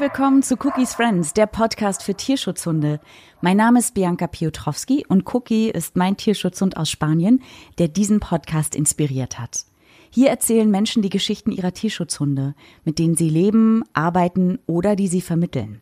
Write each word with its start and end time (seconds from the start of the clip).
Willkommen 0.00 0.44
zu 0.44 0.54
Cookies 0.54 0.94
Friends, 0.94 1.34
der 1.34 1.46
Podcast 1.46 2.04
für 2.04 2.14
Tierschutzhunde. 2.14 3.00
Mein 3.40 3.56
Name 3.56 3.80
ist 3.80 3.94
Bianca 3.94 4.28
Piotrowski 4.28 5.04
und 5.08 5.34
Cookie 5.34 5.70
ist 5.70 5.96
mein 5.96 6.16
Tierschutzhund 6.16 6.76
aus 6.76 6.88
Spanien, 6.88 7.42
der 7.78 7.88
diesen 7.88 8.20
Podcast 8.20 8.76
inspiriert 8.76 9.40
hat. 9.40 9.64
Hier 10.10 10.30
erzählen 10.30 10.70
Menschen 10.70 11.02
die 11.02 11.08
Geschichten 11.08 11.50
ihrer 11.50 11.72
Tierschutzhunde, 11.72 12.54
mit 12.84 13.00
denen 13.00 13.16
sie 13.16 13.28
leben, 13.28 13.82
arbeiten 13.92 14.60
oder 14.68 14.94
die 14.94 15.08
sie 15.08 15.20
vermitteln. 15.20 15.80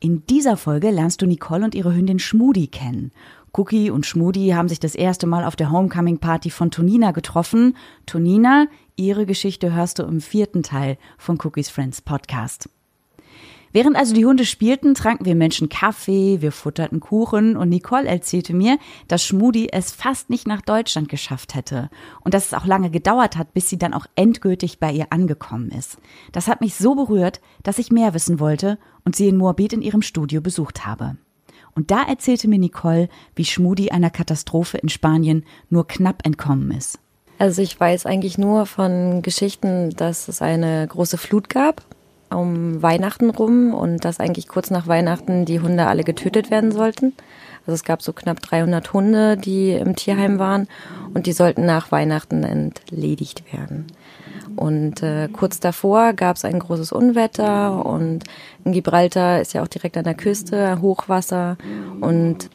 In 0.00 0.26
dieser 0.26 0.58
Folge 0.58 0.90
lernst 0.90 1.22
du 1.22 1.26
Nicole 1.26 1.64
und 1.64 1.74
ihre 1.74 1.94
Hündin 1.94 2.18
Schmudi 2.18 2.66
kennen. 2.66 3.10
Cookie 3.54 3.88
und 3.88 4.04
Schmudi 4.04 4.48
haben 4.48 4.68
sich 4.68 4.80
das 4.80 4.94
erste 4.94 5.26
Mal 5.26 5.46
auf 5.46 5.56
der 5.56 5.70
Homecoming 5.70 6.18
Party 6.18 6.50
von 6.50 6.70
Tonina 6.70 7.12
getroffen. 7.12 7.74
Tonina, 8.04 8.66
ihre 8.96 9.24
Geschichte 9.24 9.72
hörst 9.72 9.98
du 9.98 10.02
im 10.02 10.20
vierten 10.20 10.62
Teil 10.62 10.98
von 11.16 11.38
Cookies 11.42 11.70
Friends 11.70 12.02
Podcast. 12.02 12.68
Während 13.72 13.96
also 13.96 14.14
die 14.14 14.24
Hunde 14.24 14.44
spielten, 14.44 14.94
tranken 14.94 15.26
wir 15.26 15.36
Menschen 15.36 15.68
Kaffee, 15.68 16.42
wir 16.42 16.50
futterten 16.50 16.98
Kuchen 16.98 17.56
und 17.56 17.68
Nicole 17.68 18.08
erzählte 18.08 18.52
mir, 18.52 18.78
dass 19.06 19.24
Schmudi 19.24 19.68
es 19.70 19.92
fast 19.92 20.28
nicht 20.28 20.48
nach 20.48 20.60
Deutschland 20.60 21.08
geschafft 21.08 21.54
hätte 21.54 21.88
und 22.22 22.34
dass 22.34 22.46
es 22.46 22.54
auch 22.54 22.66
lange 22.66 22.90
gedauert 22.90 23.36
hat, 23.36 23.54
bis 23.54 23.68
sie 23.68 23.78
dann 23.78 23.94
auch 23.94 24.06
endgültig 24.16 24.80
bei 24.80 24.90
ihr 24.90 25.12
angekommen 25.12 25.70
ist. 25.70 25.98
Das 26.32 26.48
hat 26.48 26.60
mich 26.60 26.74
so 26.74 26.96
berührt, 26.96 27.40
dass 27.62 27.78
ich 27.78 27.92
mehr 27.92 28.12
wissen 28.12 28.40
wollte 28.40 28.76
und 29.04 29.14
sie 29.14 29.28
in 29.28 29.36
Moabit 29.36 29.72
in 29.72 29.82
ihrem 29.82 30.02
Studio 30.02 30.40
besucht 30.40 30.84
habe. 30.84 31.16
Und 31.76 31.92
da 31.92 32.02
erzählte 32.02 32.48
mir 32.48 32.58
Nicole, 32.58 33.08
wie 33.36 33.44
Schmudi 33.44 33.90
einer 33.90 34.10
Katastrophe 34.10 34.78
in 34.78 34.88
Spanien 34.88 35.44
nur 35.68 35.86
knapp 35.86 36.26
entkommen 36.26 36.72
ist. 36.72 36.98
Also 37.38 37.62
ich 37.62 37.78
weiß 37.78 38.04
eigentlich 38.04 38.36
nur 38.36 38.66
von 38.66 39.22
Geschichten, 39.22 39.90
dass 39.90 40.26
es 40.26 40.42
eine 40.42 40.86
große 40.88 41.16
Flut 41.16 41.48
gab 41.48 41.84
um 42.30 42.82
Weihnachten 42.82 43.30
rum 43.30 43.74
und 43.74 44.04
dass 44.04 44.20
eigentlich 44.20 44.48
kurz 44.48 44.70
nach 44.70 44.86
Weihnachten 44.86 45.44
die 45.44 45.60
Hunde 45.60 45.86
alle 45.86 46.04
getötet 46.04 46.50
werden 46.50 46.72
sollten. 46.72 47.12
Also 47.66 47.72
es 47.74 47.84
gab 47.84 48.02
so 48.02 48.12
knapp 48.12 48.40
300 48.40 48.92
Hunde, 48.92 49.36
die 49.36 49.72
im 49.72 49.96
Tierheim 49.96 50.38
waren 50.38 50.68
und 51.12 51.26
die 51.26 51.32
sollten 51.32 51.66
nach 51.66 51.92
Weihnachten 51.92 52.42
entledigt 52.42 53.52
werden. 53.52 53.86
Und 54.56 55.02
äh, 55.02 55.28
kurz 55.32 55.60
davor 55.60 56.12
gab 56.12 56.36
es 56.36 56.44
ein 56.44 56.58
großes 56.58 56.92
Unwetter 56.92 57.84
und 57.84 58.24
in 58.64 58.72
Gibraltar 58.72 59.40
ist 59.40 59.52
ja 59.52 59.62
auch 59.62 59.68
direkt 59.68 59.96
an 59.96 60.04
der 60.04 60.14
Küste 60.14 60.80
Hochwasser 60.80 61.56
und 62.00 62.50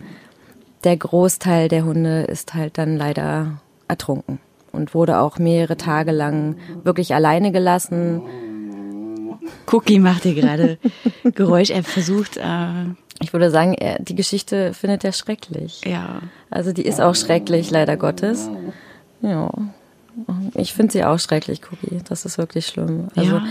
der 0.83 0.97
Großteil 0.97 1.67
der 1.67 1.85
Hunde 1.85 2.23
ist 2.23 2.53
halt 2.53 2.77
dann 2.77 2.97
leider 2.97 3.59
ertrunken 3.87 4.39
und 4.71 4.93
wurde 4.93 5.19
auch 5.19 5.39
mehrere 5.39 5.77
Tage 5.77 6.11
lang 6.11 6.57
wirklich 6.83 7.15
alleine 7.15 7.51
gelassen 7.51 8.21
Cookie 9.71 9.99
macht 9.99 10.23
hier 10.23 10.35
gerade 10.35 10.77
Geräusch. 11.23 11.69
Er 11.69 11.83
versucht. 11.83 12.37
Äh 12.37 12.85
ich 13.21 13.31
würde 13.31 13.49
sagen, 13.49 13.73
er, 13.73 13.99
die 13.99 14.15
Geschichte 14.15 14.73
findet 14.73 15.03
er 15.03 15.13
schrecklich. 15.13 15.81
Ja. 15.85 16.21
Also 16.49 16.73
die 16.73 16.85
ist 16.85 16.99
auch 16.99 17.15
schrecklich, 17.15 17.71
leider 17.71 17.95
Gottes. 17.95 18.49
Ja. 19.21 19.49
Ich 20.53 20.73
finde 20.73 20.93
sie 20.93 21.03
auch 21.03 21.19
schrecklich, 21.19 21.61
Cookie. 21.71 22.01
Das 22.07 22.25
ist 22.25 22.37
wirklich 22.37 22.67
schlimm. 22.67 23.07
Also, 23.15 23.37
ja. 23.37 23.45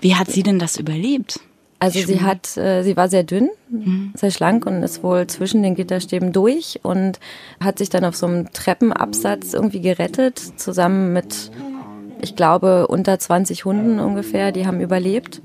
Wie 0.00 0.14
hat 0.14 0.30
sie 0.30 0.42
denn 0.42 0.58
das 0.58 0.78
überlebt? 0.78 1.40
Also 1.80 2.00
sie 2.00 2.22
hat, 2.22 2.56
äh, 2.56 2.82
sie 2.82 2.96
war 2.96 3.08
sehr 3.08 3.22
dünn, 3.22 3.50
mhm. 3.70 4.12
sehr 4.16 4.32
schlank 4.32 4.66
und 4.66 4.82
ist 4.82 5.04
wohl 5.04 5.28
zwischen 5.28 5.62
den 5.62 5.76
Gitterstäben 5.76 6.32
durch 6.32 6.80
und 6.82 7.20
hat 7.60 7.78
sich 7.78 7.88
dann 7.88 8.04
auf 8.04 8.16
so 8.16 8.26
einem 8.26 8.52
Treppenabsatz 8.52 9.54
irgendwie 9.54 9.80
gerettet, 9.80 10.40
zusammen 10.56 11.12
mit 11.12 11.52
ich 12.20 12.36
glaube, 12.36 12.86
unter 12.88 13.18
20 13.18 13.64
Hunden 13.64 14.00
ungefähr, 14.00 14.52
die 14.52 14.66
haben 14.66 14.80
überlebt. 14.80 15.42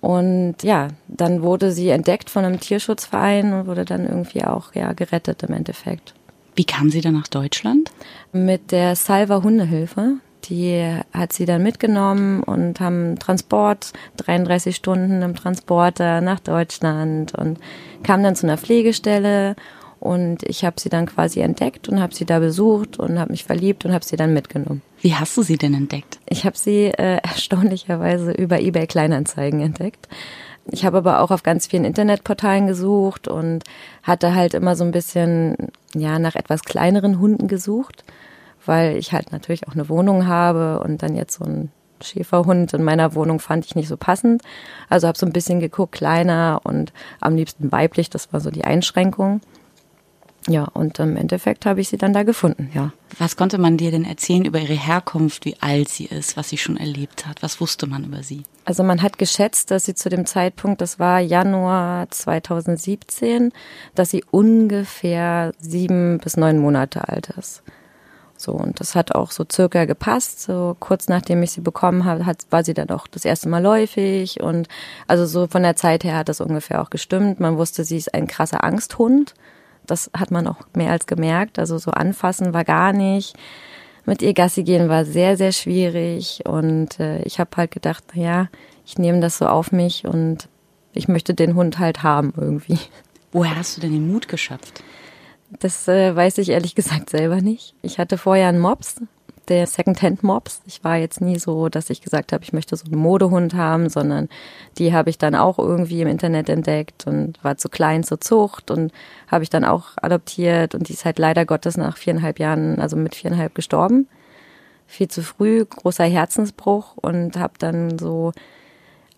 Und 0.00 0.56
ja, 0.62 0.88
dann 1.08 1.42
wurde 1.42 1.72
sie 1.72 1.88
entdeckt 1.88 2.30
von 2.30 2.44
einem 2.44 2.60
Tierschutzverein 2.60 3.52
und 3.52 3.66
wurde 3.66 3.84
dann 3.84 4.06
irgendwie 4.06 4.44
auch 4.44 4.74
ja 4.74 4.92
gerettet 4.92 5.42
im 5.42 5.52
Endeffekt. 5.52 6.14
Wie 6.54 6.64
kam 6.64 6.90
sie 6.90 7.00
dann 7.00 7.14
nach 7.14 7.28
Deutschland? 7.28 7.90
Mit 8.32 8.72
der 8.72 8.96
Salva 8.96 9.42
Hundehilfe. 9.42 10.14
Die 10.44 10.96
hat 11.12 11.32
sie 11.32 11.44
dann 11.44 11.62
mitgenommen 11.62 12.42
und 12.42 12.78
haben 12.78 13.18
Transport, 13.18 13.92
33 14.18 14.76
Stunden 14.76 15.22
im 15.22 15.34
Transporter 15.34 16.20
nach 16.20 16.38
Deutschland 16.38 17.34
und 17.34 17.58
kam 18.04 18.22
dann 18.22 18.36
zu 18.36 18.46
einer 18.46 18.56
Pflegestelle 18.56 19.56
und 20.00 20.42
ich 20.42 20.64
habe 20.64 20.80
sie 20.80 20.88
dann 20.88 21.06
quasi 21.06 21.40
entdeckt 21.40 21.88
und 21.88 22.00
habe 22.00 22.14
sie 22.14 22.26
da 22.26 22.38
besucht 22.38 22.98
und 22.98 23.18
habe 23.18 23.32
mich 23.32 23.44
verliebt 23.44 23.84
und 23.84 23.92
habe 23.92 24.04
sie 24.04 24.16
dann 24.16 24.34
mitgenommen. 24.34 24.82
Wie 25.00 25.14
hast 25.14 25.36
du 25.36 25.42
sie 25.42 25.56
denn 25.56 25.74
entdeckt? 25.74 26.18
Ich 26.28 26.44
habe 26.44 26.56
sie 26.56 26.86
äh, 26.86 27.16
erstaunlicherweise 27.22 28.32
über 28.32 28.60
eBay 28.60 28.86
Kleinanzeigen 28.86 29.60
entdeckt. 29.60 30.08
Ich 30.70 30.84
habe 30.84 30.98
aber 30.98 31.20
auch 31.20 31.30
auf 31.30 31.42
ganz 31.42 31.66
vielen 31.66 31.84
Internetportalen 31.84 32.66
gesucht 32.66 33.28
und 33.28 33.62
hatte 34.02 34.34
halt 34.34 34.54
immer 34.54 34.74
so 34.74 34.84
ein 34.84 34.90
bisschen 34.90 35.56
ja 35.94 36.18
nach 36.18 36.34
etwas 36.34 36.62
kleineren 36.62 37.20
Hunden 37.20 37.46
gesucht, 37.46 38.04
weil 38.64 38.96
ich 38.96 39.12
halt 39.12 39.30
natürlich 39.30 39.68
auch 39.68 39.74
eine 39.74 39.88
Wohnung 39.88 40.26
habe 40.26 40.80
und 40.80 41.02
dann 41.02 41.14
jetzt 41.14 41.34
so 41.34 41.44
ein 41.44 41.70
Schäferhund 42.02 42.74
in 42.74 42.82
meiner 42.82 43.14
Wohnung 43.14 43.38
fand 43.38 43.64
ich 43.64 43.74
nicht 43.74 43.88
so 43.88 43.96
passend. 43.96 44.42
Also 44.88 45.08
habe 45.08 45.16
so 45.16 45.24
ein 45.24 45.32
bisschen 45.32 45.60
geguckt, 45.60 45.92
kleiner 45.92 46.60
und 46.64 46.92
am 47.20 47.36
liebsten 47.36 47.72
weiblich, 47.72 48.10
das 48.10 48.32
war 48.32 48.40
so 48.40 48.50
die 48.50 48.64
Einschränkung. 48.64 49.40
Ja, 50.48 50.64
und 50.64 51.00
im 51.00 51.16
Endeffekt 51.16 51.66
habe 51.66 51.80
ich 51.80 51.88
sie 51.88 51.96
dann 51.96 52.12
da 52.12 52.22
gefunden, 52.22 52.70
ja. 52.72 52.92
Was 53.18 53.36
konnte 53.36 53.58
man 53.58 53.76
dir 53.76 53.90
denn 53.90 54.04
erzählen 54.04 54.44
über 54.44 54.60
ihre 54.60 54.74
Herkunft, 54.74 55.44
wie 55.44 55.56
alt 55.60 55.88
sie 55.88 56.04
ist, 56.04 56.36
was 56.36 56.48
sie 56.48 56.58
schon 56.58 56.76
erlebt 56.76 57.26
hat? 57.26 57.42
Was 57.42 57.60
wusste 57.60 57.86
man 57.86 58.04
über 58.04 58.22
sie? 58.22 58.44
Also 58.64 58.84
man 58.84 59.02
hat 59.02 59.18
geschätzt, 59.18 59.72
dass 59.72 59.86
sie 59.86 59.94
zu 59.94 60.08
dem 60.08 60.24
Zeitpunkt, 60.24 60.80
das 60.80 61.00
war 61.00 61.18
Januar 61.18 62.08
2017, 62.10 63.52
dass 63.96 64.10
sie 64.10 64.24
ungefähr 64.30 65.52
sieben 65.58 66.18
bis 66.18 66.36
neun 66.36 66.58
Monate 66.58 67.08
alt 67.08 67.30
ist. 67.30 67.62
So, 68.36 68.52
und 68.52 68.80
das 68.80 68.94
hat 68.94 69.14
auch 69.14 69.30
so 69.30 69.44
circa 69.50 69.86
gepasst. 69.86 70.42
So 70.42 70.76
kurz 70.78 71.08
nachdem 71.08 71.42
ich 71.42 71.52
sie 71.52 71.62
bekommen 71.62 72.04
habe, 72.04 72.26
hat, 72.26 72.46
war 72.50 72.62
sie 72.62 72.74
dann 72.74 72.90
auch 72.90 73.06
das 73.06 73.24
erste 73.24 73.48
Mal 73.48 73.62
läufig. 73.62 74.40
Und 74.40 74.68
also 75.06 75.26
so 75.26 75.46
von 75.46 75.62
der 75.62 75.76
Zeit 75.76 76.04
her 76.04 76.18
hat 76.18 76.28
das 76.28 76.40
ungefähr 76.40 76.82
auch 76.82 76.90
gestimmt. 76.90 77.40
Man 77.40 77.56
wusste, 77.56 77.84
sie 77.84 77.96
ist 77.96 78.14
ein 78.14 78.26
krasser 78.26 78.62
Angsthund. 78.62 79.34
Das 79.86 80.10
hat 80.16 80.30
man 80.30 80.46
auch 80.46 80.58
mehr 80.74 80.92
als 80.92 81.06
gemerkt. 81.06 81.58
Also 81.58 81.78
so 81.78 81.90
anfassen 81.90 82.52
war 82.52 82.64
gar 82.64 82.92
nicht. 82.92 83.36
Mit 84.04 84.22
ihr 84.22 84.34
Gassi 84.34 84.62
gehen 84.62 84.88
war 84.88 85.04
sehr, 85.04 85.36
sehr 85.36 85.52
schwierig. 85.52 86.42
Und 86.44 87.00
äh, 87.00 87.22
ich 87.22 87.40
habe 87.40 87.50
halt 87.56 87.70
gedacht, 87.70 88.04
ja, 88.14 88.48
ich 88.84 88.98
nehme 88.98 89.20
das 89.20 89.38
so 89.38 89.46
auf 89.46 89.72
mich 89.72 90.06
und 90.06 90.48
ich 90.92 91.08
möchte 91.08 91.34
den 91.34 91.54
Hund 91.54 91.78
halt 91.78 92.02
haben 92.02 92.32
irgendwie. 92.36 92.78
Woher 93.32 93.56
hast 93.56 93.76
du 93.76 93.80
denn 93.80 93.92
den 93.92 94.10
Mut 94.10 94.28
geschöpft? 94.28 94.82
Das 95.60 95.86
äh, 95.88 96.14
weiß 96.14 96.38
ich 96.38 96.50
ehrlich 96.50 96.74
gesagt 96.74 97.10
selber 97.10 97.40
nicht. 97.40 97.74
Ich 97.82 97.98
hatte 97.98 98.18
vorher 98.18 98.48
einen 98.48 98.60
Mops, 98.60 98.96
der 99.48 99.66
Secondhand-Mops. 99.66 100.62
Ich 100.66 100.82
war 100.84 100.96
jetzt 100.96 101.20
nie 101.20 101.38
so, 101.38 101.68
dass 101.68 101.90
ich 101.90 102.00
gesagt 102.00 102.32
habe, 102.32 102.44
ich 102.44 102.52
möchte 102.52 102.76
so 102.76 102.84
einen 102.86 103.00
Modehund 103.00 103.54
haben, 103.54 103.88
sondern 103.88 104.28
die 104.78 104.92
habe 104.92 105.10
ich 105.10 105.18
dann 105.18 105.34
auch 105.34 105.58
irgendwie 105.58 106.02
im 106.02 106.08
Internet 106.08 106.48
entdeckt 106.48 107.06
und 107.06 107.42
war 107.42 107.56
zu 107.56 107.68
klein 107.68 108.04
zur 108.04 108.20
Zucht 108.20 108.70
und 108.70 108.92
habe 109.28 109.44
ich 109.44 109.50
dann 109.50 109.64
auch 109.64 109.90
adoptiert 109.96 110.74
und 110.74 110.88
die 110.88 110.92
ist 110.92 111.04
halt 111.04 111.18
leider 111.18 111.44
Gottes 111.44 111.76
nach 111.76 111.96
viereinhalb 111.96 112.38
Jahren, 112.38 112.80
also 112.80 112.96
mit 112.96 113.14
viereinhalb 113.14 113.54
gestorben. 113.54 114.08
Viel 114.86 115.08
zu 115.08 115.22
früh, 115.22 115.64
großer 115.64 116.04
Herzensbruch 116.04 116.96
und 116.96 117.36
habe 117.36 117.54
dann 117.58 117.98
so 117.98 118.32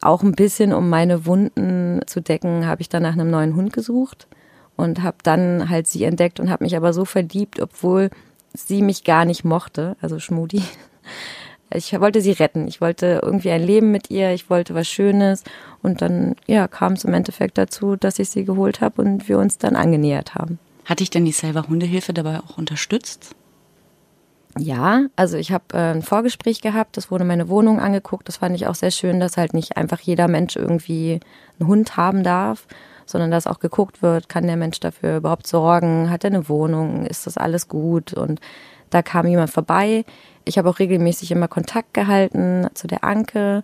auch 0.00 0.22
ein 0.22 0.32
bisschen, 0.32 0.72
um 0.72 0.88
meine 0.88 1.26
Wunden 1.26 2.00
zu 2.06 2.20
decken, 2.20 2.66
habe 2.66 2.80
ich 2.80 2.88
dann 2.88 3.02
nach 3.02 3.12
einem 3.12 3.30
neuen 3.30 3.56
Hund 3.56 3.72
gesucht 3.72 4.28
und 4.76 5.02
habe 5.02 5.18
dann 5.24 5.68
halt 5.68 5.88
sie 5.88 6.04
entdeckt 6.04 6.38
und 6.38 6.50
habe 6.50 6.64
mich 6.64 6.76
aber 6.76 6.92
so 6.92 7.04
verliebt, 7.04 7.60
obwohl 7.60 8.10
sie 8.54 8.82
mich 8.82 9.04
gar 9.04 9.24
nicht 9.24 9.44
mochte, 9.44 9.96
also 10.00 10.18
Schmudi. 10.18 10.62
Ich 11.74 11.98
wollte 12.00 12.22
sie 12.22 12.32
retten. 12.32 12.66
Ich 12.66 12.80
wollte 12.80 13.20
irgendwie 13.22 13.50
ein 13.50 13.62
Leben 13.62 13.90
mit 13.90 14.10
ihr. 14.10 14.32
Ich 14.32 14.48
wollte 14.48 14.74
was 14.74 14.88
Schönes. 14.88 15.44
Und 15.82 16.00
dann, 16.00 16.34
ja, 16.46 16.66
kam 16.66 16.94
es 16.94 17.04
im 17.04 17.12
Endeffekt 17.12 17.58
dazu, 17.58 17.96
dass 17.96 18.18
ich 18.18 18.30
sie 18.30 18.44
geholt 18.44 18.80
habe 18.80 19.02
und 19.02 19.28
wir 19.28 19.38
uns 19.38 19.58
dann 19.58 19.76
angenähert 19.76 20.34
haben. 20.34 20.58
Hatte 20.86 21.02
ich 21.02 21.10
denn 21.10 21.26
die 21.26 21.32
Selber 21.32 21.68
Hundehilfe 21.68 22.14
dabei 22.14 22.40
auch 22.40 22.56
unterstützt? 22.56 23.34
Ja, 24.56 25.02
also 25.14 25.36
ich 25.36 25.52
habe 25.52 25.64
äh, 25.74 25.92
ein 25.92 26.02
Vorgespräch 26.02 26.62
gehabt, 26.62 26.96
das 26.96 27.10
wurde 27.10 27.24
meine 27.24 27.48
Wohnung 27.48 27.80
angeguckt. 27.80 28.26
Das 28.28 28.38
fand 28.38 28.56
ich 28.56 28.66
auch 28.66 28.74
sehr 28.74 28.90
schön, 28.90 29.20
dass 29.20 29.36
halt 29.36 29.52
nicht 29.52 29.76
einfach 29.76 30.00
jeder 30.00 30.26
Mensch 30.26 30.56
irgendwie 30.56 31.20
einen 31.60 31.68
Hund 31.68 31.96
haben 31.96 32.24
darf, 32.24 32.66
sondern 33.08 33.30
dass 33.30 33.46
auch 33.46 33.58
geguckt 33.58 34.02
wird, 34.02 34.28
kann 34.28 34.46
der 34.46 34.56
Mensch 34.56 34.80
dafür 34.80 35.16
überhaupt 35.16 35.46
sorgen, 35.46 36.10
hat 36.10 36.24
er 36.24 36.30
eine 36.30 36.48
Wohnung, 36.48 37.06
ist 37.06 37.26
das 37.26 37.36
alles 37.36 37.68
gut 37.68 38.12
und 38.12 38.40
da 38.90 39.02
kam 39.02 39.26
jemand 39.26 39.50
vorbei. 39.50 40.04
Ich 40.44 40.58
habe 40.58 40.68
auch 40.70 40.78
regelmäßig 40.78 41.30
immer 41.30 41.48
Kontakt 41.48 41.94
gehalten 41.94 42.66
zu 42.74 42.86
der 42.86 43.04
Anke, 43.04 43.62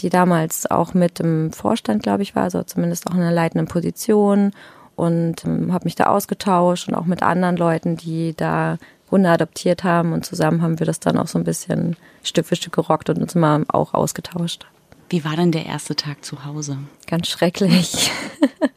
die 0.00 0.10
damals 0.10 0.70
auch 0.70 0.94
mit 0.94 1.20
im 1.20 1.52
Vorstand, 1.52 2.02
glaube 2.02 2.22
ich, 2.22 2.34
war, 2.36 2.44
also 2.44 2.62
zumindest 2.62 3.06
auch 3.06 3.14
in 3.14 3.20
einer 3.20 3.32
leitenden 3.32 3.68
Position 3.68 4.52
und 4.94 5.44
ähm, 5.44 5.72
habe 5.72 5.84
mich 5.84 5.94
da 5.94 6.06
ausgetauscht 6.06 6.88
und 6.88 6.94
auch 6.94 7.06
mit 7.06 7.22
anderen 7.22 7.56
Leuten, 7.56 7.96
die 7.96 8.34
da 8.36 8.78
Hunde 9.10 9.30
adoptiert 9.30 9.84
haben 9.84 10.12
und 10.12 10.26
zusammen 10.26 10.62
haben 10.62 10.78
wir 10.78 10.86
das 10.86 11.00
dann 11.00 11.18
auch 11.18 11.28
so 11.28 11.38
ein 11.38 11.44
bisschen 11.44 11.96
Stück 12.22 12.46
für 12.46 12.56
Stück 12.56 12.74
gerockt 12.74 13.08
und 13.08 13.18
uns 13.18 13.34
immer 13.34 13.62
auch 13.68 13.94
ausgetauscht. 13.94 14.66
Wie 15.08 15.24
war 15.24 15.36
denn 15.36 15.52
der 15.52 15.66
erste 15.66 15.94
Tag 15.94 16.24
zu 16.24 16.44
Hause? 16.44 16.78
Ganz 17.06 17.28
schrecklich. 17.28 18.10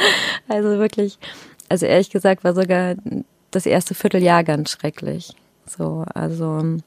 also 0.48 0.78
wirklich, 0.78 1.18
also 1.68 1.86
ehrlich 1.86 2.10
gesagt 2.10 2.44
war 2.44 2.54
sogar 2.54 2.94
das 3.50 3.66
erste 3.66 3.94
Vierteljahr 3.94 4.44
ganz 4.44 4.70
schrecklich. 4.70 5.34
So, 5.66 6.04
also 6.14 6.78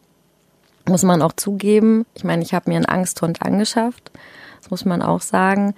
muss 0.88 1.04
man 1.04 1.22
auch 1.22 1.34
zugeben. 1.34 2.06
Ich 2.14 2.24
meine, 2.24 2.44
ich 2.44 2.54
habe 2.54 2.70
mir 2.70 2.76
einen 2.76 2.86
Angsthund 2.86 3.42
angeschafft. 3.42 4.12
Das 4.60 4.72
muss 4.72 4.86
man 4.86 5.02
auch 5.02 5.22
sagen. 5.22 5.76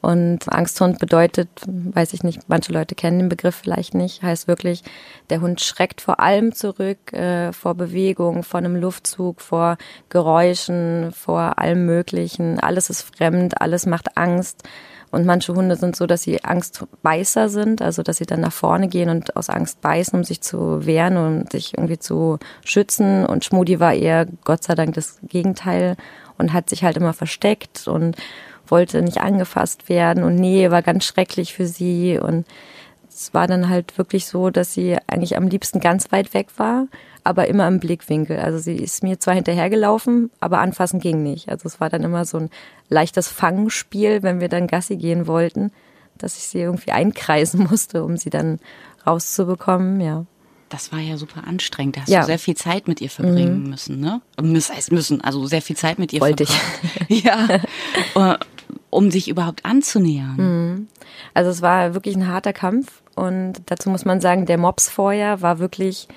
Und 0.00 0.48
Angsthund 0.48 1.00
bedeutet, 1.00 1.48
weiß 1.66 2.12
ich 2.12 2.22
nicht, 2.22 2.48
manche 2.48 2.72
Leute 2.72 2.94
kennen 2.94 3.18
den 3.18 3.28
Begriff 3.28 3.56
vielleicht 3.56 3.94
nicht, 3.94 4.22
heißt 4.22 4.46
wirklich, 4.46 4.84
der 5.28 5.40
Hund 5.40 5.60
schreckt 5.60 6.00
vor 6.00 6.20
allem 6.20 6.54
zurück, 6.54 7.12
äh, 7.12 7.52
vor 7.52 7.74
Bewegung, 7.74 8.44
vor 8.44 8.58
einem 8.58 8.76
Luftzug, 8.76 9.40
vor 9.40 9.76
Geräuschen, 10.08 11.10
vor 11.12 11.58
allem 11.58 11.84
Möglichen. 11.84 12.60
Alles 12.60 12.90
ist 12.90 13.02
fremd, 13.02 13.60
alles 13.60 13.86
macht 13.86 14.16
Angst. 14.16 14.62
Und 15.10 15.24
manche 15.24 15.54
Hunde 15.54 15.76
sind 15.76 15.96
so, 15.96 16.06
dass 16.06 16.22
sie 16.22 16.44
Angstbeißer 16.44 17.48
sind, 17.48 17.80
also 17.80 18.02
dass 18.02 18.18
sie 18.18 18.26
dann 18.26 18.40
nach 18.40 18.52
vorne 18.52 18.88
gehen 18.88 19.08
und 19.08 19.36
aus 19.36 19.48
Angst 19.48 19.80
beißen, 19.80 20.18
um 20.18 20.24
sich 20.24 20.40
zu 20.40 20.84
wehren 20.84 21.16
und 21.16 21.52
sich 21.52 21.76
irgendwie 21.76 21.98
zu 21.98 22.38
schützen. 22.64 23.24
Und 23.24 23.44
Schmudi 23.44 23.80
war 23.80 23.94
eher 23.94 24.26
Gott 24.44 24.64
sei 24.64 24.74
Dank 24.74 24.94
das 24.94 25.18
Gegenteil 25.22 25.96
und 26.36 26.52
hat 26.52 26.68
sich 26.68 26.84
halt 26.84 26.96
immer 26.96 27.14
versteckt 27.14 27.88
und 27.88 28.16
wollte 28.66 29.02
nicht 29.02 29.18
angefasst 29.18 29.88
werden. 29.88 30.24
Und 30.24 30.36
Nähe 30.36 30.70
war 30.70 30.82
ganz 30.82 31.04
schrecklich 31.04 31.54
für 31.54 31.66
sie. 31.66 32.18
Und 32.18 32.46
es 33.08 33.32
war 33.32 33.46
dann 33.46 33.68
halt 33.68 33.96
wirklich 33.96 34.26
so, 34.26 34.50
dass 34.50 34.74
sie 34.74 34.96
eigentlich 35.06 35.36
am 35.36 35.48
liebsten 35.48 35.80
ganz 35.80 36.12
weit 36.12 36.34
weg 36.34 36.48
war, 36.56 36.86
aber 37.28 37.46
immer 37.46 37.68
im 37.68 37.78
Blickwinkel. 37.78 38.38
Also 38.38 38.56
sie 38.58 38.76
ist 38.76 39.02
mir 39.02 39.20
zwar 39.20 39.34
hinterhergelaufen, 39.34 40.30
aber 40.40 40.60
anfassen 40.60 40.98
ging 40.98 41.22
nicht. 41.22 41.50
Also 41.50 41.66
es 41.66 41.78
war 41.78 41.90
dann 41.90 42.02
immer 42.02 42.24
so 42.24 42.38
ein 42.38 42.50
leichtes 42.88 43.28
Fangspiel, 43.28 44.22
wenn 44.22 44.40
wir 44.40 44.48
dann 44.48 44.66
Gassi 44.66 44.96
gehen 44.96 45.26
wollten, 45.26 45.70
dass 46.16 46.38
ich 46.38 46.44
sie 46.44 46.60
irgendwie 46.60 46.90
einkreisen 46.90 47.64
musste, 47.70 48.02
um 48.02 48.16
sie 48.16 48.30
dann 48.30 48.60
rauszubekommen, 49.06 50.00
ja. 50.00 50.24
Das 50.70 50.90
war 50.90 51.00
ja 51.00 51.18
super 51.18 51.46
anstrengend. 51.46 51.98
Da 51.98 52.00
hast 52.00 52.08
ja. 52.08 52.20
du 52.20 52.26
sehr 52.26 52.38
viel 52.38 52.56
Zeit 52.56 52.88
mit 52.88 53.02
ihr 53.02 53.10
verbringen 53.10 53.64
mhm. 53.64 53.70
müssen, 53.70 54.00
ne? 54.00 54.22
Das 54.36 54.72
heißt 54.72 54.90
müssen, 54.92 55.20
also 55.20 55.44
sehr 55.44 55.62
viel 55.62 55.76
Zeit 55.76 55.98
mit 55.98 56.14
ihr 56.14 56.22
Wollte 56.22 56.44
ich. 56.44 56.60
ja. 57.24 57.60
Äh, 58.14 58.38
um 58.88 59.10
sich 59.10 59.28
überhaupt 59.28 59.66
anzunähern. 59.66 60.36
Mhm. 60.36 60.88
Also 61.34 61.50
es 61.50 61.60
war 61.60 61.92
wirklich 61.92 62.16
ein 62.16 62.26
harter 62.26 62.54
Kampf 62.54 63.02
und 63.14 63.54
dazu 63.66 63.90
muss 63.90 64.06
man 64.06 64.22
sagen, 64.22 64.46
der 64.46 64.56
Mops 64.56 64.88
vorher 64.88 65.42
war 65.42 65.58
wirklich, 65.58 66.08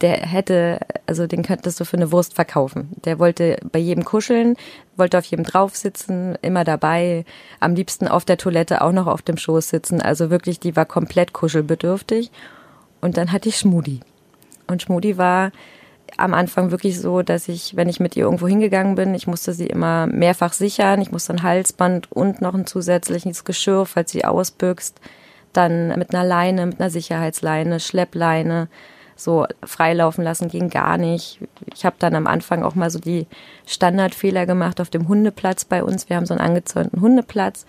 der 0.00 0.18
hätte, 0.18 0.80
also 1.06 1.26
den 1.26 1.42
könntest 1.42 1.80
du 1.80 1.84
für 1.84 1.96
eine 1.96 2.12
Wurst 2.12 2.34
verkaufen. 2.34 2.90
Der 3.04 3.18
wollte 3.18 3.58
bei 3.72 3.78
jedem 3.78 4.04
kuscheln, 4.04 4.56
wollte 4.96 5.18
auf 5.18 5.24
jedem 5.24 5.44
drauf 5.44 5.76
sitzen, 5.76 6.36
immer 6.42 6.64
dabei, 6.64 7.24
am 7.60 7.74
liebsten 7.74 8.08
auf 8.08 8.24
der 8.24 8.36
Toilette 8.36 8.82
auch 8.82 8.92
noch 8.92 9.06
auf 9.06 9.22
dem 9.22 9.36
Schoß 9.36 9.68
sitzen. 9.68 10.00
Also 10.00 10.30
wirklich, 10.30 10.60
die 10.60 10.76
war 10.76 10.86
komplett 10.86 11.32
kuschelbedürftig. 11.32 12.30
Und 13.00 13.16
dann 13.16 13.32
hatte 13.32 13.48
ich 13.48 13.58
Schmudi. 13.58 14.00
Und 14.66 14.82
Schmudi 14.82 15.18
war 15.18 15.52
am 16.16 16.34
Anfang 16.34 16.70
wirklich 16.70 17.00
so, 17.00 17.22
dass 17.22 17.48
ich, 17.48 17.76
wenn 17.76 17.88
ich 17.88 18.00
mit 18.00 18.16
ihr 18.16 18.24
irgendwo 18.24 18.48
hingegangen 18.48 18.94
bin, 18.94 19.14
ich 19.14 19.26
musste 19.26 19.52
sie 19.52 19.66
immer 19.66 20.06
mehrfach 20.06 20.52
sichern. 20.52 21.00
Ich 21.00 21.12
musste 21.12 21.34
ein 21.34 21.42
Halsband 21.42 22.10
und 22.10 22.40
noch 22.40 22.54
ein 22.54 22.66
zusätzliches 22.66 23.44
Geschirr, 23.44 23.86
falls 23.86 24.10
sie 24.10 24.24
ausbüchst. 24.24 25.00
Dann 25.52 25.88
mit 25.98 26.14
einer 26.14 26.24
Leine, 26.24 26.66
mit 26.66 26.80
einer 26.80 26.90
Sicherheitsleine, 26.90 27.80
Schleppleine, 27.80 28.68
so 29.18 29.46
freilaufen 29.64 30.22
lassen 30.22 30.48
ging 30.48 30.70
gar 30.70 30.96
nicht. 30.96 31.40
Ich 31.74 31.84
habe 31.84 31.96
dann 31.98 32.14
am 32.14 32.26
Anfang 32.26 32.62
auch 32.62 32.74
mal 32.74 32.90
so 32.90 32.98
die 32.98 33.26
Standardfehler 33.66 34.46
gemacht 34.46 34.80
auf 34.80 34.90
dem 34.90 35.08
Hundeplatz 35.08 35.64
bei 35.64 35.82
uns. 35.82 36.08
Wir 36.08 36.16
haben 36.16 36.26
so 36.26 36.34
einen 36.34 36.46
angezäunten 36.46 37.00
Hundeplatz 37.00 37.66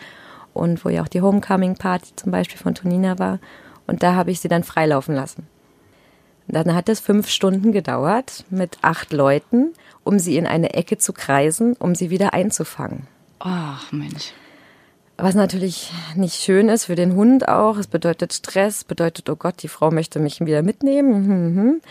und 0.53 0.83
wo 0.85 0.89
ja 0.89 1.01
auch 1.01 1.07
die 1.07 1.21
Homecoming 1.21 1.75
Party 1.75 2.15
zum 2.15 2.31
Beispiel 2.31 2.57
von 2.57 2.75
Tonina 2.75 3.17
war. 3.19 3.39
Und 3.87 4.03
da 4.03 4.13
habe 4.13 4.31
ich 4.31 4.39
sie 4.39 4.47
dann 4.47 4.63
freilaufen 4.63 5.15
lassen. 5.15 5.47
Dann 6.47 6.73
hat 6.73 6.89
es 6.89 6.99
fünf 6.99 7.29
Stunden 7.29 7.71
gedauert 7.71 8.45
mit 8.49 8.77
acht 8.81 9.13
Leuten, 9.13 9.73
um 10.03 10.17
sie 10.17 10.37
in 10.37 10.47
eine 10.47 10.73
Ecke 10.73 10.97
zu 10.97 11.13
kreisen, 11.13 11.75
um 11.77 11.93
sie 11.93 12.09
wieder 12.09 12.33
einzufangen. 12.33 13.07
Ach 13.39 13.91
Mensch. 13.91 14.33
Was 15.21 15.35
natürlich 15.35 15.91
nicht 16.15 16.35
schön 16.35 16.69
ist 16.69 16.85
für 16.85 16.95
den 16.95 17.15
Hund 17.15 17.47
auch. 17.47 17.77
Es 17.77 17.87
bedeutet 17.87 18.33
Stress, 18.33 18.83
bedeutet, 18.83 19.29
oh 19.29 19.35
Gott, 19.35 19.61
die 19.63 19.67
Frau 19.67 19.91
möchte 19.91 20.19
mich 20.19 20.39
wieder 20.39 20.61
mitnehmen. 20.61 21.27
Mhm, 21.27 21.61
mhm. 21.61 21.81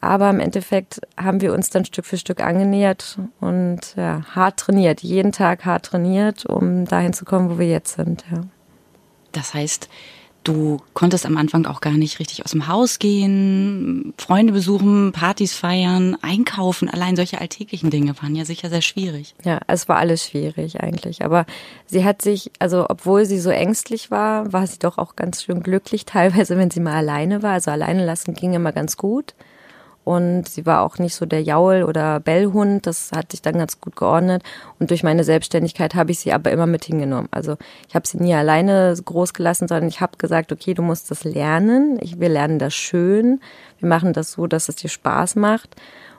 Aber 0.00 0.28
im 0.30 0.40
Endeffekt 0.40 1.00
haben 1.16 1.40
wir 1.40 1.52
uns 1.52 1.70
dann 1.70 1.84
Stück 1.84 2.04
für 2.04 2.18
Stück 2.18 2.42
angenähert 2.42 3.18
und 3.38 3.94
ja, 3.96 4.22
hart 4.34 4.58
trainiert, 4.58 5.00
jeden 5.00 5.30
Tag 5.30 5.64
hart 5.64 5.86
trainiert, 5.86 6.44
um 6.44 6.86
dahin 6.86 7.12
zu 7.12 7.24
kommen, 7.24 7.50
wo 7.50 7.58
wir 7.60 7.68
jetzt 7.68 7.94
sind. 7.94 8.24
Ja. 8.32 8.40
Das 9.30 9.54
heißt, 9.54 9.88
Du 10.44 10.78
konntest 10.92 11.24
am 11.24 11.36
Anfang 11.36 11.66
auch 11.66 11.80
gar 11.80 11.92
nicht 11.92 12.18
richtig 12.18 12.44
aus 12.44 12.50
dem 12.50 12.66
Haus 12.66 12.98
gehen, 12.98 14.12
Freunde 14.18 14.52
besuchen, 14.52 15.12
Partys 15.12 15.54
feiern, 15.54 16.16
einkaufen. 16.20 16.88
Allein 16.88 17.14
solche 17.14 17.40
alltäglichen 17.40 17.90
Dinge 17.90 18.20
waren 18.20 18.34
ja 18.34 18.44
sicher 18.44 18.68
sehr 18.68 18.82
schwierig. 18.82 19.34
Ja, 19.44 19.60
es 19.68 19.88
war 19.88 19.98
alles 19.98 20.26
schwierig 20.26 20.80
eigentlich. 20.80 21.24
Aber 21.24 21.46
sie 21.86 22.04
hat 22.04 22.22
sich, 22.22 22.50
also 22.58 22.86
obwohl 22.88 23.24
sie 23.24 23.38
so 23.38 23.50
ängstlich 23.50 24.10
war, 24.10 24.52
war 24.52 24.66
sie 24.66 24.80
doch 24.80 24.98
auch 24.98 25.14
ganz 25.14 25.44
schön 25.44 25.62
glücklich 25.62 26.04
teilweise, 26.06 26.56
wenn 26.56 26.70
sie 26.70 26.80
mal 26.80 26.94
alleine 26.94 27.42
war. 27.42 27.52
Also 27.52 27.70
alleine 27.70 28.04
lassen 28.04 28.34
ging 28.34 28.52
immer 28.52 28.72
ganz 28.72 28.96
gut. 28.96 29.34
Und 30.04 30.48
sie 30.48 30.66
war 30.66 30.82
auch 30.82 30.98
nicht 30.98 31.14
so 31.14 31.26
der 31.26 31.42
Jaul- 31.42 31.84
oder 31.84 32.18
Bellhund. 32.18 32.86
Das 32.86 33.12
hat 33.12 33.30
sich 33.30 33.40
dann 33.40 33.54
ganz 33.54 33.80
gut 33.80 33.94
geordnet. 33.94 34.42
Und 34.80 34.90
durch 34.90 35.04
meine 35.04 35.22
Selbstständigkeit 35.22 35.94
habe 35.94 36.10
ich 36.10 36.18
sie 36.18 36.32
aber 36.32 36.50
immer 36.50 36.66
mit 36.66 36.84
hingenommen. 36.84 37.28
Also 37.30 37.56
ich 37.88 37.94
habe 37.94 38.06
sie 38.06 38.18
nie 38.18 38.34
alleine 38.34 38.94
groß 39.04 39.32
gelassen, 39.32 39.68
sondern 39.68 39.88
ich 39.88 40.00
habe 40.00 40.18
gesagt, 40.18 40.50
okay, 40.50 40.74
du 40.74 40.82
musst 40.82 41.10
das 41.10 41.22
lernen. 41.22 41.98
Ich, 42.00 42.18
wir 42.18 42.28
lernen 42.28 42.58
das 42.58 42.74
schön. 42.74 43.40
Wir 43.78 43.88
machen 43.88 44.12
das 44.12 44.32
so, 44.32 44.48
dass 44.48 44.68
es 44.68 44.76
dir 44.76 44.88
Spaß 44.88 45.36
macht. 45.36 45.76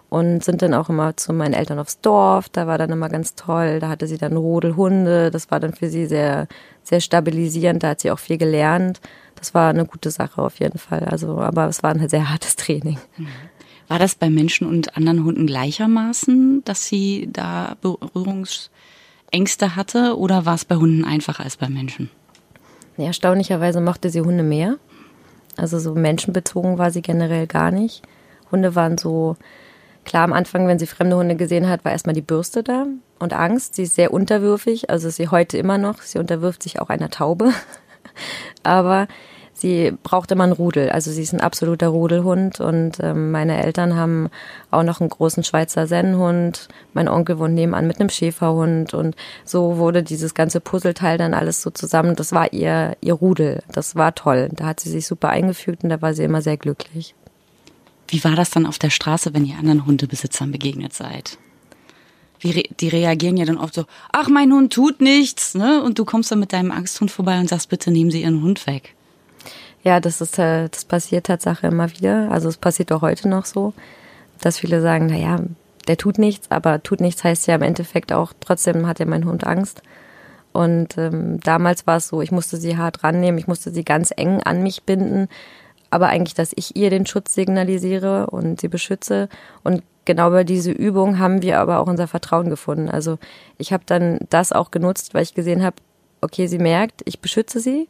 Und 0.10 0.44
sind 0.44 0.62
dann 0.62 0.76
auch 0.76 0.90
immer 0.90 1.18
zu 1.18 1.34
meinen 1.34 1.56
Eltern 1.56 1.80
aufs 1.80 2.00
Dorf. 2.00 2.48
Da 2.48 2.68
war 2.68 2.78
dann 2.78 2.92
immer 2.92 3.10
ganz 3.10 3.34
toll. 3.34 3.80
Da 3.80 3.90
hatte 3.90 4.06
sie 4.06 4.20
dann 4.20 4.38
Rodelhunde. 4.38 5.32
Das 5.32 5.50
war 5.50 5.60
dann 5.60 5.74
für 5.74 5.90
sie 5.90 6.06
sehr, 6.06 6.48
sehr 6.84 7.02
stabilisierend. 7.02 7.82
Da 7.82 7.90
hat 7.90 8.02
sie 8.02 8.12
auch 8.12 8.20
viel 8.20 8.38
gelernt. 8.38 9.02
Das 9.36 9.54
war 9.54 9.72
eine 9.72 9.86
gute 9.86 10.10
Sache 10.10 10.42
auf 10.42 10.60
jeden 10.60 10.78
Fall. 10.78 11.04
Also, 11.04 11.40
aber 11.40 11.68
es 11.68 11.84
war 11.84 11.92
ein 11.92 12.08
sehr 12.08 12.30
hartes 12.30 12.56
Training. 12.56 12.98
Mhm. 13.18 13.28
War 13.88 14.00
das 14.00 14.16
bei 14.16 14.30
Menschen 14.30 14.68
und 14.68 14.96
anderen 14.98 15.24
Hunden 15.24 15.46
gleichermaßen, 15.46 16.64
dass 16.64 16.88
sie 16.88 17.30
da 17.32 17.76
Berührungsängste 17.82 19.76
hatte 19.76 20.18
oder 20.18 20.46
war 20.46 20.56
es 20.56 20.66
bei 20.66 20.76
Hunden 20.76 21.06
einfacher 21.06 21.44
als 21.44 21.58
bei 21.58 21.70
Menschen? 21.70 22.10
Ja, 22.98 23.06
erstaunlicherweise 23.06 23.82
mochte 23.82 24.10
sie 24.10 24.22
Hunde 24.22 24.44
mehr. 24.44 24.78
Also 25.58 25.80
so 25.80 25.94
menschenbezogen 25.96 26.78
war 26.78 26.92
sie 26.92 27.02
generell 27.02 27.48
gar 27.48 27.72
nicht. 27.72 28.04
Hunde 28.52 28.76
waren 28.76 28.98
so, 28.98 29.36
klar 30.06 30.24
am 30.24 30.34
Anfang, 30.34 30.68
wenn 30.68 30.80
sie 30.80 30.88
fremde 30.88 31.16
Hunde 31.16 31.36
gesehen 31.36 31.70
hat, 31.70 31.86
war 31.86 31.92
erstmal 31.92 32.16
die 32.16 32.22
Bürste 32.22 32.64
da 32.64 32.86
und 33.20 33.34
Angst. 33.34 33.76
Sie 33.76 33.84
ist 33.84 33.96
sehr 33.96 34.14
unterwürfig, 34.14 34.90
also 34.90 35.08
ist 35.08 35.18
sie 35.18 35.30
heute 35.30 35.58
immer 35.58 35.78
noch. 35.78 36.02
Sie 36.02 36.20
unterwirft 36.20 36.64
sich 36.64 36.80
auch 36.80 36.90
einer 36.90 37.10
Taube. 37.10 37.52
Aber 38.64 39.08
sie 39.54 39.94
braucht 40.04 40.32
immer 40.32 40.44
einen 40.44 40.54
Rudel. 40.54 40.90
Also 40.90 41.12
sie 41.12 41.22
ist 41.22 41.34
ein 41.34 41.42
absoluter 41.42 41.88
Rudelhund 41.88 42.60
und 42.60 42.98
ähm, 43.02 43.32
meine 43.32 43.64
Eltern 43.64 43.96
haben 43.96 44.30
auch 44.72 44.84
noch 44.84 45.00
einen 45.00 45.10
großen 45.10 45.44
Schweizer 45.44 45.88
Sennenhund. 45.88 46.68
Mein 46.94 47.08
Onkel 47.08 47.40
wohnt 47.40 47.54
nebenan 47.54 47.88
mit 47.88 48.00
einem 48.00 48.10
Schäferhund 48.10 48.94
und 48.94 49.16
so 49.46 49.78
wurde 49.78 50.04
dieses 50.04 50.34
ganze 50.34 50.60
Puzzleteil 50.60 51.18
dann 51.18 51.34
alles 51.34 51.62
so 51.62 51.70
zusammen. 51.70 52.16
Das 52.16 52.32
war 52.32 52.52
ihr, 52.52 52.98
ihr 53.02 53.14
Rudel. 53.14 53.64
Das 53.72 53.96
war 53.96 54.16
toll. 54.16 54.50
Da 54.54 54.66
hat 54.66 54.80
sie 54.80 54.90
sich 54.90 55.08
super 55.08 55.30
eingefügt 55.30 55.84
und 55.84 55.90
da 55.90 56.02
war 56.02 56.14
sie 56.14 56.24
immer 56.24 56.42
sehr 56.42 56.58
glücklich. 56.58 57.16
Wie 58.08 58.24
war 58.24 58.36
das 58.36 58.52
dann 58.52 58.66
auf 58.66 58.80
der 58.80 58.90
Straße, 58.90 59.34
wenn 59.34 59.46
ihr 59.46 59.58
anderen 59.58 59.86
Hundebesitzern 59.86 60.52
begegnet 60.52 60.94
seid? 60.94 61.38
Wie, 62.40 62.70
die 62.80 62.90
reagieren 62.90 63.38
ja 63.38 63.46
dann 63.46 63.58
oft 63.58 63.74
so, 63.74 63.86
ach, 64.12 64.28
mein 64.28 64.52
Hund 64.52 64.74
tut 64.74 65.00
nichts, 65.00 65.56
ne? 65.56 65.82
Und 65.82 65.98
du 65.98 66.04
kommst 66.04 66.30
dann 66.30 66.40
mit 66.40 66.52
deinem 66.52 66.72
Angsthund 66.72 67.10
vorbei 67.10 67.40
und 67.40 67.48
sagst, 67.48 67.70
bitte 67.70 67.90
nehmen 67.90 68.12
Sie 68.12 68.22
Ihren 68.22 68.44
Hund 68.44 68.68
weg. 68.68 68.96
Ja, 69.84 70.00
das 70.00 70.22
ist, 70.22 70.40
äh, 70.40 70.70
das 70.70 70.86
passiert 70.86 71.26
Tatsache 71.28 71.68
immer 71.68 71.92
wieder. 71.92 72.32
Also 72.32 72.50
es 72.50 72.58
passiert 72.58 72.92
auch 72.92 73.02
heute 73.02 73.28
noch 73.28 73.46
so, 73.46 73.74
dass 74.40 74.58
viele 74.58 74.82
sagen, 74.82 75.08
na 75.08 75.18
ja, 75.18 75.40
der 75.88 75.98
tut 75.98 76.18
nichts, 76.18 76.50
aber 76.50 76.82
tut 76.82 77.02
nichts 77.02 77.24
heißt 77.24 77.48
ja 77.48 77.56
im 77.56 77.62
Endeffekt 77.62 78.14
auch, 78.14 78.32
trotzdem 78.40 78.88
hat 78.88 79.00
ja 79.00 79.06
mein 79.06 79.26
Hund 79.26 79.46
Angst. 79.46 79.82
Und 80.54 80.98
ähm, 80.98 81.40
damals 81.42 81.86
war 81.86 81.98
es 81.98 82.08
so, 82.08 82.22
ich 82.22 82.32
musste 82.32 82.58
sie 82.58 82.78
hart 82.78 83.04
rannehmen, 83.04 83.38
ich 83.38 83.48
musste 83.48 83.72
sie 83.72 83.84
ganz 83.84 84.14
eng 84.16 84.42
an 84.44 84.64
mich 84.64 84.84
binden, 84.84 85.28
aber 85.90 86.08
eigentlich, 86.08 86.36
dass 86.36 86.54
ich 86.56 86.76
ihr 86.76 86.90
den 86.90 87.06
Schutz 87.06 87.34
signalisiere 87.34 88.28
und 88.28 88.62
sie 88.62 88.68
beschütze. 88.70 89.30
Und 89.64 89.84
genau 90.06 90.30
bei 90.30 90.44
diese 90.44 90.72
Übung 90.72 91.20
haben 91.20 91.42
wir 91.42 91.60
aber 91.60 91.80
auch 91.80 91.88
unser 91.88 92.08
Vertrauen 92.08 92.50
gefunden. 92.50 92.90
Also 92.90 93.20
ich 93.58 93.74
habe 93.74 93.84
dann 93.86 94.20
das 94.30 94.54
auch 94.54 94.72
genutzt, 94.72 95.14
weil 95.14 95.24
ich 95.24 95.34
gesehen 95.34 95.64
habe, 95.64 95.76
okay, 96.22 96.48
sie 96.48 96.60
merkt, 96.60 97.02
ich 97.06 97.20
beschütze 97.20 97.60
sie 97.60 97.90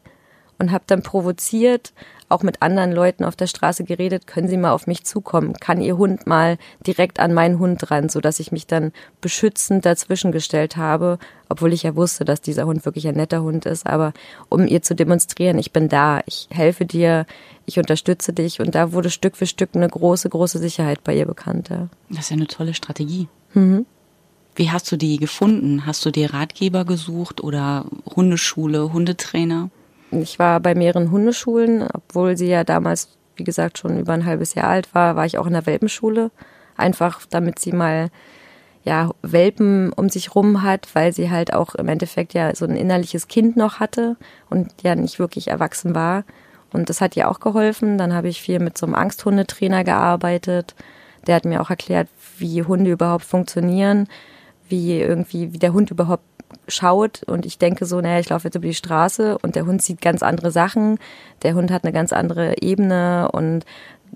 und 0.63 0.71
habe 0.71 0.85
dann 0.87 1.03
provoziert, 1.03 1.93
auch 2.29 2.41
mit 2.41 2.61
anderen 2.61 2.93
Leuten 2.93 3.25
auf 3.25 3.35
der 3.35 3.47
Straße 3.47 3.83
geredet, 3.83 4.27
können 4.27 4.47
Sie 4.47 4.57
mal 4.57 4.71
auf 4.71 4.87
mich 4.87 5.03
zukommen? 5.03 5.53
Kann 5.53 5.81
Ihr 5.81 5.97
Hund 5.97 6.25
mal 6.25 6.57
direkt 6.87 7.19
an 7.19 7.33
meinen 7.33 7.59
Hund 7.59 7.91
ran, 7.91 8.09
so 8.09 8.21
dass 8.21 8.39
ich 8.39 8.51
mich 8.51 8.65
dann 8.65 8.93
beschützend 9.21 9.85
dazwischen 9.85 10.31
gestellt 10.31 10.77
habe, 10.77 11.19
obwohl 11.49 11.73
ich 11.73 11.83
ja 11.83 11.95
wusste, 11.95 12.25
dass 12.25 12.41
dieser 12.41 12.65
Hund 12.65 12.85
wirklich 12.85 13.07
ein 13.07 13.15
netter 13.15 13.43
Hund 13.43 13.65
ist, 13.65 13.85
aber 13.85 14.13
um 14.49 14.65
ihr 14.65 14.81
zu 14.81 14.95
demonstrieren, 14.95 15.59
ich 15.59 15.73
bin 15.73 15.89
da, 15.89 16.21
ich 16.25 16.47
helfe 16.49 16.85
dir, 16.85 17.25
ich 17.65 17.77
unterstütze 17.77 18.33
dich 18.33 18.59
und 18.61 18.73
da 18.73 18.93
wurde 18.93 19.09
Stück 19.09 19.35
für 19.35 19.45
Stück 19.45 19.71
eine 19.73 19.89
große, 19.89 20.29
große 20.29 20.59
Sicherheit 20.59 21.03
bei 21.03 21.15
ihr 21.15 21.25
bekannt. 21.25 21.69
Ja. 21.69 21.89
Das 22.09 22.21
ist 22.21 22.29
ja 22.31 22.37
eine 22.37 22.47
tolle 22.47 22.73
Strategie. 22.73 23.27
Mhm. 23.53 23.85
Wie 24.55 24.71
hast 24.71 24.91
du 24.91 24.97
die 24.97 25.17
gefunden? 25.17 25.85
Hast 25.85 26.05
du 26.05 26.11
dir 26.11 26.33
Ratgeber 26.33 26.85
gesucht 26.85 27.43
oder 27.43 27.85
Hundeschule, 28.15 28.93
Hundetrainer? 28.93 29.69
Ich 30.21 30.39
war 30.39 30.59
bei 30.59 30.75
mehreren 30.75 31.11
Hundeschulen, 31.11 31.87
obwohl 31.93 32.37
sie 32.37 32.47
ja 32.47 32.63
damals, 32.63 33.17
wie 33.35 33.43
gesagt, 33.43 33.77
schon 33.77 33.99
über 33.99 34.13
ein 34.13 34.25
halbes 34.25 34.53
Jahr 34.53 34.67
alt 34.67 34.93
war, 34.93 35.15
war 35.15 35.25
ich 35.25 35.37
auch 35.37 35.47
in 35.47 35.53
der 35.53 35.65
Welpenschule. 35.65 36.31
Einfach 36.75 37.21
damit 37.29 37.59
sie 37.59 37.71
mal 37.71 38.09
ja, 38.83 39.11
Welpen 39.21 39.93
um 39.93 40.09
sich 40.09 40.35
rum 40.35 40.61
hat, 40.61 40.93
weil 40.93 41.13
sie 41.13 41.31
halt 41.31 41.53
auch 41.53 41.75
im 41.75 41.87
Endeffekt 41.87 42.33
ja 42.33 42.53
so 42.53 42.65
ein 42.65 42.75
innerliches 42.75 43.27
Kind 43.27 43.55
noch 43.55 43.79
hatte 43.79 44.17
und 44.49 44.71
ja 44.81 44.95
nicht 44.95 45.19
wirklich 45.19 45.47
erwachsen 45.47 45.95
war. 45.95 46.25
Und 46.73 46.89
das 46.89 46.99
hat 46.99 47.15
ihr 47.15 47.29
auch 47.29 47.39
geholfen. 47.39 47.97
Dann 47.97 48.13
habe 48.13 48.27
ich 48.27 48.41
viel 48.41 48.59
mit 48.59 48.77
so 48.77 48.85
einem 48.85 48.95
Angsthundetrainer 48.95 49.83
gearbeitet. 49.83 50.75
Der 51.27 51.35
hat 51.35 51.45
mir 51.45 51.61
auch 51.61 51.69
erklärt, 51.69 52.09
wie 52.37 52.63
Hunde 52.63 52.91
überhaupt 52.91 53.23
funktionieren, 53.23 54.07
wie 54.67 54.99
irgendwie, 54.99 55.53
wie 55.53 55.59
der 55.59 55.71
Hund 55.71 55.91
überhaupt 55.91 56.23
schaut 56.67 57.23
und 57.23 57.45
ich 57.45 57.57
denke 57.57 57.85
so, 57.85 57.99
naja, 58.01 58.19
ich 58.19 58.29
laufe 58.29 58.47
jetzt 58.47 58.55
über 58.55 58.67
die 58.67 58.73
Straße 58.73 59.37
und 59.39 59.55
der 59.55 59.65
Hund 59.65 59.81
sieht 59.81 60.01
ganz 60.01 60.23
andere 60.23 60.51
Sachen, 60.51 60.97
der 61.43 61.55
Hund 61.55 61.71
hat 61.71 61.83
eine 61.83 61.93
ganz 61.93 62.13
andere 62.13 62.61
Ebene 62.61 63.29
und 63.31 63.65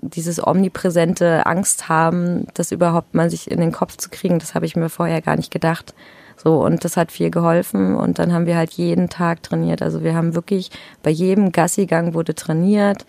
dieses 0.00 0.44
omnipräsente 0.44 1.46
Angst 1.46 1.88
haben, 1.88 2.46
das 2.54 2.72
überhaupt 2.72 3.14
mal 3.14 3.30
sich 3.30 3.50
in 3.50 3.60
den 3.60 3.72
Kopf 3.72 3.96
zu 3.96 4.10
kriegen, 4.10 4.38
das 4.38 4.54
habe 4.54 4.66
ich 4.66 4.76
mir 4.76 4.88
vorher 4.88 5.20
gar 5.20 5.36
nicht 5.36 5.50
gedacht. 5.50 5.94
So, 6.36 6.62
und 6.62 6.84
das 6.84 6.96
hat 6.96 7.10
viel 7.10 7.30
geholfen 7.30 7.96
und 7.96 8.20
dann 8.20 8.32
haben 8.32 8.46
wir 8.46 8.56
halt 8.56 8.72
jeden 8.74 9.08
Tag 9.08 9.42
trainiert. 9.42 9.82
Also 9.82 10.04
wir 10.04 10.14
haben 10.14 10.36
wirklich 10.36 10.70
bei 11.02 11.10
jedem 11.10 11.50
Gassigang 11.50 12.14
wurde 12.14 12.36
trainiert. 12.36 13.06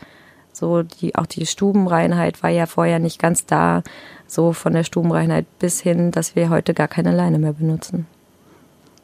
So, 0.52 0.82
die, 0.82 1.14
auch 1.16 1.28
die 1.28 1.46
Stubenreinheit 1.46 2.42
war 2.42 2.50
ja 2.50 2.66
vorher 2.66 2.98
nicht 2.98 3.22
ganz 3.22 3.46
da. 3.46 3.84
So 4.26 4.52
von 4.52 4.74
der 4.74 4.84
Stubenreinheit 4.84 5.46
bis 5.60 5.80
hin, 5.80 6.10
dass 6.10 6.36
wir 6.36 6.50
heute 6.50 6.74
gar 6.74 6.88
keine 6.88 7.16
Leine 7.16 7.38
mehr 7.38 7.54
benutzen. 7.54 8.08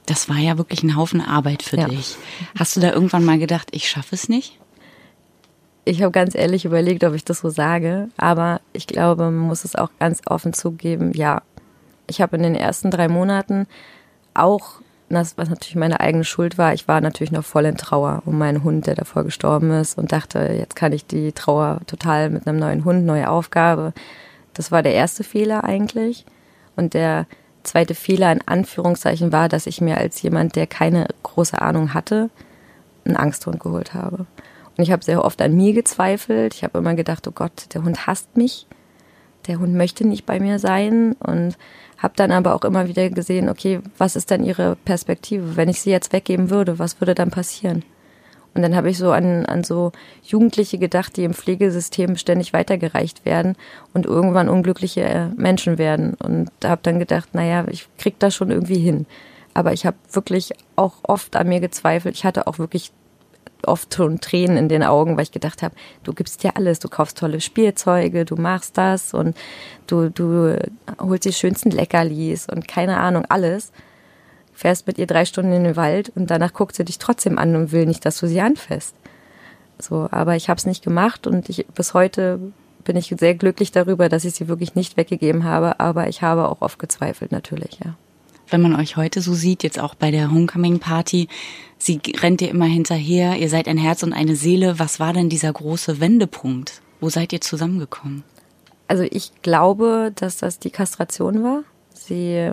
Das 0.06 0.30
war 0.30 0.38
ja 0.38 0.58
wirklich 0.58 0.84
ein 0.84 0.96
Haufen 0.96 1.22
Arbeit 1.22 1.64
für 1.64 1.78
ja. 1.78 1.88
dich. 1.88 2.16
Hast 2.58 2.76
du 2.76 2.80
da 2.80 2.92
irgendwann 2.92 3.26
mal 3.26 3.40
gedacht, 3.40 3.70
ich 3.72 3.90
schaffe 3.90 4.16
es 4.16 4.30
nicht? 4.30 4.60
Ich 5.84 6.02
habe 6.02 6.12
ganz 6.12 6.36
ehrlich 6.36 6.66
überlegt, 6.66 7.04
ob 7.04 7.14
ich 7.14 7.26
das 7.26 7.40
so 7.40 7.50
sage, 7.50 8.10
aber 8.18 8.62
ich 8.74 8.88
glaube, 8.88 9.26
man 9.26 9.38
muss 9.38 9.66
es 9.66 9.76
auch 9.76 9.92
ganz 10.00 10.22
offen 10.26 10.54
zugeben, 10.54 11.14
ja. 11.14 11.44
Ich 12.08 12.22
habe 12.22 12.38
in 12.38 12.44
den 12.44 12.56
ersten 12.56 12.92
drei 12.92 13.08
Monaten 13.08 13.68
auch, 14.34 14.82
was 15.10 15.36
natürlich 15.38 15.76
meine 15.76 16.00
eigene 16.00 16.24
Schuld 16.24 16.58
war, 16.58 16.74
ich 16.74 16.88
war 16.88 17.02
natürlich 17.02 17.32
noch 17.32 17.46
voll 17.46 17.66
in 17.66 17.78
Trauer 17.78 18.24
um 18.26 18.38
meinen 18.38 18.64
Hund, 18.64 18.88
der 18.88 18.96
davor 18.96 19.24
gestorben 19.24 19.72
ist 19.72 19.98
und 19.98 20.12
dachte, 20.12 20.40
jetzt 20.58 20.76
kann 20.76 20.92
ich 20.92 21.06
die 21.06 21.32
Trauer 21.32 21.82
total 21.86 22.32
mit 22.32 22.48
einem 22.48 22.60
neuen 22.60 22.86
Hund, 22.86 23.06
neue 23.06 23.30
Aufgabe. 23.30 23.94
Das 24.54 24.72
war 24.72 24.82
der 24.82 24.94
erste 24.94 25.24
Fehler 25.24 25.64
eigentlich. 25.64 26.26
Und 26.76 26.94
der 26.94 27.28
zweite 27.66 27.96
Fehler 27.96 28.32
in 28.32 28.42
Anführungszeichen 28.46 29.32
war, 29.32 29.50
dass 29.50 29.68
ich 29.68 29.82
mir 29.82 29.98
als 29.98 30.22
jemand, 30.22 30.56
der 30.56 30.68
keine 30.68 31.08
große 31.24 31.62
Ahnung 31.62 31.94
hatte, 31.94 32.30
einen 33.06 33.18
Angsthund 33.18 33.60
geholt 33.60 33.94
habe. 33.94 34.26
Und 34.78 34.84
ich 34.84 34.92
habe 34.92 35.04
sehr 35.04 35.24
oft 35.24 35.42
an 35.42 35.56
mir 35.56 35.74
gezweifelt. 35.74 36.54
Ich 36.54 36.64
habe 36.64 36.78
immer 36.78 36.96
gedacht, 36.96 37.28
oh 37.28 37.32
Gott, 37.32 37.74
der 37.74 37.84
Hund 37.84 38.08
hasst 38.08 38.36
mich. 38.36 38.68
Der 39.48 39.60
Hund 39.60 39.76
möchte 39.76 40.08
nicht 40.08 40.26
bei 40.26 40.40
mir 40.40 40.60
sein. 40.60 41.14
Und 41.14 41.58
habe 41.98 42.14
dann 42.16 42.32
aber 42.32 42.56
auch 42.56 42.64
immer 42.64 42.88
wieder 42.88 43.10
gesehen, 43.10 43.50
okay, 43.50 43.80
was 43.98 44.16
ist 44.16 44.32
denn 44.32 44.44
ihre 44.44 44.76
Perspektive? 44.76 45.56
Wenn 45.56 45.70
ich 45.70 45.82
sie 45.82 45.92
jetzt 45.92 46.14
weggeben 46.14 46.50
würde, 46.50 46.78
was 46.78 47.00
würde 47.00 47.16
dann 47.16 47.32
passieren? 47.32 47.84
Und 48.56 48.62
dann 48.62 48.76
habe 48.76 48.90
ich 48.90 48.98
so 48.98 49.12
an, 49.12 49.46
an 49.46 49.64
so 49.64 49.92
Jugendliche 50.24 50.78
gedacht, 50.78 51.18
die 51.18 51.26
im 51.26 51.34
Pflegesystem 51.34 52.16
ständig 52.16 52.54
weitergereicht 52.54 53.26
werden 53.26 53.56
und 53.94 54.06
irgendwann 54.06 54.50
unglückliche 54.50 55.02
äh, 55.02 55.28
Menschen 55.36 55.78
werden. 55.78 56.16
Und 56.16 56.50
habe 56.64 56.80
dann 56.82 56.98
gedacht, 56.98 57.36
naja, 57.36 57.66
ich 57.70 57.88
krieg 57.98 58.18
das 58.18 58.34
schon 58.34 58.52
irgendwie 58.52 58.80
hin. 58.80 59.06
Aber 59.54 59.74
ich 59.74 59.86
habe 59.86 59.98
wirklich 60.12 60.54
auch 60.78 60.96
oft 61.04 61.36
an 61.36 61.50
mir 61.50 61.60
gezweifelt. 61.60 62.16
Ich 62.16 62.24
hatte 62.24 62.48
auch 62.48 62.58
wirklich 62.58 62.92
oft 63.68 63.94
schon 63.94 64.22
Tränen 64.22 64.58
in 64.58 64.70
den 64.70 64.84
Augen, 64.84 65.18
weil 65.18 65.24
ich 65.24 65.32
gedacht 65.32 65.62
habe, 65.62 65.76
du 66.04 66.14
gibst 66.14 66.44
dir 66.44 66.56
alles, 66.56 66.80
du 66.80 66.88
kaufst 66.88 67.18
tolle 67.18 67.42
Spielzeuge, 67.42 68.26
du 68.26 68.36
machst 68.36 68.78
das 68.78 69.14
und 69.14 69.36
du, 69.88 70.10
du 70.10 70.58
holst 71.00 71.26
die 71.26 71.34
schönsten 71.34 71.72
Leckerlis 71.72 72.48
und 72.48 72.68
keine 72.68 72.98
Ahnung, 72.98 73.26
alles 73.28 73.72
fährst 74.56 74.88
mit 74.88 74.98
ihr 74.98 75.06
drei 75.06 75.26
Stunden 75.26 75.52
in 75.52 75.64
den 75.64 75.76
Wald 75.76 76.12
und 76.16 76.32
danach 76.32 76.54
guckt 76.54 76.76
sie 76.76 76.86
dich 76.86 76.98
trotzdem 76.98 77.38
an 77.38 77.56
und 77.56 77.72
will 77.72 77.86
nicht, 77.86 78.06
dass 78.06 78.20
du 78.20 78.28
sie 78.28 78.42
anfasst. 78.42 78.96
So, 79.78 80.08
aber 80.10 80.36
ich 80.36 80.50
habe 80.50 80.58
es 80.58 80.66
nicht 80.66 80.84
gemacht 80.84 81.28
und 81.28 81.50
ich 81.50 81.68
bis 81.68 81.94
heute 81.94 82.40
bin 82.86 82.96
ich 82.96 83.14
sehr 83.20 83.36
glücklich 83.36 83.72
darüber, 83.72 84.10
dass 84.10 84.26
ich 84.26 84.36
sie 84.36 84.48
wirklich 84.48 84.76
nicht 84.76 84.96
weggegeben 84.96 85.44
habe, 85.44 85.80
aber 85.80 86.08
ich 86.08 86.22
habe 86.22 86.48
auch 86.48 86.62
oft 86.62 86.80
gezweifelt 86.80 87.32
natürlich, 87.32 87.80
ja. 87.84 87.96
Wenn 88.48 88.62
man 88.62 88.76
euch 88.76 88.96
heute 88.96 89.22
so 89.22 89.34
sieht, 89.34 89.64
jetzt 89.64 89.80
auch 89.80 89.96
bei 89.96 90.12
der 90.12 90.32
Homecoming 90.32 90.78
Party, 90.78 91.28
sie 91.80 92.00
rennt 92.22 92.44
ihr 92.44 92.50
immer 92.50 92.66
hinterher, 92.66 93.38
ihr 93.38 93.50
seid 93.50 93.68
ein 93.68 93.80
Herz 93.80 94.04
und 94.04 94.14
eine 94.14 94.36
Seele. 94.36 94.78
Was 94.78 95.00
war 95.00 95.14
denn 95.14 95.30
dieser 95.30 95.52
große 95.52 96.00
Wendepunkt? 96.00 96.82
Wo 97.02 97.10
seid 97.10 97.34
ihr 97.34 97.42
zusammengekommen? 97.42 98.24
Also 98.88 99.04
ich 99.04 99.32
glaube, 99.42 100.12
dass 100.14 100.38
das 100.38 100.60
die 100.60 100.70
Kastration 100.70 101.44
war. 101.44 101.64
Sie 101.92 102.52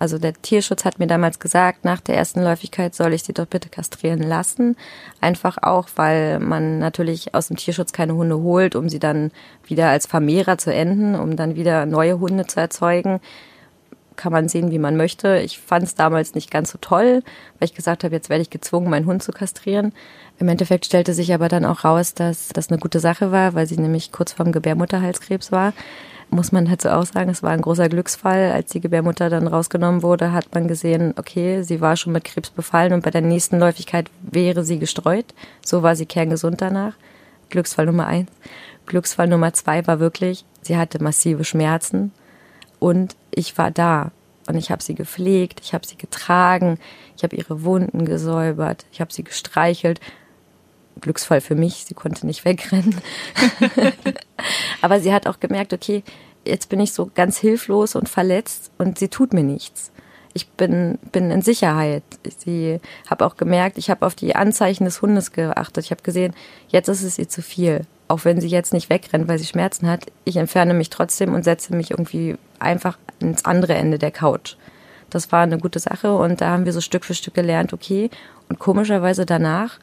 also 0.00 0.16
der 0.16 0.32
Tierschutz 0.32 0.86
hat 0.86 0.98
mir 0.98 1.06
damals 1.06 1.40
gesagt, 1.40 1.84
nach 1.84 2.00
der 2.00 2.16
ersten 2.16 2.42
Läufigkeit 2.42 2.94
soll 2.94 3.12
ich 3.12 3.22
sie 3.22 3.34
doch 3.34 3.44
bitte 3.44 3.68
kastrieren 3.68 4.22
lassen. 4.22 4.74
Einfach 5.20 5.58
auch, 5.60 5.88
weil 5.96 6.40
man 6.40 6.78
natürlich 6.78 7.34
aus 7.34 7.48
dem 7.48 7.58
Tierschutz 7.58 7.92
keine 7.92 8.14
Hunde 8.14 8.38
holt, 8.38 8.76
um 8.76 8.88
sie 8.88 8.98
dann 8.98 9.30
wieder 9.62 9.90
als 9.90 10.06
Vermehrer 10.06 10.56
zu 10.56 10.72
enden, 10.72 11.14
um 11.14 11.36
dann 11.36 11.54
wieder 11.54 11.84
neue 11.84 12.18
Hunde 12.18 12.46
zu 12.46 12.58
erzeugen. 12.58 13.20
Kann 14.16 14.32
man 14.32 14.48
sehen, 14.48 14.70
wie 14.70 14.78
man 14.78 14.96
möchte. 14.96 15.36
Ich 15.40 15.58
fand 15.58 15.84
es 15.84 15.94
damals 15.96 16.34
nicht 16.34 16.50
ganz 16.50 16.70
so 16.70 16.78
toll, 16.80 17.22
weil 17.58 17.68
ich 17.68 17.74
gesagt 17.74 18.02
habe, 18.02 18.14
jetzt 18.14 18.30
werde 18.30 18.40
ich 18.40 18.48
gezwungen, 18.48 18.88
meinen 18.88 19.04
Hund 19.04 19.22
zu 19.22 19.32
kastrieren. 19.32 19.92
Im 20.38 20.48
Endeffekt 20.48 20.86
stellte 20.86 21.12
sich 21.12 21.34
aber 21.34 21.48
dann 21.48 21.66
auch 21.66 21.84
raus, 21.84 22.14
dass 22.14 22.48
das 22.48 22.70
eine 22.70 22.78
gute 22.78 23.00
Sache 23.00 23.32
war, 23.32 23.52
weil 23.52 23.66
sie 23.66 23.76
nämlich 23.76 24.12
kurz 24.12 24.32
vorm 24.32 24.50
Gebärmutterhalskrebs 24.50 25.52
war 25.52 25.74
muss 26.30 26.52
man 26.52 26.66
dazu 26.66 26.90
auch 26.90 27.06
sagen, 27.06 27.30
es 27.30 27.42
war 27.42 27.50
ein 27.50 27.60
großer 27.60 27.88
Glücksfall. 27.88 28.52
Als 28.52 28.70
die 28.70 28.80
Gebärmutter 28.80 29.30
dann 29.30 29.46
rausgenommen 29.46 30.02
wurde, 30.02 30.32
hat 30.32 30.54
man 30.54 30.68
gesehen, 30.68 31.14
okay, 31.16 31.62
sie 31.62 31.80
war 31.80 31.96
schon 31.96 32.12
mit 32.12 32.24
Krebs 32.24 32.50
befallen 32.50 32.92
und 32.92 33.02
bei 33.02 33.10
der 33.10 33.20
nächsten 33.20 33.58
Läufigkeit 33.58 34.10
wäre 34.22 34.64
sie 34.64 34.78
gestreut. 34.78 35.34
So 35.64 35.82
war 35.82 35.96
sie 35.96 36.06
kerngesund 36.06 36.60
danach. 36.60 36.94
Glücksfall 37.48 37.86
Nummer 37.86 38.06
eins. 38.06 38.30
Glücksfall 38.86 39.28
Nummer 39.28 39.52
zwei 39.52 39.86
war 39.86 40.00
wirklich, 40.00 40.44
sie 40.62 40.76
hatte 40.76 41.02
massive 41.02 41.44
Schmerzen 41.44 42.12
und 42.78 43.16
ich 43.30 43.56
war 43.58 43.70
da 43.70 44.10
und 44.48 44.56
ich 44.56 44.70
habe 44.70 44.82
sie 44.82 44.94
gepflegt, 44.94 45.60
ich 45.62 45.74
habe 45.74 45.86
sie 45.86 45.96
getragen, 45.96 46.78
ich 47.16 47.22
habe 47.22 47.36
ihre 47.36 47.62
Wunden 47.62 48.04
gesäubert, 48.04 48.86
ich 48.92 49.00
habe 49.00 49.12
sie 49.12 49.22
gestreichelt. 49.22 50.00
Glücksfall 51.00 51.40
für 51.40 51.54
mich, 51.54 51.84
sie 51.86 51.94
konnte 51.94 52.26
nicht 52.26 52.44
wegrennen. 52.44 53.00
Aber 54.82 55.00
sie 55.00 55.12
hat 55.12 55.26
auch 55.26 55.40
gemerkt, 55.40 55.72
okay, 55.72 56.02
jetzt 56.44 56.68
bin 56.68 56.80
ich 56.80 56.92
so 56.92 57.10
ganz 57.14 57.38
hilflos 57.38 57.94
und 57.94 58.08
verletzt 58.08 58.70
und 58.78 58.98
sie 58.98 59.08
tut 59.08 59.32
mir 59.32 59.42
nichts. 59.44 59.92
Ich 60.32 60.48
bin, 60.48 60.98
bin 61.10 61.30
in 61.30 61.42
Sicherheit. 61.42 62.04
Sie 62.38 62.80
habe 63.08 63.26
auch 63.26 63.36
gemerkt, 63.36 63.78
ich 63.78 63.90
habe 63.90 64.06
auf 64.06 64.14
die 64.14 64.36
Anzeichen 64.36 64.84
des 64.84 65.02
Hundes 65.02 65.32
geachtet. 65.32 65.84
Ich 65.84 65.90
habe 65.90 66.02
gesehen, 66.02 66.34
jetzt 66.68 66.88
ist 66.88 67.02
es 67.02 67.18
ihr 67.18 67.28
zu 67.28 67.42
viel. 67.42 67.82
Auch 68.06 68.24
wenn 68.24 68.40
sie 68.40 68.48
jetzt 68.48 68.72
nicht 68.72 68.90
wegrennt, 68.90 69.28
weil 69.28 69.38
sie 69.38 69.46
Schmerzen 69.46 69.88
hat, 69.88 70.06
ich 70.24 70.36
entferne 70.36 70.74
mich 70.74 70.90
trotzdem 70.90 71.34
und 71.34 71.44
setze 71.44 71.74
mich 71.74 71.90
irgendwie 71.90 72.36
einfach 72.58 72.98
ins 73.20 73.44
andere 73.44 73.74
Ende 73.74 73.98
der 73.98 74.10
Couch. 74.10 74.56
Das 75.10 75.32
war 75.32 75.42
eine 75.42 75.58
gute 75.58 75.80
Sache 75.80 76.14
und 76.14 76.40
da 76.40 76.50
haben 76.50 76.64
wir 76.64 76.72
so 76.72 76.80
Stück 76.80 77.04
für 77.04 77.14
Stück 77.14 77.34
gelernt, 77.34 77.72
okay. 77.72 78.10
Und 78.48 78.58
komischerweise 78.60 79.26
danach 79.26 79.78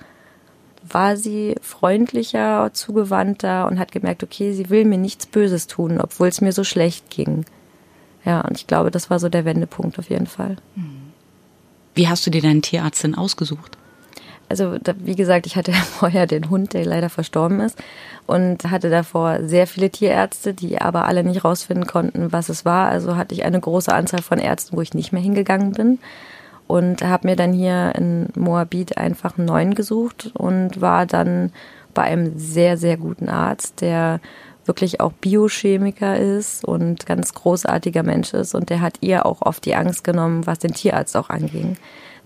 war 0.90 1.18
sie 1.18 1.56
freundlicher, 1.62 2.72
zugewandter 2.74 3.68
und 3.68 3.80
hat 3.80 3.92
gemerkt, 3.92 4.24
okay, 4.24 4.54
sie 4.54 4.70
will 4.70 4.86
mir 4.86 4.98
nichts 4.98 5.26
Böses 5.26 5.68
tun, 5.68 6.00
obwohl 6.00 6.28
es 6.28 6.42
mir 6.42 6.52
so 6.52 6.64
schlecht 6.64 7.10
ging. 7.10 7.46
Ja, 8.26 8.42
und 8.42 8.58
ich 8.58 8.68
glaube, 8.68 8.92
das 8.92 9.10
war 9.10 9.20
so 9.20 9.30
der 9.30 9.46
Wendepunkt 9.46 10.00
auf 10.00 10.10
jeden 10.10 10.28
Fall. 10.28 10.58
Wie 11.96 12.08
hast 12.08 12.26
du 12.26 12.30
dir 12.30 12.42
deinen 12.42 12.62
Tierarzt 12.62 13.04
denn 13.04 13.16
ausgesucht? 13.16 13.78
Also, 14.50 14.78
wie 15.00 15.16
gesagt, 15.16 15.46
ich 15.46 15.56
hatte 15.56 15.72
vorher 16.00 16.28
den 16.28 16.50
Hund, 16.50 16.74
der 16.74 16.86
leider 16.86 17.10
verstorben 17.10 17.60
ist, 17.60 17.78
und 18.26 18.64
hatte 18.66 18.90
davor 18.90 19.40
sehr 19.44 19.68
viele 19.68 19.90
Tierärzte, 19.90 20.54
die 20.54 20.80
aber 20.80 21.06
alle 21.06 21.24
nicht 21.24 21.44
rausfinden 21.44 21.88
konnten, 21.88 22.32
was 22.32 22.50
es 22.50 22.66
war. 22.66 22.90
Also 22.90 23.16
hatte 23.16 23.34
ich 23.34 23.46
eine 23.46 23.60
große 23.60 23.94
Anzahl 23.94 24.22
von 24.22 24.40
Ärzten, 24.40 24.78
wo 24.78 24.82
ich 24.82 24.94
nicht 24.94 25.12
mehr 25.12 25.22
hingegangen 25.22 25.72
bin. 25.72 26.00
Und 26.68 27.02
habe 27.02 27.28
mir 27.28 27.36
dann 27.36 27.54
hier 27.54 27.94
in 27.96 28.28
Moabit 28.36 28.98
einfach 28.98 29.38
einen 29.38 29.48
neuen 29.48 29.74
gesucht 29.74 30.32
und 30.34 30.82
war 30.82 31.06
dann 31.06 31.52
bei 31.94 32.04
einem 32.04 32.38
sehr, 32.38 32.78
sehr 32.78 32.98
guten 32.98 33.30
Arzt, 33.30 33.82
der 33.82 34.20
wirklich 34.66 35.00
auch 35.00 35.14
Biochemiker 35.14 36.18
ist 36.18 36.66
und 36.66 37.06
ganz 37.06 37.34
großartiger 37.34 38.04
Mensch 38.04 38.34
ist 38.34 38.54
und 38.54 38.70
der 38.70 38.82
hat 38.82 38.98
ihr 39.02 39.26
auch 39.26 39.42
oft 39.42 39.66
die 39.66 39.76
Angst 39.76 40.04
genommen, 40.04 40.46
was 40.46 40.60
den 40.60 40.74
Tierarzt 40.74 41.16
auch 41.16 41.30
anging. 41.30 41.78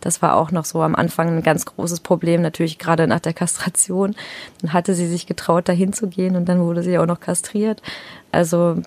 Das 0.01 0.23
war 0.23 0.35
auch 0.35 0.51
noch 0.51 0.65
so 0.65 0.81
am 0.81 0.95
Anfang 0.95 1.29
ein 1.29 1.43
ganz 1.43 1.65
großes 1.65 1.99
Problem, 1.99 2.41
natürlich 2.41 2.79
gerade 2.79 3.05
nach 3.05 3.19
der 3.19 3.33
Kastration. 3.33 4.15
Dann 4.61 4.73
hatte 4.73 4.95
sie 4.95 5.07
sich 5.07 5.27
getraut, 5.27 5.69
dahin 5.69 5.93
zu 5.93 6.07
gehen 6.07 6.35
und 6.35 6.49
dann 6.49 6.59
wurde 6.59 6.81
sie 6.81 6.97
auch 6.97 7.05
noch 7.05 7.19
kastriert. 7.19 7.83
Also 8.31 8.81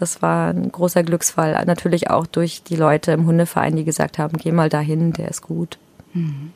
das 0.00 0.22
war 0.22 0.48
ein 0.48 0.72
großer 0.72 1.02
Glücksfall. 1.02 1.62
Natürlich 1.66 2.08
auch 2.08 2.26
durch 2.26 2.62
die 2.62 2.76
Leute 2.76 3.12
im 3.12 3.26
Hundeverein, 3.26 3.76
die 3.76 3.84
gesagt 3.84 4.18
haben, 4.18 4.38
geh 4.38 4.50
mal 4.50 4.70
dahin, 4.70 5.12
der 5.12 5.28
ist 5.28 5.42
gut. 5.42 5.78
Mhm. 6.14 6.52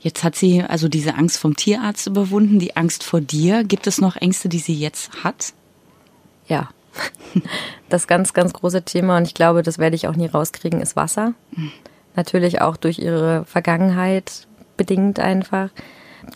Jetzt 0.00 0.24
hat 0.24 0.34
sie 0.34 0.62
also 0.62 0.88
diese 0.88 1.16
Angst 1.16 1.38
vom 1.38 1.56
Tierarzt 1.56 2.06
überwunden, 2.06 2.58
die 2.58 2.74
Angst 2.74 3.04
vor 3.04 3.20
dir. 3.20 3.64
Gibt 3.64 3.86
es 3.86 4.00
noch 4.00 4.16
Ängste, 4.16 4.48
die 4.48 4.60
sie 4.60 4.74
jetzt 4.74 5.24
hat? 5.24 5.52
Ja. 6.46 6.70
Das 7.90 8.06
ganz, 8.06 8.34
ganz 8.34 8.52
große 8.52 8.82
Thema 8.82 9.16
und 9.16 9.26
ich 9.26 9.32
glaube, 9.32 9.62
das 9.62 9.78
werde 9.78 9.96
ich 9.96 10.08
auch 10.08 10.14
nie 10.14 10.26
rauskriegen, 10.26 10.82
ist 10.82 10.94
Wasser. 10.94 11.32
Natürlich 12.16 12.60
auch 12.60 12.76
durch 12.76 12.98
ihre 12.98 13.46
Vergangenheit 13.46 14.46
bedingt 14.76 15.18
einfach. 15.20 15.70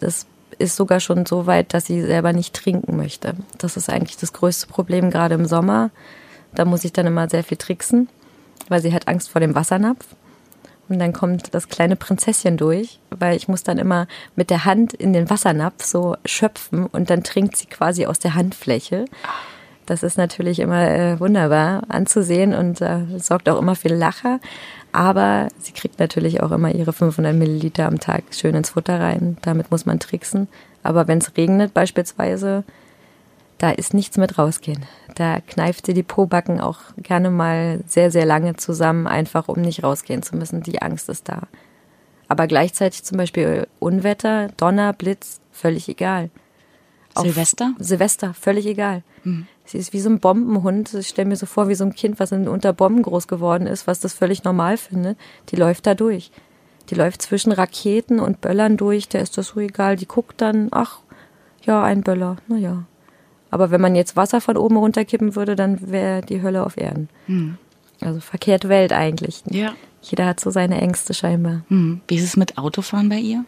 Das 0.00 0.24
ist 0.62 0.76
sogar 0.76 1.00
schon 1.00 1.26
so 1.26 1.46
weit, 1.46 1.74
dass 1.74 1.86
sie 1.86 2.00
selber 2.00 2.32
nicht 2.32 2.54
trinken 2.54 2.96
möchte. 2.96 3.34
Das 3.58 3.76
ist 3.76 3.90
eigentlich 3.90 4.16
das 4.16 4.32
größte 4.32 4.66
Problem, 4.66 5.10
gerade 5.10 5.34
im 5.34 5.44
Sommer. 5.44 5.90
Da 6.54 6.64
muss 6.64 6.84
ich 6.84 6.92
dann 6.92 7.06
immer 7.06 7.28
sehr 7.28 7.44
viel 7.44 7.56
tricksen, 7.56 8.08
weil 8.68 8.80
sie 8.80 8.94
hat 8.94 9.08
Angst 9.08 9.30
vor 9.30 9.40
dem 9.40 9.54
Wassernapf. 9.54 10.06
Und 10.88 10.98
dann 10.98 11.12
kommt 11.12 11.54
das 11.54 11.68
kleine 11.68 11.96
Prinzesschen 11.96 12.56
durch, 12.56 13.00
weil 13.10 13.36
ich 13.36 13.48
muss 13.48 13.62
dann 13.62 13.78
immer 13.78 14.06
mit 14.36 14.50
der 14.50 14.64
Hand 14.64 14.92
in 14.92 15.12
den 15.12 15.30
Wassernapf 15.30 15.84
so 15.84 16.16
schöpfen 16.24 16.86
und 16.86 17.08
dann 17.08 17.22
trinkt 17.22 17.56
sie 17.56 17.66
quasi 17.66 18.06
aus 18.06 18.18
der 18.18 18.34
Handfläche. 18.34 19.06
Das 19.86 20.02
ist 20.02 20.16
natürlich 20.16 20.58
immer 20.60 20.88
äh, 20.88 21.18
wunderbar 21.18 21.82
anzusehen 21.88 22.54
und 22.54 22.80
äh, 22.80 23.18
sorgt 23.18 23.48
auch 23.48 23.58
immer 23.58 23.74
für 23.74 23.88
Lacher. 23.88 24.38
Aber 24.92 25.48
sie 25.58 25.72
kriegt 25.72 25.98
natürlich 25.98 26.42
auch 26.42 26.52
immer 26.52 26.74
ihre 26.74 26.92
500 26.92 27.34
Milliliter 27.34 27.86
am 27.86 27.98
Tag 27.98 28.24
schön 28.30 28.54
ins 28.54 28.70
Futter 28.70 29.00
rein. 29.00 29.38
Damit 29.42 29.70
muss 29.70 29.86
man 29.86 29.98
tricksen. 29.98 30.48
Aber 30.82 31.08
wenn 31.08 31.18
es 31.18 31.36
regnet 31.36 31.72
beispielsweise, 31.72 32.64
da 33.58 33.70
ist 33.70 33.94
nichts 33.94 34.18
mit 34.18 34.38
rausgehen. 34.38 34.84
Da 35.14 35.40
kneift 35.40 35.86
sie 35.86 35.94
die 35.94 36.02
Pobacken 36.02 36.60
auch 36.60 36.80
gerne 36.98 37.30
mal 37.30 37.80
sehr, 37.86 38.10
sehr 38.10 38.26
lange 38.26 38.56
zusammen, 38.56 39.06
einfach 39.06 39.48
um 39.48 39.60
nicht 39.60 39.82
rausgehen 39.82 40.22
zu 40.22 40.36
müssen. 40.36 40.62
Die 40.62 40.82
Angst 40.82 41.08
ist 41.08 41.28
da. 41.28 41.42
Aber 42.28 42.46
gleichzeitig 42.46 43.04
zum 43.04 43.18
Beispiel 43.18 43.66
Unwetter, 43.78 44.48
Donner, 44.56 44.92
Blitz, 44.92 45.40
völlig 45.52 45.88
egal. 45.88 46.30
Silvester? 47.16 47.74
Silvester, 47.78 48.34
völlig 48.34 48.66
egal. 48.66 49.02
Mhm. 49.24 49.46
Sie 49.72 49.78
ist 49.78 49.94
wie 49.94 50.00
so 50.00 50.10
ein 50.10 50.20
Bombenhund. 50.20 50.92
Ich 50.92 51.08
stelle 51.08 51.30
mir 51.30 51.36
so 51.36 51.46
vor, 51.46 51.66
wie 51.66 51.74
so 51.74 51.84
ein 51.84 51.94
Kind, 51.94 52.20
was 52.20 52.30
unter 52.30 52.74
Bomben 52.74 53.00
groß 53.00 53.26
geworden 53.26 53.66
ist, 53.66 53.86
was 53.86 54.00
das 54.00 54.12
völlig 54.12 54.44
normal 54.44 54.76
findet. 54.76 55.16
Die 55.48 55.56
läuft 55.56 55.86
da 55.86 55.94
durch. 55.94 56.30
Die 56.90 56.94
läuft 56.94 57.22
zwischen 57.22 57.52
Raketen 57.52 58.20
und 58.20 58.42
Böllern 58.42 58.76
durch. 58.76 59.08
Der 59.08 59.22
ist 59.22 59.38
das 59.38 59.46
so 59.46 59.60
egal. 59.60 59.96
Die 59.96 60.04
guckt 60.04 60.42
dann, 60.42 60.68
ach, 60.72 60.98
ja, 61.62 61.82
ein 61.82 62.02
Böller, 62.02 62.36
na 62.48 62.58
ja. 62.58 62.84
Aber 63.50 63.70
wenn 63.70 63.80
man 63.80 63.94
jetzt 63.94 64.14
Wasser 64.14 64.42
von 64.42 64.58
oben 64.58 64.76
runterkippen 64.76 65.36
würde, 65.36 65.56
dann 65.56 65.90
wäre 65.90 66.20
die 66.20 66.42
Hölle 66.42 66.66
auf 66.66 66.76
Erden. 66.76 67.08
Mhm. 67.26 67.56
Also 68.02 68.20
verkehrt 68.20 68.68
Welt 68.68 68.92
eigentlich. 68.92 69.42
Ja. 69.48 69.72
Jeder 70.02 70.26
hat 70.26 70.38
so 70.38 70.50
seine 70.50 70.82
Ängste 70.82 71.14
scheinbar. 71.14 71.62
Mhm. 71.70 72.02
Wie 72.08 72.16
ist 72.16 72.24
es 72.24 72.36
mit 72.36 72.58
Autofahren 72.58 73.08
bei 73.08 73.20
ihr? 73.20 73.46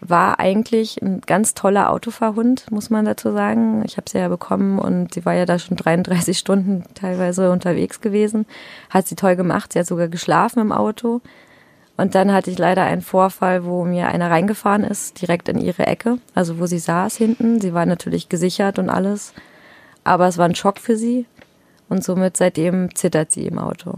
War 0.00 0.38
eigentlich 0.38 1.02
ein 1.02 1.20
ganz 1.22 1.54
toller 1.54 1.90
Autofahrhund, 1.90 2.70
muss 2.70 2.88
man 2.88 3.04
dazu 3.04 3.32
sagen. 3.32 3.82
Ich 3.84 3.96
habe 3.96 4.08
sie 4.08 4.18
ja 4.18 4.28
bekommen 4.28 4.78
und 4.78 5.14
sie 5.14 5.24
war 5.24 5.34
ja 5.34 5.44
da 5.44 5.58
schon 5.58 5.76
33 5.76 6.38
Stunden 6.38 6.84
teilweise 6.94 7.50
unterwegs 7.50 8.00
gewesen. 8.00 8.46
Hat 8.90 9.08
sie 9.08 9.16
toll 9.16 9.36
gemacht. 9.36 9.72
Sie 9.72 9.78
hat 9.78 9.86
sogar 9.86 10.08
geschlafen 10.08 10.60
im 10.60 10.72
Auto. 10.72 11.20
Und 11.98 12.14
dann 12.14 12.32
hatte 12.32 12.52
ich 12.52 12.58
leider 12.58 12.84
einen 12.84 13.02
Vorfall, 13.02 13.64
wo 13.64 13.84
mir 13.84 14.06
einer 14.06 14.30
reingefahren 14.30 14.84
ist, 14.84 15.20
direkt 15.20 15.48
in 15.48 15.58
ihre 15.58 15.84
Ecke, 15.84 16.18
also 16.32 16.60
wo 16.60 16.66
sie 16.66 16.78
saß 16.78 17.16
hinten. 17.16 17.60
Sie 17.60 17.74
war 17.74 17.86
natürlich 17.86 18.28
gesichert 18.28 18.78
und 18.78 18.88
alles, 18.88 19.34
aber 20.04 20.28
es 20.28 20.38
war 20.38 20.44
ein 20.44 20.54
Schock 20.54 20.78
für 20.78 20.96
sie 20.96 21.26
und 21.88 22.04
somit 22.04 22.36
seitdem 22.36 22.94
zittert 22.94 23.32
sie 23.32 23.46
im 23.46 23.58
Auto. 23.58 23.94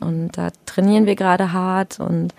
Und 0.00 0.38
da 0.38 0.48
trainieren 0.64 1.04
wir 1.04 1.16
gerade 1.16 1.52
hart 1.52 2.00
und 2.00 2.34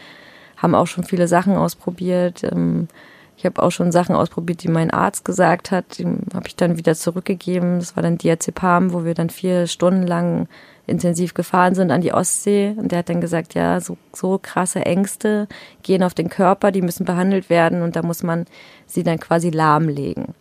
haben 0.65 0.75
auch 0.75 0.87
schon 0.87 1.05
viele 1.05 1.27
Sachen 1.27 1.55
ausprobiert. 1.55 2.43
Ähm, 2.43 2.89
ich 3.37 3.45
habe 3.45 3.61
auch 3.61 3.71
schon 3.71 3.91
Sachen 3.91 4.15
ausprobiert, 4.15 4.63
die 4.63 4.67
mein 4.67 4.91
Arzt 4.91 5.23
gesagt 5.23 5.71
hat. 5.71 5.99
Die 5.99 6.05
habe 6.05 6.47
ich 6.47 6.55
dann 6.55 6.77
wieder 6.77 6.95
zurückgegeben. 6.95 7.79
Das 7.79 7.95
war 7.95 8.03
dann 8.03 8.17
Diazepam, 8.17 8.93
wo 8.93 9.05
wir 9.05 9.13
dann 9.13 9.29
vier 9.29 9.67
Stunden 9.67 10.07
lang 10.07 10.47
intensiv 10.87 11.33
gefahren 11.33 11.75
sind 11.75 11.91
an 11.91 12.01
die 12.01 12.13
Ostsee. 12.13 12.73
Und 12.77 12.91
der 12.91 12.99
hat 12.99 13.09
dann 13.09 13.21
gesagt, 13.21 13.53
ja, 13.53 13.79
so, 13.79 13.97
so 14.13 14.39
krasse 14.41 14.85
Ängste 14.85 15.47
gehen 15.83 16.03
auf 16.03 16.13
den 16.13 16.29
Körper, 16.29 16.71
die 16.71 16.81
müssen 16.81 17.05
behandelt 17.05 17.49
werden 17.49 17.81
und 17.81 17.95
da 17.95 18.03
muss 18.03 18.23
man 18.23 18.45
sie 18.85 19.03
dann 19.03 19.19
quasi 19.19 19.49
lahmlegen. 19.49 20.33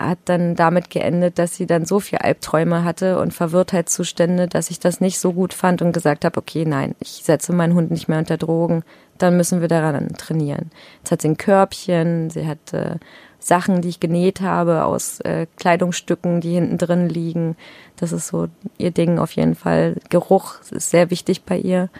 Hat 0.00 0.18
dann 0.24 0.54
damit 0.54 0.88
geendet, 0.88 1.38
dass 1.38 1.54
sie 1.54 1.66
dann 1.66 1.84
so 1.84 2.00
viel 2.00 2.18
Albträume 2.18 2.84
hatte 2.84 3.18
und 3.18 3.34
Verwirrtheitszustände, 3.34 4.48
dass 4.48 4.70
ich 4.70 4.80
das 4.80 5.02
nicht 5.02 5.18
so 5.18 5.34
gut 5.34 5.52
fand 5.52 5.82
und 5.82 5.92
gesagt 5.92 6.24
habe, 6.24 6.38
okay, 6.38 6.64
nein, 6.64 6.94
ich 7.00 7.20
setze 7.22 7.52
meinen 7.52 7.74
Hund 7.74 7.90
nicht 7.90 8.08
mehr 8.08 8.18
unter 8.18 8.38
Drogen, 8.38 8.82
dann 9.18 9.36
müssen 9.36 9.60
wir 9.60 9.68
daran 9.68 10.08
trainieren. 10.16 10.70
Jetzt 10.98 11.12
hat 11.12 11.20
sie 11.20 11.28
ein 11.28 11.36
Körbchen, 11.36 12.30
sie 12.30 12.46
hat 12.46 12.72
äh, 12.72 12.96
Sachen, 13.38 13.82
die 13.82 13.90
ich 13.90 14.00
genäht 14.00 14.40
habe 14.40 14.84
aus 14.84 15.20
äh, 15.20 15.46
Kleidungsstücken, 15.56 16.40
die 16.40 16.54
hinten 16.54 16.78
drin 16.78 17.08
liegen. 17.10 17.56
Das 17.96 18.12
ist 18.12 18.28
so 18.28 18.48
ihr 18.78 18.92
Ding 18.92 19.18
auf 19.18 19.32
jeden 19.32 19.54
Fall. 19.54 19.96
Geruch 20.08 20.60
ist 20.70 20.90
sehr 20.90 21.10
wichtig 21.10 21.42
bei 21.42 21.58
ihr. 21.58 21.90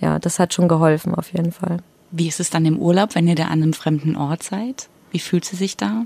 Ja, 0.00 0.18
das 0.18 0.38
hat 0.38 0.52
schon 0.52 0.68
geholfen 0.68 1.14
auf 1.14 1.32
jeden 1.32 1.52
Fall. 1.52 1.78
Wie 2.10 2.28
ist 2.28 2.40
es 2.40 2.50
dann 2.50 2.66
im 2.66 2.78
Urlaub, 2.78 3.14
wenn 3.14 3.26
ihr 3.26 3.34
da 3.34 3.44
an 3.44 3.62
einem 3.62 3.72
fremden 3.72 4.16
Ort 4.16 4.42
seid? 4.42 4.88
Wie 5.10 5.18
fühlt 5.18 5.46
sie 5.46 5.56
sich 5.56 5.76
da? 5.78 6.04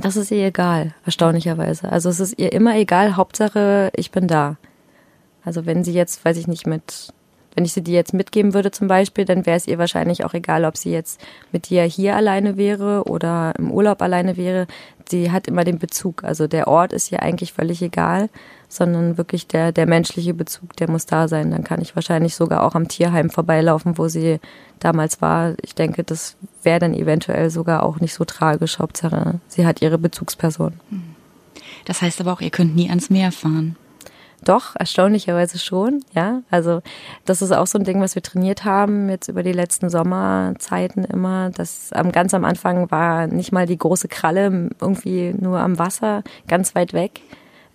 Das 0.00 0.16
ist 0.16 0.30
ihr 0.30 0.46
egal, 0.46 0.94
erstaunlicherweise. 1.04 1.90
Also 1.90 2.08
es 2.08 2.20
ist 2.20 2.38
ihr 2.38 2.52
immer 2.52 2.76
egal, 2.76 3.16
Hauptsache 3.16 3.90
ich 3.96 4.10
bin 4.10 4.28
da. 4.28 4.56
Also 5.44 5.66
wenn 5.66 5.82
sie 5.82 5.92
jetzt, 5.92 6.24
weiß 6.24 6.36
ich 6.36 6.46
nicht, 6.46 6.66
mit 6.66 7.12
wenn 7.58 7.64
ich 7.64 7.72
sie 7.72 7.82
dir 7.82 7.94
jetzt 7.94 8.14
mitgeben 8.14 8.54
würde 8.54 8.70
zum 8.70 8.86
Beispiel, 8.86 9.24
dann 9.24 9.44
wäre 9.44 9.56
es 9.56 9.66
ihr 9.66 9.78
wahrscheinlich 9.78 10.24
auch 10.24 10.32
egal, 10.32 10.64
ob 10.64 10.76
sie 10.76 10.92
jetzt 10.92 11.20
mit 11.50 11.70
dir 11.70 11.82
hier 11.82 12.14
alleine 12.14 12.56
wäre 12.56 13.02
oder 13.08 13.52
im 13.58 13.72
Urlaub 13.72 14.00
alleine 14.00 14.36
wäre. 14.36 14.68
Sie 15.08 15.32
hat 15.32 15.48
immer 15.48 15.64
den 15.64 15.80
Bezug. 15.80 16.22
Also 16.22 16.46
der 16.46 16.68
Ort 16.68 16.92
ist 16.92 17.10
ihr 17.10 17.20
eigentlich 17.20 17.52
völlig 17.52 17.82
egal, 17.82 18.28
sondern 18.68 19.16
wirklich 19.16 19.46
der, 19.46 19.72
der 19.72 19.86
menschliche 19.86 20.34
Bezug, 20.34 20.76
der 20.76 20.90
muss 20.90 21.06
da 21.06 21.26
sein. 21.26 21.50
Dann 21.50 21.64
kann 21.64 21.80
ich 21.80 21.96
wahrscheinlich 21.96 22.34
sogar 22.34 22.64
auch 22.64 22.74
am 22.74 22.88
Tierheim 22.88 23.30
vorbeilaufen, 23.30 23.98
wo 23.98 24.08
sie 24.08 24.40
damals 24.78 25.22
war. 25.22 25.54
Ich 25.62 25.74
denke, 25.74 26.04
das 26.04 26.36
wäre 26.62 26.78
dann 26.78 26.94
eventuell 26.94 27.50
sogar 27.50 27.82
auch 27.82 28.00
nicht 28.00 28.14
so 28.14 28.24
tragisch. 28.24 28.78
Hauptsache, 28.78 29.40
sie 29.48 29.66
hat 29.66 29.80
ihre 29.80 29.98
Bezugsperson. 29.98 30.74
Das 31.86 32.02
heißt 32.02 32.20
aber 32.20 32.32
auch, 32.32 32.40
ihr 32.40 32.50
könnt 32.50 32.76
nie 32.76 32.88
ans 32.88 33.08
Meer 33.08 33.32
fahren. 33.32 33.76
Doch, 34.44 34.76
erstaunlicherweise 34.76 35.58
schon, 35.58 36.04
ja. 36.14 36.42
Also 36.48 36.80
das 37.24 37.42
ist 37.42 37.52
auch 37.52 37.66
so 37.66 37.78
ein 37.78 37.84
Ding, 37.84 38.00
was 38.00 38.14
wir 38.14 38.22
trainiert 38.22 38.64
haben 38.64 39.08
jetzt 39.08 39.28
über 39.28 39.42
die 39.42 39.52
letzten 39.52 39.90
Sommerzeiten 39.90 41.04
immer. 41.04 41.50
Das 41.50 41.92
am 41.92 42.12
ganz 42.12 42.34
am 42.34 42.44
Anfang 42.44 42.90
war 42.90 43.26
nicht 43.26 43.50
mal 43.50 43.66
die 43.66 43.78
große 43.78 44.06
Kralle 44.06 44.70
irgendwie 44.80 45.34
nur 45.36 45.58
am 45.58 45.78
Wasser, 45.78 46.22
ganz 46.46 46.74
weit 46.74 46.92
weg. 46.92 47.20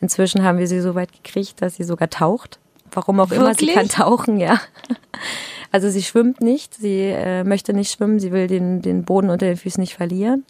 Inzwischen 0.04 0.44
haben 0.44 0.58
wir 0.58 0.68
sie 0.68 0.82
so 0.82 0.96
weit 0.96 1.14
gekriegt, 1.14 1.62
dass 1.62 1.76
sie 1.76 1.86
sogar 1.86 2.10
taucht. 2.10 2.60
Warum 2.92 3.22
auch 3.22 3.32
immer, 3.32 3.56
sie 3.56 3.68
kann 3.68 3.88
tauchen, 3.88 4.38
ja. 4.38 4.60
Also 5.72 5.90
sie 5.90 6.04
schwimmt 6.04 6.42
nicht, 6.42 6.76
sie 6.76 7.06
äh, 7.06 7.46
möchte 7.46 7.74
nicht 7.74 7.90
schwimmen, 7.90 8.20
sie 8.20 8.34
will 8.34 8.48
den, 8.48 8.82
den 8.82 9.06
Boden 9.06 9.30
unter 9.30 9.46
den 9.46 9.56
Füßen 9.56 9.80
nicht 9.80 9.96
verlieren. 9.96 10.46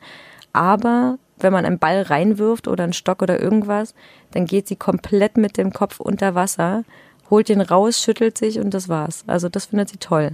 Aber 0.54 1.20
wenn 1.38 1.54
man 1.54 1.66
einen 1.66 1.78
Ball 1.78 2.02
reinwirft 2.02 2.68
oder 2.68 2.84
einen 2.84 2.94
Stock 2.94 3.22
oder 3.22 3.40
irgendwas, 3.40 3.94
dann 4.32 4.46
geht 4.46 4.68
sie 4.68 4.76
komplett 4.76 5.38
mit 5.38 5.56
dem 5.56 5.72
Kopf 5.72 6.00
unter 6.00 6.34
Wasser, 6.34 6.84
holt 7.30 7.48
den 7.48 7.62
raus, 7.62 8.02
schüttelt 8.02 8.40
sich 8.40 8.60
und 8.60 8.74
das 8.74 8.90
war's. 8.90 9.24
Also 9.28 9.50
das 9.50 9.68
findet 9.68 9.90
sie 9.90 9.98
toll. 9.98 10.32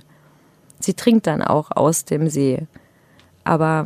Sie 0.79 0.93
trinkt 0.93 1.27
dann 1.27 1.43
auch 1.43 1.71
aus 1.71 2.05
dem 2.05 2.29
See. 2.29 2.65
Aber 3.43 3.85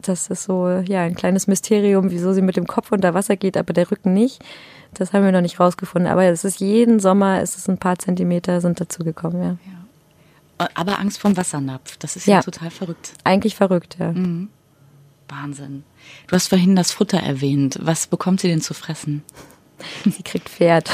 das 0.00 0.28
ist 0.28 0.44
so, 0.44 0.68
ja, 0.68 1.02
ein 1.02 1.14
kleines 1.14 1.46
Mysterium, 1.46 2.10
wieso 2.10 2.32
sie 2.32 2.42
mit 2.42 2.56
dem 2.56 2.66
Kopf 2.66 2.92
unter 2.92 3.14
Wasser 3.14 3.36
geht, 3.36 3.56
aber 3.56 3.72
der 3.72 3.90
Rücken 3.90 4.14
nicht. 4.14 4.42
Das 4.94 5.12
haben 5.12 5.24
wir 5.24 5.32
noch 5.32 5.40
nicht 5.40 5.60
rausgefunden. 5.60 6.10
Aber 6.10 6.24
es 6.24 6.44
ist 6.44 6.60
jeden 6.60 7.00
Sommer, 7.00 7.42
ist 7.42 7.58
es 7.58 7.68
ein 7.68 7.78
paar 7.78 7.98
Zentimeter 7.98 8.60
sind 8.60 8.80
dazugekommen, 8.80 9.42
ja. 9.42 9.56
ja. 9.66 10.68
Aber 10.74 10.98
Angst 10.98 11.20
vom 11.20 11.36
Wassernapf, 11.36 11.96
das 11.98 12.16
ist 12.16 12.26
ja, 12.26 12.36
ja 12.36 12.42
total 12.42 12.70
verrückt. 12.70 13.12
Eigentlich 13.24 13.54
verrückt, 13.54 13.96
ja. 13.98 14.12
Mhm. 14.12 14.48
Wahnsinn. 15.28 15.84
Du 16.26 16.34
hast 16.34 16.48
vorhin 16.48 16.74
das 16.74 16.90
Futter 16.90 17.18
erwähnt. 17.18 17.78
Was 17.82 18.06
bekommt 18.06 18.40
sie 18.40 18.48
denn 18.48 18.62
zu 18.62 18.74
fressen? 18.74 19.22
Sie 20.04 20.22
kriegt 20.22 20.48
Pferd. 20.48 20.90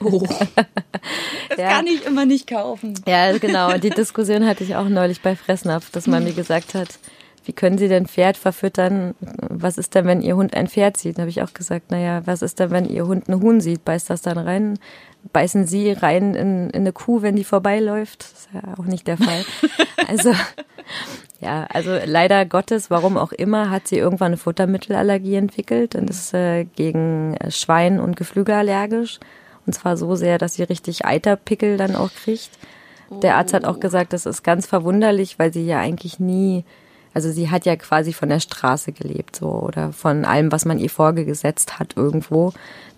Oh. 0.00 0.26
Das 1.48 1.58
ja. 1.58 1.68
kann 1.68 1.86
ich 1.86 2.06
immer 2.06 2.24
nicht 2.24 2.46
kaufen. 2.46 2.94
Ja, 3.06 3.36
genau. 3.36 3.76
Die 3.76 3.90
Diskussion 3.90 4.46
hatte 4.46 4.64
ich 4.64 4.74
auch 4.74 4.88
neulich 4.88 5.20
bei 5.20 5.36
Fressnapf, 5.36 5.90
dass 5.90 6.06
man 6.06 6.24
mir 6.24 6.32
gesagt 6.34 6.72
hat, 6.74 6.88
wie 7.44 7.52
können 7.52 7.78
Sie 7.78 7.88
denn 7.88 8.06
Pferd 8.06 8.36
verfüttern? 8.36 9.14
Was 9.20 9.78
ist 9.78 9.94
denn, 9.94 10.06
wenn 10.06 10.22
Ihr 10.22 10.36
Hund 10.36 10.54
ein 10.54 10.68
Pferd 10.68 10.96
sieht? 10.96 11.18
Da 11.18 11.22
habe 11.22 11.30
ich 11.30 11.42
auch 11.42 11.54
gesagt, 11.54 11.90
naja, 11.90 12.22
was 12.24 12.42
ist 12.42 12.60
denn, 12.60 12.70
wenn 12.70 12.88
Ihr 12.88 13.06
Hund 13.06 13.28
einen 13.28 13.42
Huhn 13.42 13.60
sieht? 13.60 13.84
Beißt 13.84 14.10
das 14.10 14.22
dann 14.22 14.38
rein? 14.38 14.78
Beißen 15.32 15.66
Sie 15.66 15.92
rein 15.92 16.34
in, 16.34 16.70
in 16.70 16.82
eine 16.82 16.92
Kuh, 16.92 17.22
wenn 17.22 17.36
die 17.36 17.44
vorbeiläuft? 17.44 18.22
Das 18.22 18.32
ist 18.32 18.48
ja 18.54 18.74
auch 18.78 18.84
nicht 18.84 19.06
der 19.06 19.18
Fall. 19.18 19.44
Also, 20.08 20.34
ja, 21.40 21.66
also 21.70 21.96
leider 22.04 22.44
Gottes, 22.44 22.90
warum 22.90 23.16
auch 23.16 23.30
immer, 23.30 23.70
hat 23.70 23.86
sie 23.86 23.96
irgendwann 23.98 24.32
eine 24.32 24.36
Futtermittelallergie 24.36 25.36
entwickelt 25.36 25.94
und 25.94 26.10
ist 26.10 26.34
äh, 26.34 26.64
gegen 26.64 27.36
Schwein 27.50 28.00
und 28.00 28.16
Geflügel 28.16 28.56
allergisch. 28.56 29.20
Und 29.64 29.72
zwar 29.74 29.96
so 29.96 30.16
sehr, 30.16 30.38
dass 30.38 30.54
sie 30.54 30.64
richtig 30.64 31.06
Eiterpickel 31.06 31.76
dann 31.76 31.94
auch 31.94 32.10
kriegt. 32.12 32.50
Der 33.22 33.36
Arzt 33.36 33.54
hat 33.54 33.64
auch 33.64 33.78
gesagt, 33.78 34.12
das 34.12 34.26
ist 34.26 34.42
ganz 34.42 34.66
verwunderlich, 34.66 35.38
weil 35.38 35.52
sie 35.52 35.64
ja 35.64 35.78
eigentlich 35.78 36.18
nie 36.18 36.64
also 37.14 37.30
sie 37.30 37.50
hat 37.50 37.66
ja 37.66 37.76
quasi 37.76 38.12
von 38.12 38.28
der 38.28 38.40
Straße 38.40 38.92
gelebt, 38.92 39.36
so 39.36 39.48
oder 39.48 39.92
von 39.92 40.24
allem, 40.24 40.50
was 40.50 40.64
man 40.64 40.78
ihr 40.78 40.90
vorgesetzt 40.90 41.78
hat 41.78 41.96
irgendwo. 41.96 42.52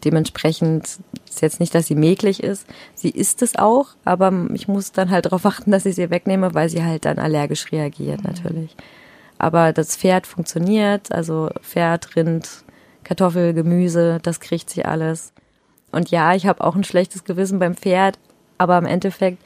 Dementsprechend 0.04 0.98
ist 1.26 1.42
jetzt 1.42 1.60
nicht, 1.60 1.74
dass 1.74 1.86
sie 1.86 1.94
mäglich 1.94 2.42
ist. 2.42 2.66
Sie 2.94 3.10
ist 3.10 3.42
es 3.42 3.56
auch, 3.56 3.88
aber 4.04 4.32
ich 4.54 4.68
muss 4.68 4.92
dann 4.92 5.10
halt 5.10 5.26
darauf 5.26 5.44
achten, 5.46 5.70
dass 5.70 5.86
ich 5.86 5.96
sie 5.96 6.10
wegnehme, 6.10 6.54
weil 6.54 6.68
sie 6.68 6.84
halt 6.84 7.04
dann 7.04 7.18
allergisch 7.18 7.72
reagiert 7.72 8.22
natürlich. 8.22 8.76
Aber 9.38 9.72
das 9.72 9.96
Pferd 9.96 10.26
funktioniert, 10.26 11.12
also 11.12 11.50
Pferd, 11.60 12.14
Rind, 12.14 12.64
Kartoffel, 13.02 13.52
Gemüse, 13.52 14.20
das 14.22 14.40
kriegt 14.40 14.70
sie 14.70 14.84
alles. 14.84 15.32
Und 15.90 16.10
ja, 16.10 16.34
ich 16.34 16.46
habe 16.46 16.62
auch 16.62 16.76
ein 16.76 16.84
schlechtes 16.84 17.24
Gewissen 17.24 17.58
beim 17.58 17.74
Pferd, 17.74 18.18
aber 18.58 18.78
im 18.78 18.86
Endeffekt 18.86 19.38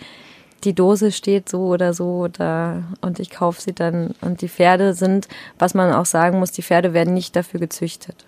die 0.65 0.75
Dose 0.75 1.13
steht 1.13 1.49
so 1.49 1.67
oder 1.67 1.95
so 1.95 2.29
da 2.29 2.83
und 3.01 3.21
ich 3.21 3.31
kaufe 3.31 3.61
sie 3.61 3.73
dann. 3.73 4.15
Und 4.21 4.43
die 4.43 4.49
Pferde 4.49 4.95
sind, 4.95 5.29
was 5.59 5.75
man 5.75 5.93
auch 5.93 6.07
sagen 6.07 6.39
muss, 6.39 6.53
die 6.53 6.63
Pferde 6.63 6.95
werden 6.95 7.15
nicht 7.15 7.37
dafür 7.37 7.61
gezüchtet. 7.61 8.25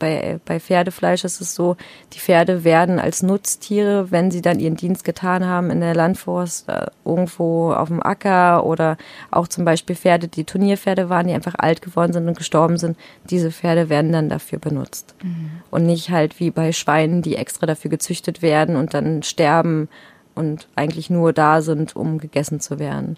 Bei, 0.00 0.40
bei 0.44 0.58
Pferdefleisch 0.58 1.24
ist 1.24 1.40
es 1.40 1.54
so, 1.54 1.76
die 2.12 2.18
Pferde 2.18 2.64
werden 2.64 2.98
als 2.98 3.22
Nutztiere, 3.22 4.10
wenn 4.10 4.30
sie 4.30 4.42
dann 4.42 4.58
ihren 4.58 4.76
Dienst 4.76 5.04
getan 5.04 5.46
haben 5.46 5.70
in 5.70 5.80
der 5.80 5.94
Landforst, 5.94 6.68
äh, 6.68 6.86
irgendwo 7.04 7.72
auf 7.72 7.88
dem 7.88 8.02
Acker 8.02 8.66
oder 8.66 8.96
auch 9.30 9.46
zum 9.46 9.64
Beispiel 9.64 9.94
Pferde, 9.94 10.26
die 10.26 10.44
Turnierpferde 10.44 11.08
waren, 11.08 11.28
die 11.28 11.32
einfach 11.32 11.54
alt 11.56 11.80
geworden 11.80 12.12
sind 12.12 12.26
und 12.26 12.36
gestorben 12.36 12.76
sind, 12.76 12.98
diese 13.30 13.52
Pferde 13.52 13.88
werden 13.88 14.12
dann 14.12 14.28
dafür 14.28 14.58
benutzt. 14.58 15.14
Mhm. 15.22 15.62
Und 15.70 15.86
nicht 15.86 16.10
halt 16.10 16.40
wie 16.40 16.50
bei 16.50 16.72
Schweinen, 16.72 17.22
die 17.22 17.36
extra 17.36 17.64
dafür 17.64 17.90
gezüchtet 17.90 18.42
werden 18.42 18.76
und 18.76 18.94
dann 18.94 19.22
sterben 19.22 19.88
und 20.34 20.68
eigentlich 20.76 21.10
nur 21.10 21.32
da 21.32 21.62
sind, 21.62 21.96
um 21.96 22.18
gegessen 22.18 22.60
zu 22.60 22.78
werden. 22.78 23.16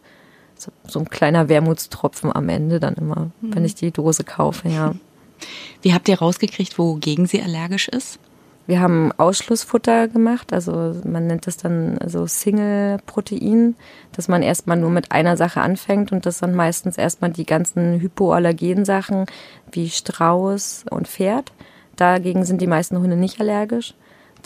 So, 0.57 0.73
so 0.87 1.01
ein 1.01 1.11
kleiner 1.11 1.49
Wermutstropfen 1.49 2.35
am 2.35 2.49
Ende 2.49 2.81
dann 2.81 2.95
immer, 2.95 3.31
mhm. 3.41 3.55
wenn 3.55 3.65
ich 3.65 3.75
die 3.75 3.91
Dose 3.91 4.25
kaufe, 4.25 4.69
ja. 4.69 4.95
Wie 5.83 5.93
habt 5.93 6.09
ihr 6.09 6.19
rausgekriegt, 6.19 6.79
wogegen 6.79 7.27
sie 7.27 7.43
allergisch 7.43 7.89
ist? 7.89 8.19
Wir 8.67 8.81
haben 8.81 9.13
Ausschlussfutter 9.13 10.09
gemacht, 10.09 10.53
also 10.53 10.97
man 11.05 11.29
nennt 11.29 11.47
das 11.47 11.57
dann 11.57 11.99
so 12.05 12.27
Single-Protein, 12.27 13.77
dass 14.11 14.27
man 14.27 14.43
erstmal 14.43 14.77
nur 14.77 14.91
mit 14.91 15.13
einer 15.13 15.37
Sache 15.37 15.61
anfängt 15.61 16.11
und 16.11 16.27
das 16.27 16.39
dann 16.39 16.55
meistens 16.55 16.99
erstmal 16.99 17.31
die 17.31 17.47
ganzen 17.47 18.01
Hypoallergen-Sachen 18.01 19.27
wie 19.71 19.89
Strauß 19.89 20.87
und 20.91 21.07
Pferd. 21.07 21.53
Dagegen 21.95 22.45
sind 22.45 22.61
die 22.61 22.67
meisten 22.67 22.99
Hunde 22.99 23.17
nicht 23.17 23.41
allergisch. 23.41 23.95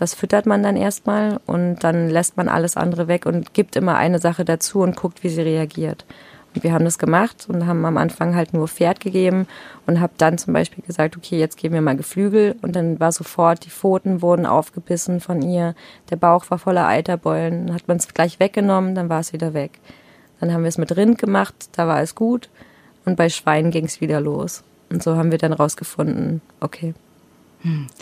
Das 0.00 0.14
füttert 0.14 0.46
man 0.46 0.62
dann 0.62 0.76
erstmal 0.76 1.40
und 1.44 1.84
dann 1.84 2.08
lässt 2.08 2.38
man 2.38 2.48
alles 2.48 2.78
andere 2.78 3.06
weg 3.06 3.26
und 3.26 3.52
gibt 3.52 3.76
immer 3.76 3.96
eine 3.96 4.18
Sache 4.18 4.46
dazu 4.46 4.80
und 4.80 4.96
guckt, 4.96 5.22
wie 5.22 5.28
sie 5.28 5.42
reagiert. 5.42 6.06
Und 6.54 6.64
wir 6.64 6.72
haben 6.72 6.86
das 6.86 6.98
gemacht 6.98 7.46
und 7.50 7.66
haben 7.66 7.84
am 7.84 7.98
Anfang 7.98 8.34
halt 8.34 8.54
nur 8.54 8.66
Pferd 8.66 9.00
gegeben 9.00 9.46
und 9.86 10.00
habe 10.00 10.14
dann 10.16 10.38
zum 10.38 10.54
Beispiel 10.54 10.82
gesagt, 10.82 11.18
okay, 11.18 11.38
jetzt 11.38 11.58
geben 11.58 11.74
wir 11.74 11.82
mal 11.82 11.98
Geflügel 11.98 12.56
und 12.62 12.76
dann 12.76 12.98
war 12.98 13.12
sofort, 13.12 13.66
die 13.66 13.70
Pfoten 13.70 14.22
wurden 14.22 14.46
aufgebissen 14.46 15.20
von 15.20 15.42
ihr, 15.42 15.74
der 16.08 16.16
Bauch 16.16 16.50
war 16.50 16.58
voller 16.58 16.86
Eiterbeulen, 16.86 17.66
dann 17.66 17.76
hat 17.76 17.86
man 17.86 17.98
es 17.98 18.08
gleich 18.08 18.40
weggenommen, 18.40 18.94
dann 18.94 19.10
war 19.10 19.20
es 19.20 19.34
wieder 19.34 19.52
weg. 19.52 19.80
Dann 20.40 20.50
haben 20.54 20.62
wir 20.62 20.68
es 20.68 20.78
mit 20.78 20.96
Rind 20.96 21.18
gemacht, 21.18 21.68
da 21.72 21.86
war 21.86 22.00
es 22.00 22.14
gut 22.14 22.48
und 23.04 23.16
bei 23.16 23.28
Schweinen 23.28 23.70
ging 23.70 23.84
es 23.84 24.00
wieder 24.00 24.22
los. 24.22 24.64
Und 24.88 25.02
so 25.02 25.16
haben 25.16 25.30
wir 25.30 25.36
dann 25.36 25.52
rausgefunden, 25.52 26.40
okay. 26.60 26.94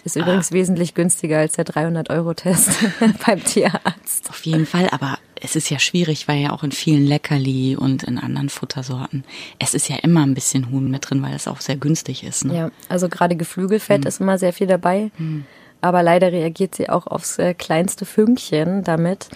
Ist 0.05 0.17
übrigens 0.17 0.53
ah. 0.53 0.55
wesentlich 0.55 0.95
günstiger 0.95 1.39
als 1.39 1.55
der 1.55 1.67
300-Euro-Test 1.67 2.71
beim 3.27 3.43
Tierarzt. 3.43 4.31
Auf 4.31 4.45
jeden 4.47 4.67
Fall, 4.67 4.89
aber 4.91 5.19
es 5.41 5.57
ist 5.57 5.71
ja 5.71 5.79
schwierig, 5.79 6.29
weil 6.29 6.39
ja 6.39 6.53
auch 6.53 6.63
in 6.63 6.73
vielen 6.73 7.05
Leckerli 7.05 7.77
und 7.77 8.05
in 8.05 8.19
anderen 8.19 8.49
Futtersorten, 8.49 9.25
es 9.59 9.75
ist 9.75 9.89
ja 9.89 9.97
immer 9.97 10.25
ein 10.25 10.35
bisschen 10.35 10.71
Huhn 10.71 10.91
mit 10.91 11.11
drin, 11.11 11.23
weil 11.23 11.35
es 11.35 11.49
auch 11.49 11.61
sehr 11.61 11.77
günstig 11.77 12.25
ist. 12.25 12.45
Ne? 12.45 12.57
Ja, 12.57 12.71
also 12.89 13.09
gerade 13.09 13.37
Geflügelfett 13.37 14.03
hm. 14.03 14.09
ist 14.09 14.21
immer 14.21 14.39
sehr 14.39 14.53
viel 14.53 14.67
dabei. 14.67 15.11
Hm. 15.17 15.45
Aber 15.81 16.03
leider 16.03 16.33
reagiert 16.33 16.75
sie 16.75 16.89
auch 16.89 17.07
aufs 17.07 17.39
äh, 17.39 17.55
kleinste 17.55 18.05
Fünkchen 18.05 18.83
damit, 18.83 19.29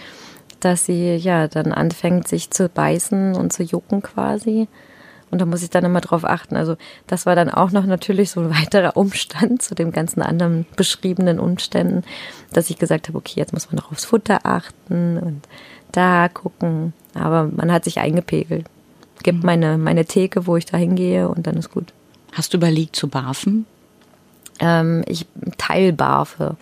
dass 0.60 0.86
sie 0.86 1.14
ja 1.14 1.48
dann 1.48 1.72
anfängt, 1.72 2.26
sich 2.28 2.50
zu 2.50 2.68
beißen 2.68 3.34
und 3.34 3.52
zu 3.52 3.62
jucken 3.62 4.02
quasi. 4.02 4.68
Und 5.32 5.40
da 5.40 5.46
muss 5.46 5.62
ich 5.62 5.70
dann 5.70 5.84
immer 5.84 6.02
drauf 6.02 6.24
achten. 6.24 6.56
Also 6.56 6.76
das 7.06 7.24
war 7.24 7.34
dann 7.34 7.48
auch 7.48 7.72
noch 7.72 7.86
natürlich 7.86 8.30
so 8.30 8.40
ein 8.40 8.50
weiterer 8.62 8.96
Umstand 8.96 9.62
zu 9.62 9.74
den 9.74 9.90
ganzen 9.90 10.22
anderen 10.22 10.66
beschriebenen 10.76 11.40
Umständen, 11.40 12.04
dass 12.52 12.70
ich 12.70 12.78
gesagt 12.78 13.08
habe, 13.08 13.18
okay, 13.18 13.40
jetzt 13.40 13.52
muss 13.52 13.72
man 13.72 13.76
noch 13.76 13.90
aufs 13.90 14.04
Futter 14.04 14.40
achten 14.44 15.18
und 15.18 15.40
da 15.90 16.28
gucken. 16.28 16.92
Aber 17.14 17.44
man 17.44 17.72
hat 17.72 17.84
sich 17.84 17.98
eingepegelt. 17.98 18.66
Gibt 19.22 19.38
mhm. 19.38 19.46
meine, 19.46 19.78
meine 19.78 20.04
Theke, 20.04 20.46
wo 20.46 20.56
ich 20.56 20.66
da 20.66 20.76
hingehe 20.76 21.28
und 21.28 21.46
dann 21.46 21.56
ist 21.56 21.70
gut. 21.70 21.92
Hast 22.32 22.52
du 22.52 22.58
überlegt 22.58 22.94
zu 22.94 23.08
barfen? 23.08 23.66
Ähm, 24.60 25.02
ich 25.06 25.26
teilbarfe. 25.56 26.56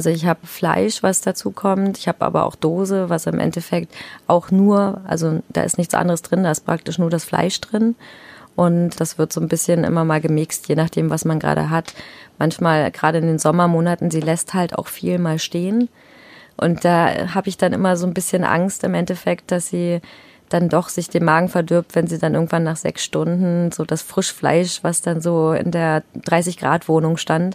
Also 0.00 0.08
ich 0.08 0.24
habe 0.24 0.46
Fleisch, 0.46 1.02
was 1.02 1.20
dazu 1.20 1.50
kommt. 1.50 1.98
Ich 1.98 2.08
habe 2.08 2.24
aber 2.24 2.46
auch 2.46 2.54
Dose, 2.54 3.10
was 3.10 3.26
im 3.26 3.38
Endeffekt 3.38 3.94
auch 4.28 4.50
nur, 4.50 5.02
also 5.06 5.42
da 5.50 5.60
ist 5.60 5.76
nichts 5.76 5.92
anderes 5.92 6.22
drin, 6.22 6.42
da 6.42 6.50
ist 6.50 6.64
praktisch 6.64 6.98
nur 6.98 7.10
das 7.10 7.24
Fleisch 7.24 7.60
drin. 7.60 7.96
Und 8.56 8.98
das 8.98 9.18
wird 9.18 9.30
so 9.30 9.42
ein 9.42 9.48
bisschen 9.48 9.84
immer 9.84 10.06
mal 10.06 10.22
gemixt, 10.22 10.68
je 10.68 10.74
nachdem, 10.74 11.10
was 11.10 11.26
man 11.26 11.38
gerade 11.38 11.68
hat. 11.68 11.92
Manchmal, 12.38 12.90
gerade 12.90 13.18
in 13.18 13.26
den 13.26 13.38
Sommermonaten, 13.38 14.10
sie 14.10 14.22
lässt 14.22 14.54
halt 14.54 14.74
auch 14.74 14.86
viel 14.86 15.18
mal 15.18 15.38
stehen. 15.38 15.90
Und 16.56 16.82
da 16.86 17.34
habe 17.34 17.50
ich 17.50 17.58
dann 17.58 17.74
immer 17.74 17.98
so 17.98 18.06
ein 18.06 18.14
bisschen 18.14 18.42
Angst 18.42 18.84
im 18.84 18.94
Endeffekt, 18.94 19.52
dass 19.52 19.68
sie 19.68 20.00
dann 20.48 20.70
doch 20.70 20.88
sich 20.88 21.10
den 21.10 21.26
Magen 21.26 21.50
verdirbt, 21.50 21.94
wenn 21.94 22.06
sie 22.06 22.16
dann 22.16 22.32
irgendwann 22.32 22.64
nach 22.64 22.78
sechs 22.78 23.04
Stunden 23.04 23.70
so 23.70 23.84
das 23.84 24.00
Frischfleisch, 24.00 24.82
was 24.82 25.02
dann 25.02 25.20
so 25.20 25.52
in 25.52 25.70
der 25.70 26.04
30 26.14 26.56
Grad 26.56 26.88
Wohnung 26.88 27.18
stand, 27.18 27.54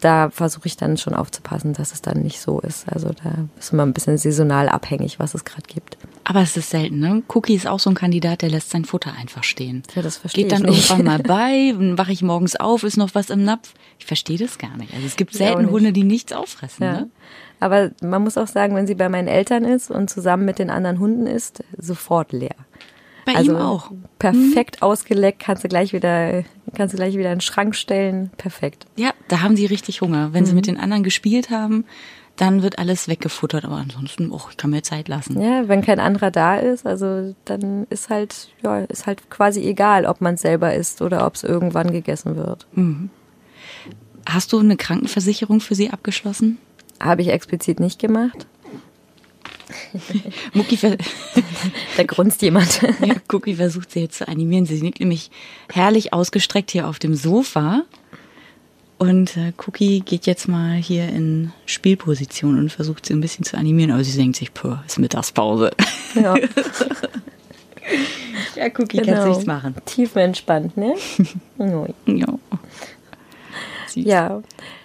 da 0.00 0.30
versuche 0.30 0.66
ich 0.66 0.76
dann 0.76 0.96
schon 0.96 1.14
aufzupassen, 1.14 1.72
dass 1.72 1.92
es 1.92 2.02
dann 2.02 2.22
nicht 2.22 2.40
so 2.40 2.60
ist. 2.60 2.86
Also 2.88 3.08
da 3.08 3.46
ist 3.58 3.72
immer 3.72 3.84
ein 3.84 3.92
bisschen 3.92 4.18
saisonal 4.18 4.68
abhängig, 4.68 5.18
was 5.18 5.34
es 5.34 5.44
gerade 5.44 5.66
gibt. 5.66 5.96
Aber 6.24 6.40
es 6.40 6.56
ist 6.56 6.70
selten, 6.70 6.98
ne? 6.98 7.22
Cookie 7.28 7.54
ist 7.54 7.66
auch 7.66 7.78
so 7.78 7.90
ein 7.90 7.94
Kandidat, 7.94 8.42
der 8.42 8.50
lässt 8.50 8.70
sein 8.70 8.84
Futter 8.84 9.12
einfach 9.18 9.44
stehen. 9.44 9.82
Ja, 9.94 10.02
das 10.02 10.16
verstehe 10.16 10.44
Geht 10.44 10.52
dann 10.52 10.62
nicht. 10.62 10.90
irgendwann 10.90 11.04
mal 11.04 11.18
bei, 11.22 11.74
wache 11.98 12.12
ich 12.12 12.22
morgens 12.22 12.56
auf, 12.56 12.82
ist 12.82 12.96
noch 12.96 13.14
was 13.14 13.30
im 13.30 13.44
Napf. 13.44 13.74
Ich 13.98 14.06
verstehe 14.06 14.38
das 14.38 14.58
gar 14.58 14.76
nicht. 14.76 14.92
Also 14.94 15.06
es 15.06 15.16
gibt 15.16 15.34
selten 15.34 15.70
Hunde, 15.70 15.92
die 15.92 16.04
nichts 16.04 16.32
auffressen, 16.32 16.84
ja. 16.84 16.92
ne? 16.92 17.10
Aber 17.60 17.92
man 18.02 18.22
muss 18.22 18.36
auch 18.36 18.48
sagen, 18.48 18.74
wenn 18.74 18.86
sie 18.86 18.94
bei 18.94 19.08
meinen 19.08 19.28
Eltern 19.28 19.64
ist 19.64 19.90
und 19.90 20.10
zusammen 20.10 20.44
mit 20.44 20.58
den 20.58 20.70
anderen 20.70 20.98
Hunden 20.98 21.26
ist, 21.26 21.62
sofort 21.78 22.32
leer. 22.32 22.56
Bei 23.24 23.34
also 23.34 23.52
ihm 23.52 23.58
auch. 23.58 23.90
Perfekt 24.18 24.76
hm. 24.76 24.82
ausgeleckt, 24.82 25.40
kannst 25.40 25.64
du 25.64 25.68
gleich 25.68 25.92
wieder, 25.92 26.44
kannst 26.74 26.94
du 26.94 26.96
gleich 26.96 27.16
wieder 27.16 27.32
in 27.32 27.36
den 27.36 27.40
Schrank 27.40 27.74
stellen. 27.74 28.30
Perfekt. 28.36 28.86
Ja, 28.96 29.10
da 29.28 29.40
haben 29.40 29.56
sie 29.56 29.66
richtig 29.66 30.00
Hunger. 30.00 30.32
Wenn 30.32 30.42
mhm. 30.42 30.46
sie 30.46 30.54
mit 30.54 30.66
den 30.66 30.78
anderen 30.78 31.02
gespielt 31.02 31.50
haben, 31.50 31.84
dann 32.36 32.62
wird 32.62 32.78
alles 32.78 33.08
weggefuttert. 33.08 33.64
Aber 33.64 33.76
ansonsten, 33.76 34.30
oh, 34.30 34.40
ich 34.50 34.56
kann 34.56 34.70
mir 34.70 34.82
Zeit 34.82 35.08
lassen. 35.08 35.40
Ja, 35.40 35.68
wenn 35.68 35.82
kein 35.82 36.00
anderer 36.00 36.30
da 36.30 36.56
ist, 36.56 36.86
also 36.86 37.34
dann 37.44 37.86
ist 37.90 38.10
halt, 38.10 38.50
ja, 38.62 38.78
ist 38.80 39.06
halt 39.06 39.30
quasi 39.30 39.62
egal, 39.62 40.06
ob 40.06 40.20
man 40.20 40.34
es 40.34 40.42
selber 40.42 40.74
isst 40.74 41.00
oder 41.02 41.26
ob 41.26 41.34
es 41.34 41.44
irgendwann 41.44 41.92
gegessen 41.92 42.36
wird. 42.36 42.66
Mhm. 42.72 43.10
Hast 44.26 44.52
du 44.52 44.58
eine 44.58 44.76
Krankenversicherung 44.76 45.60
für 45.60 45.74
sie 45.74 45.90
abgeschlossen? 45.90 46.58
Habe 47.00 47.22
ich 47.22 47.28
explizit 47.28 47.80
nicht 47.80 47.98
gemacht. 47.98 48.46
Mucki 50.52 50.78
da 51.96 52.02
grunzt 52.04 52.42
jemand. 52.42 52.82
ja, 52.82 53.14
Cookie 53.32 53.54
versucht 53.54 53.90
sie 53.90 54.00
jetzt 54.00 54.18
zu 54.18 54.28
animieren. 54.28 54.66
Sie 54.66 54.78
liegt 54.78 55.00
nämlich 55.00 55.30
herrlich 55.72 56.12
ausgestreckt 56.12 56.70
hier 56.70 56.88
auf 56.88 56.98
dem 56.98 57.14
Sofa. 57.14 57.84
Und 58.98 59.36
äh, 59.36 59.52
Cookie 59.66 60.00
geht 60.00 60.26
jetzt 60.26 60.48
mal 60.48 60.76
hier 60.76 61.08
in 61.08 61.52
Spielposition 61.66 62.58
und 62.58 62.70
versucht 62.70 63.06
sie 63.06 63.14
ein 63.14 63.20
bisschen 63.20 63.44
zu 63.44 63.56
animieren. 63.56 63.90
Aber 63.90 64.04
sie 64.04 64.16
denkt 64.16 64.36
sich, 64.36 64.54
puh, 64.54 64.76
ist 64.86 64.98
Mittagspause. 64.98 65.72
Ja. 66.14 66.36
ja, 68.56 68.66
Cookie, 68.78 68.98
genau. 68.98 69.12
kannst 69.12 69.28
nichts 69.28 69.46
machen. 69.46 69.74
Tiefenentspannt, 69.84 70.76
ne? 70.76 70.94
ja. 72.06 72.38
Ja. 73.94 74.42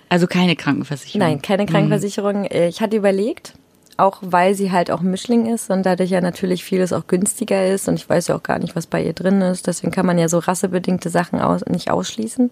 Also 0.09 0.27
keine 0.27 0.55
Krankenversicherung? 0.55 1.27
Nein, 1.27 1.41
keine 1.41 1.63
mhm. 1.63 1.67
Krankenversicherung. 1.67 2.41
Mhm. 2.41 2.47
Ich 2.51 2.81
hatte 2.81 2.97
überlegt, 2.97 3.53
auch 3.99 4.19
weil 4.21 4.55
sie 4.55 4.71
halt 4.71 4.91
auch 4.91 5.01
Mischling 5.01 5.45
ist 5.45 5.69
und 5.69 5.85
dadurch 5.85 6.09
ja 6.09 6.21
natürlich 6.21 6.63
vieles 6.63 6.93
auch 6.93 7.07
günstiger 7.07 7.67
ist 7.67 7.87
und 7.87 7.95
ich 7.95 8.09
weiß 8.09 8.27
ja 8.27 8.35
auch 8.35 8.43
gar 8.43 8.59
nicht, 8.59 8.75
was 8.75 8.87
bei 8.87 9.03
ihr 9.03 9.13
drin 9.13 9.41
ist. 9.41 9.67
Deswegen 9.67 9.91
kann 9.91 10.05
man 10.05 10.17
ja 10.17 10.29
so 10.29 10.39
rassebedingte 10.39 11.09
Sachen 11.09 11.39
aus, 11.39 11.65
nicht 11.65 11.91
ausschließen. 11.91 12.51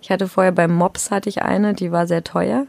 Ich 0.00 0.10
hatte 0.10 0.28
vorher 0.28 0.52
beim 0.52 0.74
Mops 0.74 1.10
hatte 1.10 1.28
ich 1.28 1.42
eine, 1.42 1.74
die 1.74 1.92
war 1.92 2.06
sehr 2.06 2.24
teuer. 2.24 2.66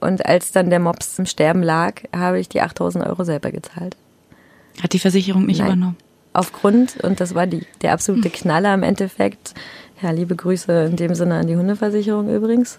Und 0.00 0.24
als 0.26 0.52
dann 0.52 0.70
der 0.70 0.80
Mops 0.80 1.18
im 1.18 1.26
Sterben 1.26 1.62
lag, 1.62 2.02
habe 2.14 2.40
ich 2.40 2.48
die 2.48 2.60
8000 2.60 3.06
Euro 3.06 3.24
selber 3.24 3.50
gezahlt. 3.50 3.96
Hat 4.82 4.92
die 4.92 4.98
Versicherung 4.98 5.46
nicht 5.46 5.58
Nein. 5.58 5.68
übernommen? 5.68 5.96
Aufgrund, 6.32 6.96
und 7.02 7.20
das 7.20 7.34
war 7.34 7.46
die, 7.46 7.66
der 7.82 7.92
absolute 7.92 8.30
Knaller 8.30 8.72
im 8.72 8.82
Endeffekt. 8.82 9.54
Ja, 10.00 10.10
liebe 10.10 10.36
Grüße 10.36 10.84
in 10.84 10.96
dem 10.96 11.14
Sinne 11.14 11.36
an 11.36 11.46
die 11.46 11.56
Hundeversicherung 11.56 12.34
übrigens. 12.34 12.78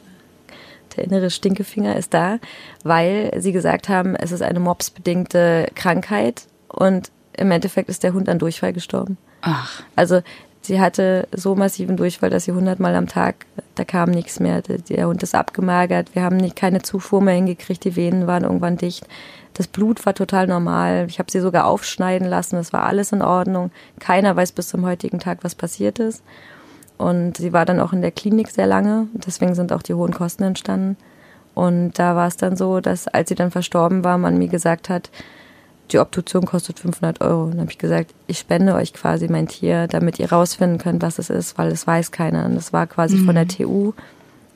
Der 0.96 1.06
innere 1.06 1.30
Stinkefinger 1.30 1.96
ist 1.96 2.14
da, 2.14 2.40
weil 2.84 3.32
sie 3.38 3.52
gesagt 3.52 3.90
haben, 3.90 4.16
es 4.16 4.32
ist 4.32 4.42
eine 4.42 4.60
mopsbedingte 4.60 5.68
Krankheit 5.76 6.44
und 6.68 7.12
im 7.34 7.52
Endeffekt 7.52 7.90
ist 7.90 8.04
der 8.04 8.14
Hund 8.14 8.30
an 8.30 8.40
Durchfall 8.40 8.74
gestorben. 8.74 9.18
Ach. 9.42 9.82
Also 9.96 10.22
sie 10.62 10.80
hatte 10.80 11.28
so 11.32 11.56
massiven 11.56 11.98
Durchfall, 11.98 12.30
dass 12.30 12.46
sie 12.46 12.52
hundertmal 12.52 12.96
am 12.96 13.08
Tag, 13.08 13.46
da 13.76 13.84
kam 13.84 14.12
nichts 14.12 14.40
mehr. 14.40 14.62
Der 14.62 15.08
Hund 15.08 15.24
ist 15.24 15.36
abgemagert, 15.36 16.14
wir 16.14 16.24
haben 16.24 16.38
nicht, 16.38 16.56
keine 16.56 16.82
Zufuhr 16.82 17.22
mehr 17.22 17.36
hingekriegt, 17.36 17.84
die 17.84 17.96
Venen 17.96 18.28
waren 18.28 18.44
irgendwann 18.44 18.78
dicht. 18.78 19.08
Das 19.54 19.68
Blut 19.68 20.06
war 20.06 20.14
total 20.14 20.48
normal. 20.48 21.06
Ich 21.10 21.20
habe 21.20 21.32
sie 21.32 21.42
sogar 21.42 21.66
aufschneiden 21.66 22.28
lassen, 22.28 22.56
das 22.56 22.72
war 22.74 22.84
alles 22.84 23.12
in 23.12 23.22
Ordnung. 23.22 23.72
Keiner 24.00 24.36
weiß 24.36 24.54
bis 24.54 24.70
zum 24.70 24.86
heutigen 24.86 25.20
Tag, 25.20 25.40
was 25.42 25.56
passiert 25.56 26.00
ist. 26.00 26.24
Und 27.02 27.36
sie 27.36 27.52
war 27.52 27.66
dann 27.66 27.80
auch 27.80 27.94
in 27.94 28.04
der 28.04 28.12
Klinik 28.12 28.52
sehr 28.52 28.68
lange, 28.68 29.08
deswegen 29.14 29.56
sind 29.56 29.74
auch 29.74 29.82
die 29.82 29.96
hohen 29.96 30.14
Kosten 30.14 30.44
entstanden. 30.44 30.98
Und 31.56 31.94
da 31.98 32.16
war 32.16 32.28
es 32.28 32.38
dann 32.38 32.56
so, 32.56 32.80
dass 32.80 33.08
als 33.08 33.30
sie 33.30 33.34
dann 33.34 33.50
verstorben 33.50 34.04
war, 34.04 34.20
man 34.20 34.38
mir 34.38 34.50
gesagt 34.50 34.88
hat, 34.88 35.10
die 35.90 35.98
Obduktion 35.98 36.46
kostet 36.46 36.78
500 36.78 37.20
Euro. 37.22 37.46
Und 37.46 37.52
dann 37.54 37.62
habe 37.62 37.72
ich 37.72 37.80
gesagt, 37.80 38.14
ich 38.28 38.38
spende 38.38 38.76
euch 38.76 38.94
quasi 38.94 39.28
mein 39.30 39.48
Tier, 39.48 39.88
damit 39.88 40.20
ihr 40.20 40.32
rausfinden 40.32 40.78
könnt, 40.78 41.02
was 41.02 41.18
es 41.18 41.32
ist, 41.32 41.58
weil 41.58 41.72
es 41.72 41.88
weiß 41.88 42.12
keiner. 42.12 42.46
Und 42.46 42.54
das 42.54 42.72
war 42.72 42.86
quasi 42.86 43.16
mhm. 43.18 43.26
von 43.26 43.34
der 43.34 43.46
mhm. 43.46 43.50
TU. 43.50 43.94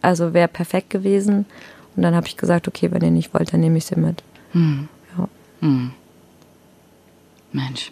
Also 0.03 0.35
wäre 0.35 0.47
perfekt 0.47 0.91
gewesen. 0.91 1.47
Und 1.95 2.03
dann 2.03 2.13
habe 2.13 2.27
ich 2.27 2.37
gesagt, 2.37 2.67
okay, 2.67 2.91
wenn 2.91 3.01
ihr 3.01 3.09
nicht 3.09 3.33
wollt, 3.33 3.53
dann 3.53 3.61
nehme 3.61 3.79
ich 3.79 3.87
sie 3.87 3.99
mit. 3.99 4.21
Mhm. 4.53 4.87
Ja. 5.17 5.27
Mhm. 5.61 5.91
Mensch. 7.53 7.91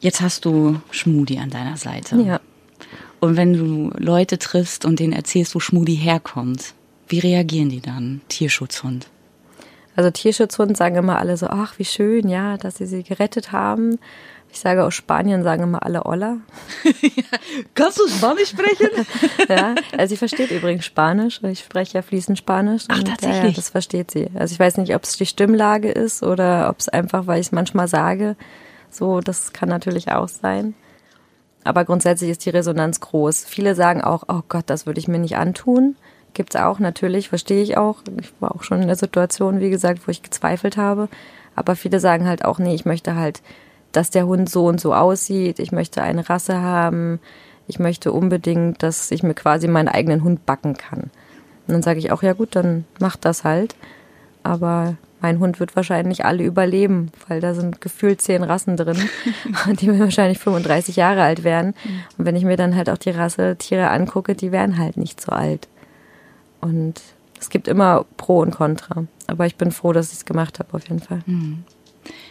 Jetzt 0.00 0.20
hast 0.20 0.44
du 0.44 0.80
Schmudi 0.90 1.38
an 1.38 1.50
deiner 1.50 1.76
Seite. 1.76 2.16
Ja. 2.16 2.40
Und 3.20 3.36
wenn 3.36 3.52
du 3.52 3.92
Leute 3.98 4.38
triffst 4.38 4.84
und 4.84 4.98
denen 4.98 5.12
erzählst, 5.12 5.54
wo 5.54 5.60
Schmudi 5.60 5.96
herkommt, 5.96 6.74
wie 7.08 7.18
reagieren 7.18 7.68
die 7.68 7.80
dann, 7.80 8.22
Tierschutzhund? 8.28 9.08
Also 9.96 10.10
Tierschutzhund 10.10 10.76
sagen 10.76 10.96
immer 10.96 11.18
alle 11.18 11.36
so, 11.36 11.46
ach, 11.48 11.78
wie 11.78 11.84
schön, 11.84 12.28
ja, 12.28 12.56
dass 12.56 12.76
sie 12.76 12.86
sie 12.86 13.02
gerettet 13.02 13.52
haben. 13.52 13.98
Ich 14.52 14.58
sage 14.58 14.84
aus 14.84 14.94
Spanien 14.94 15.42
sagen 15.42 15.62
immer 15.62 15.84
alle 15.84 16.06
Olla. 16.06 16.38
ja, 17.02 17.22
kannst 17.74 17.98
du 17.98 18.08
Spanisch 18.08 18.50
sprechen? 18.50 18.88
ja, 19.48 19.74
also 19.96 20.10
sie 20.10 20.16
versteht 20.16 20.50
übrigens 20.50 20.86
Spanisch. 20.86 21.40
Ich 21.44 21.60
spreche 21.60 21.98
ja 21.98 22.02
fließend 22.02 22.38
Spanisch. 22.38 22.84
Ach, 22.88 23.02
tatsächlich? 23.02 23.42
Ja, 23.42 23.48
ja, 23.48 23.54
das 23.54 23.70
versteht 23.70 24.10
sie. 24.10 24.28
Also 24.34 24.52
ich 24.52 24.58
weiß 24.58 24.78
nicht, 24.78 24.94
ob 24.94 25.04
es 25.04 25.16
die 25.16 25.26
Stimmlage 25.26 25.90
ist 25.90 26.22
oder 26.22 26.68
ob 26.70 26.80
es 26.80 26.88
einfach, 26.88 27.26
weil 27.26 27.40
ich 27.40 27.48
es 27.48 27.52
manchmal 27.52 27.86
sage. 27.86 28.36
So, 28.90 29.20
das 29.20 29.52
kann 29.52 29.68
natürlich 29.68 30.10
auch 30.10 30.28
sein. 30.28 30.74
Aber 31.64 31.84
grundsätzlich 31.84 32.30
ist 32.30 32.44
die 32.44 32.50
Resonanz 32.50 33.00
groß. 33.00 33.44
Viele 33.44 33.74
sagen 33.74 34.00
auch, 34.02 34.24
oh 34.28 34.40
Gott, 34.48 34.64
das 34.66 34.86
würde 34.86 34.98
ich 34.98 35.08
mir 35.08 35.18
nicht 35.18 35.36
antun. 35.36 35.96
Gibt's 36.32 36.56
auch, 36.56 36.78
natürlich, 36.78 37.28
verstehe 37.28 37.62
ich 37.62 37.76
auch. 37.76 37.98
Ich 38.20 38.32
war 38.40 38.54
auch 38.54 38.62
schon 38.62 38.80
in 38.80 38.86
der 38.86 38.96
Situation, 38.96 39.60
wie 39.60 39.70
gesagt, 39.70 40.06
wo 40.06 40.10
ich 40.10 40.22
gezweifelt 40.22 40.76
habe. 40.76 41.08
Aber 41.56 41.76
viele 41.76 42.00
sagen 42.00 42.26
halt 42.26 42.44
auch, 42.44 42.58
nee, 42.58 42.74
ich 42.74 42.86
möchte 42.86 43.14
halt, 43.16 43.42
dass 43.92 44.10
der 44.10 44.26
Hund 44.26 44.48
so 44.48 44.66
und 44.66 44.80
so 44.80 44.94
aussieht. 44.94 45.58
Ich 45.58 45.72
möchte 45.72 46.02
eine 46.02 46.28
Rasse 46.28 46.60
haben. 46.62 47.18
Ich 47.66 47.78
möchte 47.78 48.12
unbedingt, 48.12 48.82
dass 48.82 49.10
ich 49.10 49.22
mir 49.22 49.34
quasi 49.34 49.68
meinen 49.68 49.88
eigenen 49.88 50.22
Hund 50.22 50.46
backen 50.46 50.76
kann. 50.76 51.10
Und 51.66 51.74
dann 51.74 51.82
sage 51.82 51.98
ich 51.98 52.10
auch, 52.12 52.22
ja 52.22 52.32
gut, 52.32 52.56
dann 52.56 52.84
mach 52.98 53.16
das 53.16 53.44
halt. 53.44 53.74
Aber 54.42 54.96
mein 55.20 55.38
Hund 55.38 55.60
wird 55.60 55.76
wahrscheinlich 55.76 56.24
alle 56.24 56.44
überleben, 56.44 57.10
weil 57.28 57.40
da 57.40 57.54
sind 57.54 57.80
gefühlt 57.80 58.20
zehn 58.20 58.42
Rassen 58.42 58.76
drin, 58.76 59.08
die 59.80 59.88
mir 59.88 60.00
wahrscheinlich 60.00 60.38
35 60.38 60.96
Jahre 60.96 61.22
alt 61.22 61.44
werden. 61.44 61.74
Und 62.16 62.24
wenn 62.24 62.36
ich 62.36 62.44
mir 62.44 62.56
dann 62.56 62.76
halt 62.76 62.90
auch 62.90 62.98
die 62.98 63.10
Rasse 63.10 63.56
Tiere 63.56 63.90
angucke, 63.90 64.34
die 64.34 64.52
werden 64.52 64.78
halt 64.78 64.96
nicht 64.96 65.20
so 65.20 65.32
alt. 65.32 65.68
Und 66.60 67.00
es 67.38 67.50
gibt 67.50 67.68
immer 67.68 68.04
Pro 68.16 68.40
und 68.40 68.52
Contra. 68.52 69.04
Aber 69.26 69.46
ich 69.46 69.56
bin 69.56 69.72
froh, 69.72 69.92
dass 69.92 70.12
ich 70.12 70.18
es 70.18 70.24
gemacht 70.24 70.58
habe, 70.58 70.74
auf 70.74 70.88
jeden 70.88 71.00
Fall. 71.00 71.22
Mhm. 71.26 71.64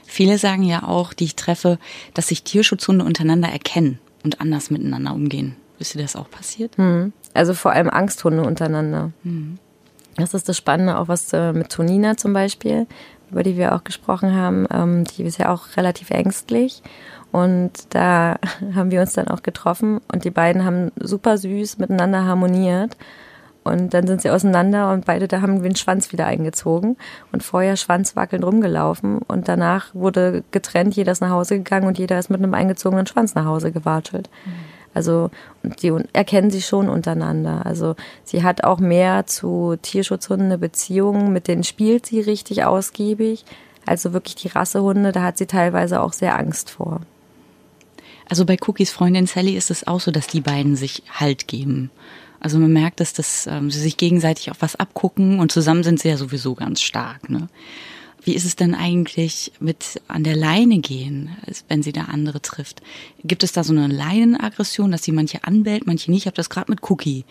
Viele 0.06 0.38
sagen 0.38 0.64
ja 0.64 0.84
auch, 0.84 1.14
die 1.14 1.26
ich 1.26 1.36
treffe, 1.36 1.78
dass 2.14 2.28
sich 2.28 2.44
Tierschutzhunde 2.44 3.06
untereinander 3.06 3.50
erkennen 3.50 4.00
und 4.24 4.42
anders 4.42 4.72
miteinander 4.72 5.14
umgehen. 5.14 5.56
Ist 5.78 5.94
dir 5.94 6.02
das 6.02 6.16
auch 6.16 6.30
passiert? 6.30 6.78
Mhm. 6.78 7.14
Also 7.34 7.54
vor 7.54 7.72
allem 7.72 7.90
Angsthunde 7.90 8.44
untereinander. 8.44 9.12
Mhm. 9.24 9.60
Das 10.20 10.34
ist 10.34 10.50
das 10.50 10.58
Spannende, 10.58 10.98
auch 10.98 11.08
was 11.08 11.32
äh, 11.34 11.54
mit 11.54 11.70
Tonina 11.70 12.18
zum 12.18 12.34
Beispiel, 12.34 12.88
über 13.32 13.44
die 13.44 13.58
wir 13.58 13.74
auch 13.76 13.84
gesprochen 13.84 14.36
haben. 14.36 14.68
Ähm, 14.72 15.04
die 15.06 15.24
ist 15.24 15.38
ja 15.38 15.52
auch 15.52 15.78
relativ 15.78 16.10
ängstlich. 16.10 16.82
Und 17.32 17.72
da 17.90 18.38
haben 18.76 18.92
wir 18.92 19.02
uns 19.02 19.14
dann 19.14 19.28
auch 19.28 19.44
getroffen 19.44 20.02
und 20.12 20.26
die 20.26 20.32
beiden 20.32 20.66
haben 20.66 20.92
super 21.00 21.38
süß 21.38 21.78
miteinander 21.78 22.26
harmoniert. 22.26 22.98
Und 23.64 23.94
dann 23.94 24.08
sind 24.08 24.22
sie 24.22 24.32
auseinander 24.32 24.92
und 24.92 25.06
beide 25.06 25.28
da 25.28 25.42
haben 25.42 25.62
den 25.62 25.76
Schwanz 25.76 26.12
wieder 26.12 26.26
eingezogen 26.26 26.98
und 27.32 27.44
vorher 27.44 27.76
schwanzwackelnd 27.76 28.44
rumgelaufen 28.44 29.20
und 29.20 29.48
danach 29.48 29.94
wurde 29.94 30.44
getrennt, 30.52 30.96
jeder 30.96 31.12
ist 31.12 31.20
nach 31.20 31.30
Hause 31.30 31.58
gegangen 31.58 31.86
und 31.86 32.00
jeder 32.00 32.18
ist 32.18 32.30
mit 32.30 32.42
einem 32.42 32.54
eingezogenen 32.54 33.06
Schwanz 33.06 33.36
nach 33.36 33.46
Hause 33.46 33.72
gewatschelt. 33.72 34.30
Mhm. 34.46 34.52
Also 34.94 35.30
die 35.64 35.94
erkennen 36.14 36.52
sich 36.52 36.66
schon 36.66 36.90
untereinander. 36.90 37.66
Also 37.66 37.96
sie 38.24 38.44
hat 38.44 38.64
auch 38.64 38.80
mehr 38.80 39.26
zu 39.28 39.76
Tierschutzhunden 39.82 40.48
eine 40.48 40.58
Beziehung, 40.58 41.32
mit 41.32 41.48
denen 41.48 41.64
spielt 41.64 42.06
sie 42.06 42.22
richtig 42.22 42.64
ausgiebig. 42.64 43.46
Also 43.86 44.14
wirklich 44.14 44.36
die 44.36 44.50
Rassehunde, 44.50 45.12
da 45.12 45.24
hat 45.24 45.38
sie 45.38 45.48
teilweise 45.48 46.02
auch 46.02 46.14
sehr 46.14 46.38
Angst 46.38 46.70
vor. 46.70 47.02
Also 48.28 48.46
bei 48.46 48.58
Cookies 48.68 48.92
Freundin 48.92 49.26
Sally 49.26 49.56
ist 49.56 49.72
es 49.72 49.88
auch 49.88 50.00
so, 50.00 50.12
dass 50.12 50.28
die 50.28 50.42
beiden 50.42 50.76
sich 50.76 51.04
Halt 51.12 51.48
geben. 51.48 51.90
Also 52.40 52.58
man 52.58 52.72
merkt, 52.72 53.00
dass, 53.00 53.14
das, 53.14 53.48
ähm, 53.48 53.70
sie 53.70 53.80
sich 53.80 53.98
gegenseitig 53.98 54.52
auch 54.52 54.58
was 54.60 54.76
abgucken 54.76 55.40
und 55.40 55.52
zusammen 55.52 55.84
sind 55.84 56.00
sie 56.00 56.10
ja 56.10 56.18
sowieso 56.18 56.56
ganz 56.56 56.82
stark. 56.82 57.30
Ne? 57.30 57.50
Wie 58.24 58.36
ist 58.36 58.46
es 58.46 58.56
denn 58.56 58.76
eigentlich 58.76 59.52
mit 59.60 60.02
an 60.08 60.24
der 60.24 60.36
Leine 60.36 60.80
gehen, 60.80 61.38
wenn 61.68 61.84
sie 61.84 61.94
da 61.94 62.04
andere 62.04 62.42
trifft? 62.42 62.82
Gibt 63.24 63.44
es 63.44 63.54
da 63.54 63.64
so 63.64 63.74
eine 63.74 63.88
Leinenaggression, 63.88 64.92
dass 64.92 65.04
sie 65.04 65.12
manche 65.12 65.44
anbellt, 65.46 65.88
manche 65.88 66.12
nicht? 66.12 66.22
Ich 66.22 66.26
habe 66.28 66.36
das 66.36 66.50
gerade 66.50 66.72
mit 66.72 66.90
Cookie. 66.90 67.26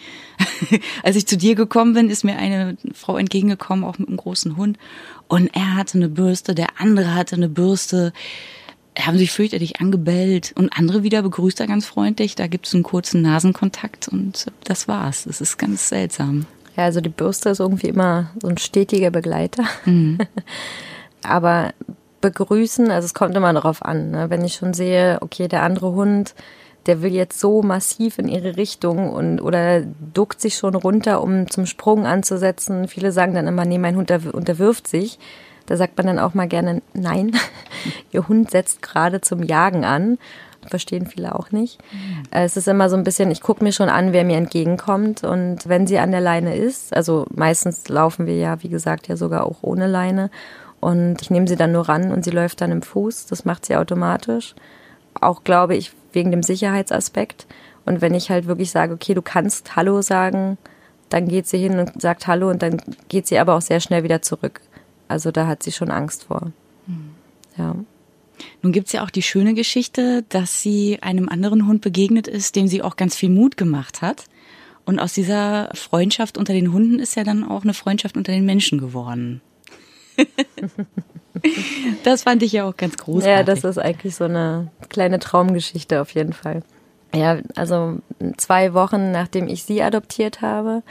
Als 1.03 1.17
ich 1.17 1.27
zu 1.27 1.37
dir 1.37 1.55
gekommen 1.55 1.95
bin, 1.95 2.09
ist 2.09 2.25
mir 2.25 2.37
eine 2.37 2.77
Frau 2.95 3.19
entgegengekommen, 3.19 3.85
auch 3.85 3.99
mit 3.99 4.09
einem 4.09 4.17
großen 4.17 4.57
Hund. 4.57 4.79
Und 5.29 5.55
er 5.55 5.75
hatte 5.75 5.99
eine 5.99 6.09
Bürste, 6.09 6.55
der 6.55 6.81
andere 6.81 7.15
hatte 7.15 7.37
eine 7.37 7.49
Bürste 7.49 8.13
haben 8.99 9.19
sich 9.19 9.31
fürchterlich 9.31 9.81
angebellt 9.81 10.53
und 10.57 10.77
andere 10.77 11.05
wieder 11.05 11.23
begrüßt 11.23 11.61
er 11.61 11.69
ganz 11.69 11.87
freundlich. 11.87 12.35
Da 12.35 12.49
gibt 12.49 12.67
es 12.67 12.75
einen 12.75 12.83
kurzen 12.83 13.23
Nasenkontakt 13.23 14.09
und 14.09 14.47
das 14.65 14.89
war's. 14.89 15.25
Das 15.25 15.41
ist 15.41 15.57
ganz 15.57 15.89
seltsam. 15.89 16.47
Ja, 16.79 16.85
also 16.85 17.01
die 17.01 17.09
Bürste 17.09 17.49
ist 17.49 17.59
irgendwie 17.59 17.89
immer 17.89 18.31
so 18.41 18.47
ein 18.47 18.57
stetiger 18.57 19.11
Begleiter. 19.11 19.65
Mhm. 19.85 20.19
Aber 21.25 21.73
begrüßen, 22.21 22.91
also 22.93 23.07
es 23.07 23.15
kommt 23.15 23.37
immer 23.37 23.53
darauf 23.53 23.85
an. 23.85 24.13
Ne? 24.13 24.31
Wenn 24.31 24.45
ich 24.45 24.55
schon 24.55 24.75
sehe, 24.75 25.19
okay, 25.21 25.49
der 25.49 25.63
andere 25.63 25.93
Hund, 25.93 26.37
der 26.87 27.03
will 27.03 27.13
jetzt 27.13 27.41
so 27.41 27.63
massiv 27.63 28.19
in 28.19 28.29
ihre 28.29 28.57
Richtung 28.57 29.11
und 29.11 29.41
oder 29.41 29.83
duckt 30.15 30.41
sich 30.41 30.55
schon 30.55 30.77
runter, 30.77 31.21
um 31.21 31.51
zum 31.51 31.67
Sprung 31.67 32.07
anzusetzen. 32.07 32.87
Viele 32.87 33.11
sagen 33.11 33.35
dann 33.35 33.49
immer, 33.49 33.65
nee, 33.65 33.79
mein 33.79 33.97
Hund 33.97 34.11
unterwirft 34.11 34.87
sich 34.87 35.19
da 35.69 35.77
sagt 35.77 35.99
man 35.99 36.07
dann 36.07 36.19
auch 36.19 36.33
mal 36.33 36.49
gerne, 36.49 36.81
nein, 36.95 37.33
ihr 38.11 38.27
Hund 38.27 38.51
setzt 38.51 38.81
gerade 38.81 39.21
zum 39.21 39.43
Jagen 39.43 39.85
an. 39.85 40.19
Verstehen 40.69 41.07
viele 41.07 41.35
auch 41.35 41.51
nicht. 41.51 41.79
Es 42.31 42.57
ist 42.57 42.69
immer 42.69 42.89
so 42.89 42.97
ein 42.97 43.05
bisschen, 43.05 43.31
ich 43.31 43.41
gucke 43.41 43.65
mir 43.65 43.73
schon 43.73 43.89
an, 43.89 44.13
wer 44.13 44.25
mir 44.25 44.37
entgegenkommt. 44.37 45.25
Und 45.25 45.69
wenn 45.69 45.87
sie 45.87 45.99
an 45.99 46.11
der 46.11 46.21
Leine 46.21 46.57
ist, 46.57 46.95
also 46.95 47.27
meistens 47.35 47.89
laufen 47.89 48.27
wir 48.27 48.37
ja, 48.37 48.63
wie 48.63 48.69
gesagt, 48.69 49.09
ja 49.09 49.17
sogar 49.17 49.45
auch 49.45 49.59
ohne 49.63 49.87
Leine. 49.87 50.31
Und 50.81 51.23
ich 51.23 51.31
nehme 51.31 51.49
sie 51.49 51.57
dann 51.57 51.73
nur 51.73 51.89
ran 51.89 52.13
und 52.13 52.25
sie 52.25 52.31
läuft 52.31 52.61
dann 52.61 52.71
im 52.71 52.83
Fuß. 52.83 53.27
Das 53.27 53.45
macht 53.45 53.67
sie 53.67 53.77
automatisch. 53.77 54.55
Auch 55.21 55.43
glaube 55.43 55.75
ich, 55.75 55.93
wegen 56.13 56.31
dem 56.31 56.43
Sicherheitsaspekt. 56.43 57.47
Und 57.85 58.01
wenn 58.01 58.15
ich 58.15 58.31
halt 58.31 58.47
wirklich 58.47 58.71
sage, 58.71 58.95
okay, 58.95 59.15
du 59.15 59.23
kannst 59.23 59.75
Hallo 59.75 60.03
sagen, 60.03 60.59
dann 61.09 61.27
geht 61.27 61.47
sie 61.47 61.59
hin 61.59 61.79
und 61.79 62.01
sagt 62.01 62.27
Hallo 62.27 62.51
und 62.51 62.63
dann 62.63 62.77
geht 63.09 63.27
sie 63.27 63.39
aber 63.39 63.55
auch 63.55 63.63
sehr 63.63 63.81
schnell 63.81 64.03
wieder 64.03 64.23
zurück. 64.23 64.61
Also 65.09 65.31
da 65.31 65.47
hat 65.47 65.63
sie 65.63 65.73
schon 65.73 65.91
Angst 65.91 66.25
vor. 66.25 66.53
Mhm. 66.87 67.15
Ja. 67.57 67.75
Nun 68.63 68.73
gibt's 68.73 68.93
ja 68.93 69.05
auch 69.05 69.11
die 69.11 69.23
schöne 69.23 69.55
Geschichte, 69.55 70.25
dass 70.29 70.63
sie 70.63 70.99
einem 71.03 71.29
anderen 71.29 71.67
Hund 71.67 71.81
begegnet 71.81 72.29
ist, 72.29 72.57
dem 72.57 72.69
sie 72.69 72.83
auch 72.83 72.97
ganz 72.97 73.17
viel 73.17 73.31
Mut 73.31 73.57
gemacht 73.57 74.03
hat. 74.03 74.25
Und 74.85 74.99
aus 74.99 75.13
dieser 75.13 75.71
Freundschaft 75.75 76.39
unter 76.39 76.53
den 76.53 76.73
Hunden 76.73 76.99
ist 76.99 77.15
ja 77.17 77.25
dann 77.25 77.45
auch 77.45 77.63
eine 77.63 77.75
Freundschaft 77.75 78.17
unter 78.17 78.33
den 78.33 78.47
Menschen 78.47 78.79
geworden. 78.79 79.43
das 82.05 82.23
fand 82.23 82.43
ich 82.43 82.53
ja 82.53 82.65
auch 82.65 82.77
ganz 82.77 82.97
großartig. 82.97 83.37
Ja, 83.37 83.43
das 83.43 83.65
ist 83.65 83.79
eigentlich 83.79 84.15
so 84.15 84.25
eine 84.25 84.71
kleine 84.89 85.19
Traumgeschichte 85.19 86.01
auf 86.01 86.11
jeden 86.15 86.33
Fall. 86.33 86.63
Ja, 87.15 87.39
also 87.55 87.99
zwei 88.37 88.75
Wochen 88.75 89.13
nachdem 89.13 89.49
ich 89.49 89.65
sie 89.65 89.83
adoptiert 89.83 90.41
habe, 90.41 90.83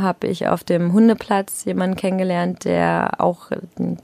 habe 0.00 0.26
ich 0.26 0.48
auf 0.48 0.64
dem 0.64 0.92
Hundeplatz 0.92 1.64
jemanden 1.64 1.96
kennengelernt, 1.96 2.64
der 2.64 3.14
auch 3.18 3.50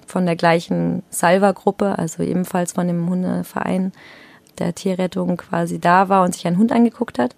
von 0.06 0.26
der 0.26 0.36
gleichen 0.36 1.02
Salva-Gruppe, 1.10 1.98
also 1.98 2.22
ebenfalls 2.22 2.72
von 2.72 2.86
dem 2.86 3.08
Hundeverein 3.08 3.92
der 4.58 4.74
Tierrettung 4.74 5.36
quasi 5.36 5.80
da 5.80 6.08
war 6.08 6.24
und 6.24 6.34
sich 6.34 6.46
einen 6.46 6.58
Hund 6.58 6.72
angeguckt 6.72 7.18
hat. 7.18 7.34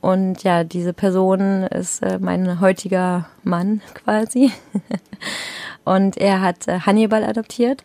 Und 0.00 0.42
ja, 0.42 0.64
diese 0.64 0.92
Person 0.92 1.62
ist 1.62 2.02
äh, 2.02 2.18
mein 2.20 2.60
heutiger 2.60 3.26
Mann 3.42 3.80
quasi. 3.94 4.52
und 5.84 6.18
er 6.18 6.42
hat 6.42 6.68
äh, 6.68 6.80
Hannibal 6.80 7.24
adoptiert. 7.24 7.82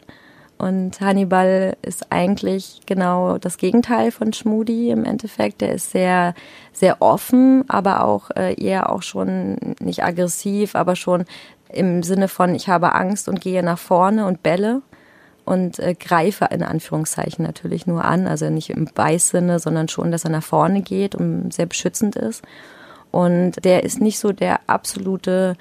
Und 0.60 1.00
Hannibal 1.00 1.78
ist 1.82 2.12
eigentlich 2.12 2.82
genau 2.86 3.38
das 3.38 3.58
Gegenteil 3.58 4.12
von 4.12 4.34
Schmudi 4.34 4.90
im 4.90 5.06
Endeffekt. 5.06 5.62
Der 5.62 5.74
ist 5.74 5.92
sehr, 5.92 6.34
sehr 6.74 7.02
offen, 7.02 7.64
aber 7.70 8.04
auch 8.04 8.30
äh, 8.32 8.62
eher 8.62 8.92
auch 8.92 9.02
schon 9.02 9.56
nicht 9.80 10.04
aggressiv, 10.04 10.76
aber 10.76 10.98
schon 10.98 11.24
im 11.70 12.04
Sinne 12.04 12.28
von, 12.28 12.54
ich 12.56 12.68
habe 12.68 12.94
Angst 12.94 13.30
und 13.30 13.40
gehe 13.40 13.64
nach 13.64 13.80
vorne 13.80 14.26
und 14.26 14.44
belle 14.44 14.82
und 15.46 15.80
äh, 15.80 15.96
greife 15.98 16.50
in 16.52 16.62
Anführungszeichen 16.62 17.46
natürlich 17.46 17.88
nur 17.88 18.04
an. 18.04 18.28
Also 18.28 18.50
nicht 18.50 18.70
im 18.70 18.84
Beißsinne, 18.94 19.60
sondern 19.60 19.88
schon, 19.88 20.12
dass 20.12 20.26
er 20.26 20.32
nach 20.32 20.44
vorne 20.44 20.82
geht 20.82 21.16
und 21.16 21.54
sehr 21.54 21.68
beschützend 21.68 22.18
ist. 22.18 22.44
Und 23.12 23.64
der 23.64 23.84
ist 23.86 24.02
nicht 24.02 24.20
so 24.20 24.34
der 24.34 24.60
absolute 24.68 25.56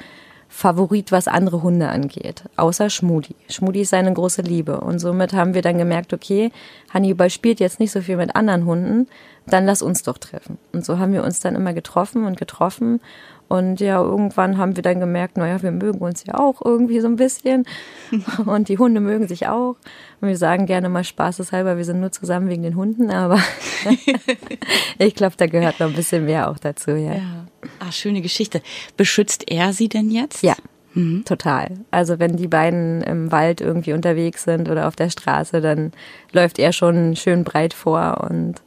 Favorit, 0.49 1.13
was 1.13 1.29
andere 1.29 1.63
Hunde 1.63 1.89
angeht, 1.89 2.45
außer 2.57 2.89
Schmudi. 2.89 3.37
Schmudi 3.51 3.83
ist 3.83 3.91
seine 3.91 4.13
große 4.13 4.43
Liebe. 4.43 4.81
Und 4.81 4.99
somit 4.99 5.35
haben 5.35 5.55
wir 5.55 5.63
dann 5.63 5.79
gemerkt, 5.79 6.15
okay, 6.15 6.51
Hannibal 6.93 7.29
spielt 7.29 7.61
jetzt 7.61 7.81
nicht 7.81 7.93
so 7.93 8.01
viel 8.01 8.17
mit 8.17 8.35
anderen 8.35 8.65
Hunden, 8.65 9.09
dann 9.53 9.67
lass 9.67 9.83
uns 9.83 10.03
doch 10.03 10.19
treffen. 10.19 10.59
Und 10.73 10.85
so 10.85 10.99
haben 10.99 11.13
wir 11.13 11.25
uns 11.25 11.41
dann 11.41 11.55
immer 11.55 11.73
getroffen 11.73 12.25
und 12.25 12.39
getroffen. 12.39 13.01
Und 13.49 13.81
ja, 13.81 14.03
irgendwann 14.03 14.59
haben 14.59 14.77
wir 14.77 14.83
dann 14.83 15.01
gemerkt, 15.01 15.39
naja, 15.39 15.63
wir 15.63 15.71
mögen 15.71 16.01
uns 16.01 16.25
ja 16.27 16.35
auch 16.35 16.61
irgendwie 16.63 17.01
so 17.01 17.09
ein 17.09 17.17
bisschen. 17.17 17.65
Und 18.45 18.69
die 18.69 18.77
Hunde 18.77 19.01
mögen 19.01 19.27
sich 19.27 19.49
auch. 19.49 19.77
Und 20.21 20.29
wir 20.29 20.37
sagen 20.37 20.67
gerne 20.67 20.91
mal 20.91 21.03
spaßeshalber, 21.03 21.79
wir 21.79 21.85
sind 21.87 22.01
nur 22.01 22.13
zusammen 22.13 22.51
wegen 22.51 22.63
den 22.63 22.77
Hunden, 22.77 23.11
aber 23.11 23.41
ich 24.99 25.15
glaube, 25.15 25.37
da 25.39 25.47
gehört 25.47 25.81
noch 25.81 25.89
ein 25.89 25.95
bisschen 25.95 26.27
mehr 26.27 26.51
auch 26.51 26.59
dazu, 26.59 26.91
ja. 26.91 27.15
ja. 27.15 27.47
Ah, 27.81 27.91
schöne 27.91 28.21
Geschichte. 28.21 28.61
Beschützt 28.99 29.51
er 29.51 29.73
sie 29.73 29.89
denn 29.89 30.11
jetzt? 30.11 30.43
Ja. 30.43 30.55
Mhm. 30.93 31.25
Total. 31.25 31.71
Also 31.91 32.19
wenn 32.19 32.37
die 32.37 32.49
beiden 32.49 33.03
im 33.03 33.33
Wald 33.33 33.63
irgendwie 33.63 33.95
unterwegs 33.95 34.45
sind 34.45 34.69
oder 34.69 34.89
auf 34.89 34.97
der 34.97 35.11
Straße, 35.11 35.61
dann 35.63 35.93
läuft 36.33 36.59
er 36.59 36.73
schon 36.73 37.17
schön 37.17 37.45
breit 37.45 37.73
vor 37.73 38.27
und 38.29 38.61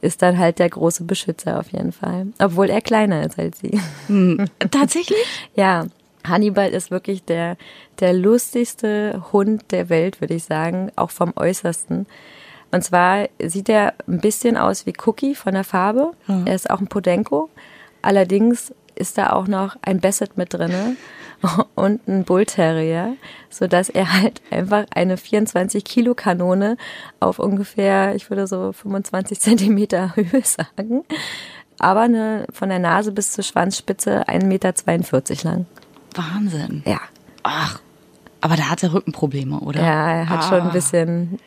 ist 0.00 0.22
dann 0.22 0.38
halt 0.38 0.58
der 0.58 0.70
große 0.70 1.04
Beschützer 1.04 1.58
auf 1.58 1.72
jeden 1.72 1.92
Fall. 1.92 2.28
Obwohl 2.38 2.70
er 2.70 2.80
kleiner 2.80 3.24
ist 3.24 3.38
als 3.38 3.60
sie. 3.60 3.80
Hm. 4.06 4.46
Tatsächlich? 4.70 5.18
ja. 5.54 5.86
Hannibal 6.22 6.68
ist 6.68 6.90
wirklich 6.90 7.24
der, 7.24 7.56
der 7.98 8.12
lustigste 8.12 9.24
Hund 9.32 9.64
der 9.70 9.88
Welt, 9.88 10.20
würde 10.20 10.34
ich 10.34 10.44
sagen, 10.44 10.92
auch 10.96 11.10
vom 11.10 11.32
Äußersten. 11.34 12.06
Und 12.72 12.84
zwar 12.84 13.28
sieht 13.42 13.68
er 13.68 13.94
ein 14.06 14.20
bisschen 14.20 14.56
aus 14.56 14.84
wie 14.84 14.92
Cookie 15.06 15.34
von 15.34 15.54
der 15.54 15.64
Farbe. 15.64 16.12
Mhm. 16.26 16.46
Er 16.46 16.54
ist 16.54 16.68
auch 16.68 16.80
ein 16.80 16.88
Podenco. 16.88 17.48
Allerdings 18.02 18.74
ist 18.94 19.16
da 19.16 19.32
auch 19.32 19.46
noch 19.46 19.76
ein 19.82 20.00
Basset 20.00 20.36
mit 20.36 20.52
drinne 20.52 20.96
und 21.74 22.06
ein 22.08 22.24
Bull 22.24 22.46
Terrier, 22.46 23.16
so 23.48 23.66
dass 23.66 23.88
er 23.88 24.12
halt 24.12 24.42
einfach 24.50 24.84
eine 24.94 25.16
24 25.16 25.84
Kilo 25.84 26.14
Kanone 26.14 26.76
auf 27.18 27.38
ungefähr, 27.38 28.14
ich 28.14 28.30
würde 28.30 28.46
so 28.46 28.72
25 28.72 29.40
Zentimeter 29.40 30.14
Höhe 30.16 30.42
sagen, 30.44 31.04
aber 31.78 32.02
eine, 32.02 32.46
von 32.52 32.68
der 32.68 32.78
Nase 32.78 33.12
bis 33.12 33.32
zur 33.32 33.44
Schwanzspitze 33.44 34.28
1,42 34.28 34.44
Meter 34.44 34.74
lang. 35.44 35.66
Wahnsinn. 36.14 36.82
Ja. 36.86 37.00
Ach, 37.42 37.80
aber 38.40 38.56
da 38.56 38.70
hat 38.70 38.82
er 38.82 38.92
Rückenprobleme, 38.92 39.60
oder? 39.60 39.80
Ja, 39.80 40.10
er 40.10 40.28
hat 40.28 40.40
ah. 40.40 40.48
schon 40.48 40.60
ein 40.60 40.72
bisschen. 40.72 41.38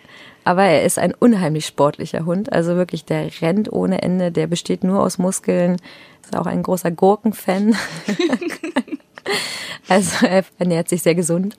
Aber 0.44 0.64
er 0.64 0.84
ist 0.84 1.00
ein 1.00 1.14
unheimlich 1.14 1.66
sportlicher 1.66 2.26
Hund. 2.26 2.52
Also 2.52 2.76
wirklich, 2.76 3.06
der 3.06 3.30
rennt 3.42 3.72
ohne 3.72 4.02
Ende. 4.02 4.32
Der 4.32 4.48
besteht 4.48 4.84
nur 4.84 5.02
aus 5.02 5.18
Muskeln. 5.18 5.78
Ist 6.22 6.36
auch 6.36 6.46
ein 6.46 6.64
großer 6.64 6.92
Gurkenfan. 6.92 7.76
Also 9.90 10.26
er 10.26 10.46
ernährt 10.60 10.90
sich 10.90 11.02
sehr 11.02 11.16
gesund. 11.16 11.58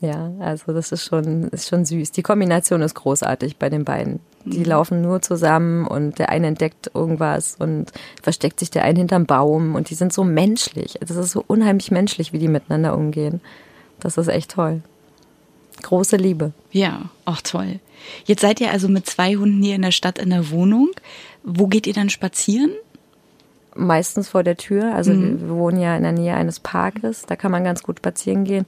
Ja, 0.00 0.32
also 0.40 0.72
das 0.72 0.92
ist 0.92 1.04
schon, 1.04 1.48
ist 1.48 1.68
schon 1.68 1.84
süß. 1.84 2.12
Die 2.12 2.22
Kombination 2.22 2.82
ist 2.82 2.94
großartig 2.94 3.56
bei 3.56 3.70
den 3.70 3.84
beiden. 3.84 4.20
Die 4.44 4.60
mhm. 4.60 4.64
laufen 4.64 5.02
nur 5.02 5.22
zusammen 5.22 5.86
und 5.86 6.18
der 6.18 6.28
eine 6.28 6.48
entdeckt 6.48 6.90
irgendwas 6.94 7.56
und 7.58 7.92
versteckt 8.22 8.60
sich 8.60 8.70
der 8.70 8.84
eine 8.84 8.98
hinterm 8.98 9.26
Baum 9.26 9.74
und 9.74 9.90
die 9.90 9.94
sind 9.94 10.12
so 10.12 10.24
menschlich. 10.24 10.98
Das 11.00 11.16
ist 11.16 11.30
so 11.30 11.44
unheimlich 11.46 11.90
menschlich, 11.90 12.32
wie 12.32 12.38
die 12.38 12.48
miteinander 12.48 12.96
umgehen. 12.96 13.40
Das 14.00 14.18
ist 14.18 14.28
echt 14.28 14.50
toll. 14.50 14.82
Große 15.82 16.16
Liebe. 16.16 16.52
Ja, 16.70 17.10
auch 17.24 17.40
toll. 17.40 17.80
Jetzt 18.24 18.42
seid 18.42 18.60
ihr 18.60 18.70
also 18.70 18.88
mit 18.88 19.06
zwei 19.06 19.36
Hunden 19.36 19.62
hier 19.62 19.76
in 19.76 19.82
der 19.82 19.92
Stadt 19.92 20.18
in 20.18 20.30
der 20.30 20.50
Wohnung. 20.50 20.90
Wo 21.42 21.66
geht 21.66 21.86
ihr 21.86 21.94
dann 21.94 22.10
spazieren? 22.10 22.70
Meistens 23.74 24.28
vor 24.28 24.42
der 24.42 24.56
Tür. 24.56 24.94
Also 24.94 25.12
mhm. 25.12 25.40
wir 25.40 25.56
wohnen 25.56 25.80
ja 25.80 25.96
in 25.96 26.02
der 26.02 26.12
Nähe 26.12 26.34
eines 26.34 26.60
Parkes, 26.60 27.26
da 27.26 27.36
kann 27.36 27.52
man 27.52 27.64
ganz 27.64 27.82
gut 27.82 27.98
spazieren 27.98 28.44
gehen. 28.44 28.66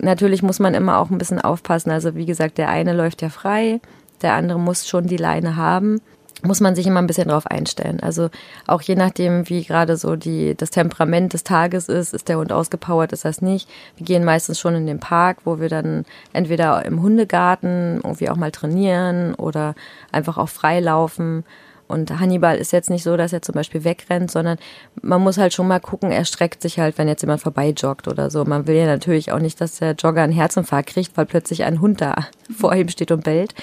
Natürlich 0.00 0.42
muss 0.42 0.58
man 0.58 0.74
immer 0.74 0.98
auch 0.98 1.10
ein 1.10 1.18
bisschen 1.18 1.40
aufpassen. 1.40 1.90
Also 1.90 2.14
wie 2.14 2.26
gesagt, 2.26 2.58
der 2.58 2.68
eine 2.68 2.92
läuft 2.92 3.22
ja 3.22 3.28
frei, 3.28 3.80
der 4.22 4.34
andere 4.34 4.58
muss 4.58 4.88
schon 4.88 5.06
die 5.06 5.16
Leine 5.16 5.56
haben. 5.56 6.00
Muss 6.42 6.60
man 6.60 6.74
sich 6.74 6.86
immer 6.86 7.00
ein 7.00 7.06
bisschen 7.06 7.28
drauf 7.28 7.46
einstellen. 7.46 8.00
Also 8.00 8.28
auch 8.66 8.82
je 8.82 8.96
nachdem, 8.96 9.48
wie 9.48 9.64
gerade 9.64 9.96
so 9.96 10.14
die, 10.14 10.54
das 10.54 10.70
Temperament 10.70 11.32
des 11.32 11.42
Tages 11.42 11.88
ist, 11.88 12.12
ist 12.12 12.28
der 12.28 12.36
Hund 12.36 12.52
ausgepowert, 12.52 13.12
ist 13.12 13.24
das 13.24 13.40
nicht. 13.40 13.66
Wir 13.96 14.04
gehen 14.04 14.24
meistens 14.24 14.60
schon 14.60 14.74
in 14.74 14.86
den 14.86 15.00
Park, 15.00 15.38
wo 15.44 15.58
wir 15.58 15.70
dann 15.70 16.04
entweder 16.34 16.84
im 16.84 17.00
Hundegarten 17.00 18.00
irgendwie 18.04 18.28
auch 18.28 18.36
mal 18.36 18.50
trainieren 18.50 19.34
oder 19.36 19.74
einfach 20.12 20.36
auch 20.36 20.50
frei 20.50 20.80
laufen. 20.80 21.44
Und 21.86 22.18
Hannibal 22.18 22.56
ist 22.56 22.72
jetzt 22.72 22.90
nicht 22.90 23.02
so, 23.02 23.16
dass 23.16 23.32
er 23.32 23.42
zum 23.42 23.54
Beispiel 23.54 23.84
wegrennt, 23.84 24.30
sondern 24.30 24.58
man 25.02 25.20
muss 25.20 25.38
halt 25.38 25.52
schon 25.52 25.68
mal 25.68 25.80
gucken, 25.80 26.10
er 26.10 26.24
streckt 26.24 26.62
sich 26.62 26.78
halt, 26.78 26.98
wenn 26.98 27.08
jetzt 27.08 27.22
jemand 27.22 27.40
vorbei 27.40 27.70
joggt 27.70 28.08
oder 28.08 28.30
so. 28.30 28.44
Man 28.44 28.66
will 28.66 28.76
ja 28.76 28.86
natürlich 28.86 29.32
auch 29.32 29.38
nicht, 29.38 29.60
dass 29.60 29.78
der 29.78 29.92
Jogger 29.92 30.22
einen 30.22 30.32
Herzinfarkt 30.32 30.90
kriegt, 30.90 31.16
weil 31.16 31.26
plötzlich 31.26 31.64
ein 31.64 31.80
Hund 31.80 32.00
da 32.00 32.14
vor 32.56 32.74
ihm 32.74 32.88
steht 32.88 33.10
und 33.10 33.24
bellt. 33.24 33.54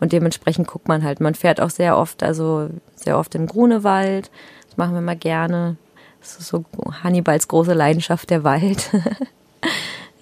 Und 0.00 0.12
dementsprechend 0.12 0.66
guckt 0.66 0.88
man 0.88 1.04
halt. 1.04 1.20
Man 1.20 1.34
fährt 1.34 1.60
auch 1.60 1.70
sehr 1.70 1.96
oft, 1.96 2.22
also 2.22 2.68
sehr 2.96 3.18
oft 3.18 3.34
im 3.34 3.46
Grunewald. 3.46 4.30
Das 4.66 4.76
machen 4.76 4.94
wir 4.94 5.00
mal 5.00 5.16
gerne. 5.16 5.76
Das 6.20 6.36
ist 6.38 6.48
so 6.48 6.64
Hannibals 7.02 7.48
große 7.48 7.72
Leidenschaft, 7.72 8.30
der 8.30 8.44
Wald. 8.44 8.90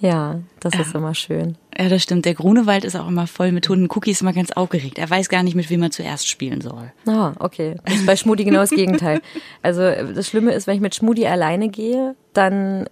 Ja, 0.00 0.40
das 0.60 0.74
ist 0.74 0.94
immer 0.94 1.14
schön. 1.14 1.56
Ja, 1.78 1.90
das 1.90 2.02
stimmt. 2.02 2.24
Der 2.24 2.34
Grunewald 2.34 2.84
ist 2.84 2.96
auch 2.96 3.06
immer 3.06 3.26
voll 3.26 3.52
mit 3.52 3.68
Hunden. 3.68 3.88
Cookie 3.90 4.12
ist 4.12 4.22
immer 4.22 4.32
ganz 4.32 4.50
aufgeregt. 4.50 4.98
Er 4.98 5.08
weiß 5.08 5.28
gar 5.28 5.42
nicht, 5.42 5.54
mit 5.54 5.68
wem 5.68 5.82
er 5.82 5.90
zuerst 5.90 6.26
spielen 6.26 6.62
soll. 6.62 6.90
Ah, 7.06 7.32
okay. 7.38 7.76
Das 7.84 7.96
ist 7.96 8.06
bei 8.06 8.16
Schmudi 8.16 8.44
genau 8.44 8.60
das 8.60 8.70
Gegenteil. 8.70 9.20
Also 9.62 9.82
das 9.82 10.26
Schlimme 10.26 10.52
ist, 10.52 10.66
wenn 10.66 10.74
ich 10.74 10.80
mit 10.80 10.94
Schmudi 10.94 11.26
alleine 11.26 11.68
gehe, 11.68 12.16
dann 12.32 12.86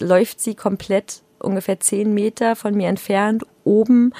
läuft 0.00 0.40
sie 0.40 0.54
komplett 0.54 1.22
ungefähr 1.38 1.80
zehn 1.80 2.12
Meter 2.12 2.56
von 2.56 2.74
mir 2.74 2.88
entfernt 2.88 3.44
oben 3.64 4.12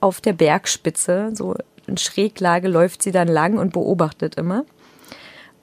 auf 0.00 0.20
der 0.20 0.32
Bergspitze, 0.32 1.30
so 1.34 1.54
in 1.86 1.96
Schräglage 1.96 2.68
läuft 2.68 3.02
sie 3.02 3.12
dann 3.12 3.28
lang 3.28 3.58
und 3.58 3.72
beobachtet 3.72 4.34
immer. 4.34 4.64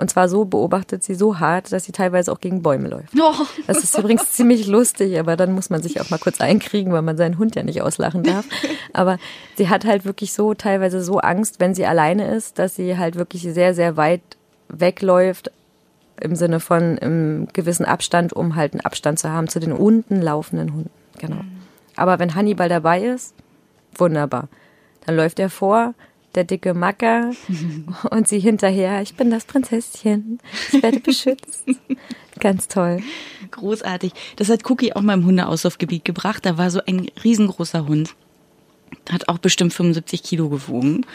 Und 0.04 0.10
zwar 0.10 0.28
so 0.28 0.44
beobachtet 0.44 1.02
sie 1.02 1.16
so 1.16 1.40
hart, 1.40 1.72
dass 1.72 1.86
sie 1.86 1.94
teilweise 1.94 2.30
auch 2.30 2.42
gegen 2.42 2.62
Bäume 2.62 2.90
läuft. 2.90 3.14
Oh. 3.18 3.46
Das 3.68 3.86
ist 3.86 3.98
übrigens 3.98 4.32
ziemlich 4.34 4.68
lustig, 4.68 5.18
aber 5.18 5.38
dann 5.38 5.54
muss 5.54 5.70
man 5.70 5.82
sich 5.82 6.02
auch 6.02 6.10
mal 6.10 6.18
kurz 6.18 6.42
einkriegen, 6.42 6.92
weil 6.92 7.04
man 7.04 7.16
seinen 7.16 7.38
Hund 7.38 7.56
ja 7.56 7.64
nicht 7.64 7.82
auslachen 7.82 8.22
darf. 8.22 8.44
Aber 8.92 9.18
sie 9.56 9.70
hat 9.70 9.86
halt 9.86 10.04
wirklich 10.04 10.34
so 10.34 10.56
teilweise 10.56 11.02
so 11.02 11.20
Angst, 11.20 11.62
wenn 11.62 11.74
sie 11.74 11.86
alleine 11.86 12.36
ist, 12.36 12.60
dass 12.60 12.76
sie 12.76 12.98
halt 12.98 13.16
wirklich 13.16 13.44
sehr, 13.44 13.74
sehr 13.74 13.96
weit 13.96 14.20
wegläuft, 14.68 15.52
im 16.20 16.36
Sinne 16.36 16.60
von 16.60 16.98
im 16.98 17.48
gewissen 17.54 17.86
Abstand, 17.86 18.34
um 18.34 18.58
halt 18.58 18.74
einen 18.74 18.82
Abstand 18.82 19.20
zu 19.20 19.30
haben 19.30 19.48
zu 19.48 19.62
den 19.62 19.72
unten 19.72 20.22
laufenden 20.22 20.74
Hunden. 20.74 20.92
Genau. 21.18 21.44
Mhm. 21.44 21.62
Aber 21.96 22.20
wenn 22.20 22.36
Hannibal 22.36 22.68
dabei 22.68 23.04
ist, 23.04 23.34
wunderbar. 23.96 24.50
Dann 25.06 25.16
läuft 25.16 25.40
er 25.40 25.50
vor, 25.50 25.94
der 26.36 26.44
dicke 26.44 26.74
Macker 26.74 27.32
und 28.12 28.28
sie 28.28 28.40
hinterher, 28.40 29.02
ich 29.02 29.16
bin 29.16 29.30
das 29.30 29.46
Prinzesschen, 29.46 30.40
ich 30.72 30.82
werde 30.82 31.00
beschützt. 31.00 31.66
Ganz 32.40 32.68
toll. 32.68 33.02
Großartig. 33.52 34.14
Das 34.36 34.50
hat 34.50 34.70
Cookie 34.70 34.94
auch 34.94 35.02
mal 35.02 35.14
im 35.14 35.26
Hundeauslaufgebiet 35.26 36.04
gebracht. 36.04 36.46
Da 36.46 36.58
war 36.58 36.72
so 36.72 36.82
ein 36.86 37.08
riesengroßer 37.24 37.88
Hund. 37.88 38.16
Hat 39.10 39.30
auch 39.30 39.38
bestimmt 39.38 39.74
75 39.74 40.24
Kilo 40.24 40.50
gewogen. 40.50 41.06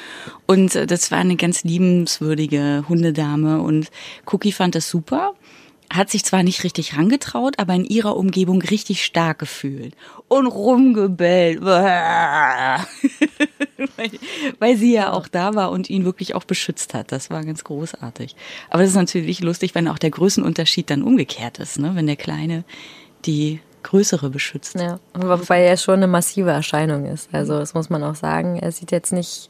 Und 0.46 0.74
äh, 0.74 0.86
das 0.86 1.10
war 1.10 1.18
eine 1.18 1.36
ganz 1.36 1.64
liebenswürdige 1.64 2.84
Hundedame. 2.88 3.60
Und 3.60 3.90
Cookie 4.26 4.52
fand 4.52 4.74
das 4.74 4.88
super. 4.88 5.34
Hat 5.90 6.10
sich 6.10 6.24
zwar 6.24 6.42
nicht 6.42 6.64
richtig 6.64 6.96
rangetraut, 6.96 7.58
aber 7.58 7.74
in 7.74 7.84
ihrer 7.84 8.16
Umgebung 8.16 8.60
richtig 8.60 9.04
stark 9.04 9.38
gefühlt 9.38 9.94
und 10.28 10.46
rumgebellt, 10.46 11.62
weil, 11.62 12.80
sie 14.76 14.92
ja 14.92 15.12
auch 15.12 15.28
da 15.28 15.54
war 15.54 15.70
und 15.70 15.88
ihn 15.88 16.04
wirklich 16.04 16.34
auch 16.34 16.44
beschützt 16.44 16.94
hat. 16.94 17.12
Das 17.12 17.30
war 17.30 17.44
ganz 17.44 17.64
großartig. 17.64 18.36
Aber 18.68 18.82
das 18.82 18.90
ist 18.90 18.96
natürlich 18.96 19.40
lustig, 19.40 19.74
wenn 19.74 19.88
auch 19.88 19.98
der 19.98 20.10
Größenunterschied 20.10 20.90
dann 20.90 21.02
umgekehrt 21.02 21.58
ist, 21.58 21.78
ne? 21.78 21.92
wenn 21.94 22.06
der 22.06 22.16
Kleine 22.16 22.64
die 23.24 23.60
Größere 23.82 24.28
beschützt. 24.28 24.74
Ja, 24.74 25.00
wobei 25.14 25.62
er 25.62 25.78
schon 25.78 25.94
eine 25.94 26.06
massive 26.06 26.50
Erscheinung 26.50 27.06
ist. 27.06 27.30
Also 27.32 27.58
das 27.58 27.72
muss 27.72 27.88
man 27.88 28.04
auch 28.04 28.16
sagen. 28.16 28.56
Er 28.56 28.72
sieht 28.72 28.90
jetzt 28.90 29.12
nicht 29.12 29.48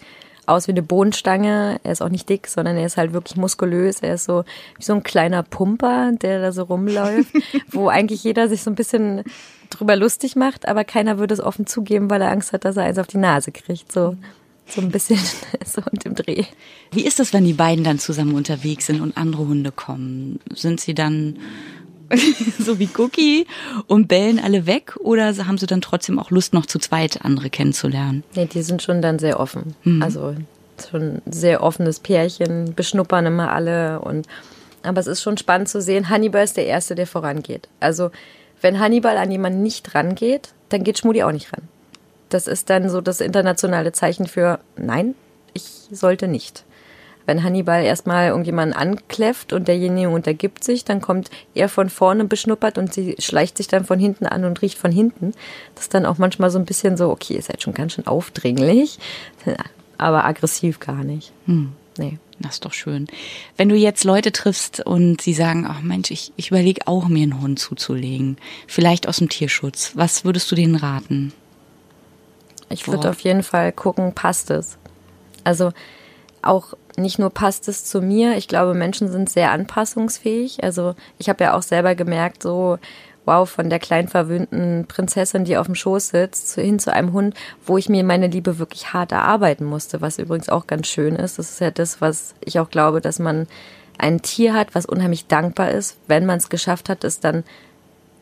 aus 0.48 0.66
wie 0.66 0.72
eine 0.72 0.82
Bohnenstange. 0.82 1.80
Er 1.82 1.92
ist 1.92 2.02
auch 2.02 2.08
nicht 2.08 2.28
dick, 2.28 2.46
sondern 2.46 2.76
er 2.76 2.86
ist 2.86 2.96
halt 2.96 3.12
wirklich 3.12 3.36
muskulös. 3.36 4.00
Er 4.00 4.14
ist 4.14 4.24
so 4.24 4.44
wie 4.76 4.84
so 4.84 4.94
ein 4.94 5.02
kleiner 5.02 5.42
Pumper, 5.42 6.12
der 6.12 6.40
da 6.40 6.52
so 6.52 6.64
rumläuft, 6.64 7.32
wo 7.70 7.88
eigentlich 7.88 8.24
jeder 8.24 8.48
sich 8.48 8.62
so 8.62 8.70
ein 8.70 8.76
bisschen 8.76 9.24
drüber 9.70 9.96
lustig 9.96 10.36
macht, 10.36 10.66
aber 10.66 10.84
keiner 10.84 11.18
würde 11.18 11.34
es 11.34 11.40
offen 11.40 11.66
zugeben, 11.66 12.10
weil 12.10 12.22
er 12.22 12.30
Angst 12.30 12.52
hat, 12.52 12.64
dass 12.64 12.76
er 12.76 12.84
eins 12.84 12.98
auf 12.98 13.06
die 13.06 13.18
Nase 13.18 13.52
kriegt. 13.52 13.92
So, 13.92 14.16
so 14.66 14.80
ein 14.80 14.90
bisschen 14.90 15.18
so 15.64 15.82
und 15.90 16.04
im 16.04 16.14
Dreh. 16.14 16.44
Wie 16.92 17.04
ist 17.04 17.18
das, 17.18 17.32
wenn 17.32 17.44
die 17.44 17.52
beiden 17.52 17.84
dann 17.84 17.98
zusammen 17.98 18.34
unterwegs 18.34 18.86
sind 18.86 19.00
und 19.00 19.16
andere 19.16 19.46
Hunde 19.46 19.72
kommen? 19.72 20.40
Sind 20.54 20.80
sie 20.80 20.94
dann 20.94 21.38
so 22.58 22.78
wie 22.78 22.88
Cookie 22.96 23.46
und 23.86 24.08
bellen 24.08 24.40
alle 24.42 24.66
weg 24.66 24.96
oder 25.00 25.34
haben 25.46 25.58
sie 25.58 25.66
dann 25.66 25.80
trotzdem 25.80 26.18
auch 26.18 26.30
Lust, 26.30 26.54
noch 26.54 26.66
zu 26.66 26.78
zweit 26.78 27.24
andere 27.24 27.50
kennenzulernen? 27.50 28.24
Nee, 28.34 28.46
die 28.46 28.62
sind 28.62 28.82
schon 28.82 29.02
dann 29.02 29.18
sehr 29.18 29.40
offen. 29.40 29.74
Mhm. 29.84 30.02
Also 30.02 30.34
schon 30.90 31.02
ein 31.02 31.22
sehr 31.30 31.62
offenes 31.62 32.00
Pärchen, 32.00 32.74
beschnuppern 32.74 33.26
immer 33.26 33.52
alle 33.52 34.00
und 34.00 34.26
aber 34.82 35.00
es 35.00 35.06
ist 35.06 35.22
schon 35.22 35.36
spannend 35.36 35.68
zu 35.68 35.82
sehen, 35.82 36.08
Hannibal 36.08 36.44
ist 36.44 36.56
der 36.56 36.66
Erste, 36.66 36.94
der 36.94 37.06
vorangeht. 37.06 37.68
Also 37.80 38.10
wenn 38.60 38.78
Hannibal 38.78 39.16
an 39.16 39.30
jemanden 39.30 39.62
nicht 39.62 39.94
rangeht, 39.94 40.50
dann 40.68 40.84
geht 40.84 40.98
Schmudi 40.98 41.22
auch 41.22 41.32
nicht 41.32 41.52
ran. 41.52 41.62
Das 42.28 42.46
ist 42.46 42.70
dann 42.70 42.88
so 42.88 43.00
das 43.00 43.20
internationale 43.20 43.92
Zeichen 43.92 44.26
für 44.26 44.60
nein, 44.76 45.14
ich 45.52 45.64
sollte 45.90 46.28
nicht. 46.28 46.64
Wenn 47.28 47.44
Hannibal 47.44 47.84
erstmal 47.84 48.28
irgendjemanden 48.28 48.74
ankläfft 48.74 49.52
und 49.52 49.68
derjenige 49.68 50.08
untergibt 50.08 50.64
sich, 50.64 50.86
dann 50.86 51.02
kommt 51.02 51.28
er 51.54 51.68
von 51.68 51.90
vorne 51.90 52.24
beschnuppert 52.24 52.78
und 52.78 52.94
sie 52.94 53.16
schleicht 53.18 53.58
sich 53.58 53.68
dann 53.68 53.84
von 53.84 53.98
hinten 53.98 54.24
an 54.24 54.46
und 54.46 54.62
riecht 54.62 54.78
von 54.78 54.90
hinten. 54.90 55.32
Das 55.74 55.84
ist 55.84 55.94
dann 55.94 56.06
auch 56.06 56.16
manchmal 56.16 56.48
so 56.48 56.58
ein 56.58 56.64
bisschen 56.64 56.96
so, 56.96 57.10
okay, 57.10 57.34
ihr 57.34 57.42
seid 57.42 57.62
schon 57.62 57.74
ganz 57.74 57.92
schön 57.92 58.06
aufdringlich, 58.06 58.98
aber 59.98 60.24
aggressiv 60.24 60.80
gar 60.80 61.04
nicht. 61.04 61.32
Hm. 61.44 61.74
Nee. 61.98 62.18
Das 62.38 62.54
ist 62.54 62.64
doch 62.64 62.72
schön. 62.72 63.08
Wenn 63.58 63.68
du 63.68 63.74
jetzt 63.74 64.04
Leute 64.04 64.32
triffst 64.32 64.80
und 64.80 65.20
sie 65.20 65.34
sagen, 65.34 65.66
ach 65.68 65.82
Mensch, 65.82 66.10
ich, 66.10 66.32
ich 66.36 66.48
überlege 66.48 66.86
auch, 66.86 67.08
mir 67.08 67.24
einen 67.24 67.42
Hund 67.42 67.58
zuzulegen, 67.58 68.38
vielleicht 68.66 69.06
aus 69.06 69.18
dem 69.18 69.28
Tierschutz, 69.28 69.92
was 69.96 70.24
würdest 70.24 70.50
du 70.50 70.54
denen 70.54 70.76
raten? 70.76 71.34
Ich 72.70 72.88
würde 72.88 73.10
auf 73.10 73.20
jeden 73.20 73.42
Fall 73.42 73.70
gucken, 73.72 74.14
passt 74.14 74.50
es. 74.50 74.78
Also 75.44 75.72
auch 76.40 76.72
nicht 76.98 77.18
nur 77.18 77.30
passt 77.30 77.68
es 77.68 77.84
zu 77.84 78.00
mir, 78.00 78.36
ich 78.36 78.48
glaube, 78.48 78.74
Menschen 78.74 79.10
sind 79.10 79.30
sehr 79.30 79.52
anpassungsfähig. 79.52 80.62
Also 80.62 80.94
ich 81.18 81.28
habe 81.28 81.44
ja 81.44 81.54
auch 81.54 81.62
selber 81.62 81.94
gemerkt, 81.94 82.42
so, 82.42 82.78
wow, 83.24 83.48
von 83.48 83.68
der 83.68 83.78
kleinen 83.78 84.08
verwöhnten 84.08 84.86
Prinzessin, 84.88 85.44
die 85.44 85.56
auf 85.56 85.66
dem 85.66 85.74
Schoß 85.74 86.08
sitzt, 86.08 86.54
hin 86.54 86.78
zu 86.78 86.92
einem 86.92 87.12
Hund, 87.12 87.34
wo 87.66 87.76
ich 87.76 87.88
mir 87.88 88.02
meine 88.02 88.26
Liebe 88.26 88.58
wirklich 88.58 88.92
hart 88.92 89.12
erarbeiten 89.12 89.64
musste, 89.64 90.00
was 90.00 90.18
übrigens 90.18 90.48
auch 90.48 90.66
ganz 90.66 90.86
schön 90.86 91.14
ist. 91.14 91.38
Das 91.38 91.50
ist 91.50 91.60
ja 91.60 91.70
das, 91.70 92.00
was 92.00 92.34
ich 92.40 92.58
auch 92.58 92.70
glaube, 92.70 93.00
dass 93.00 93.18
man 93.18 93.46
ein 93.98 94.22
Tier 94.22 94.54
hat, 94.54 94.74
was 94.74 94.86
unheimlich 94.86 95.26
dankbar 95.26 95.70
ist, 95.70 95.98
wenn 96.06 96.24
man 96.24 96.38
es 96.38 96.48
geschafft 96.48 96.88
hat, 96.88 97.04
es 97.04 97.20
dann 97.20 97.44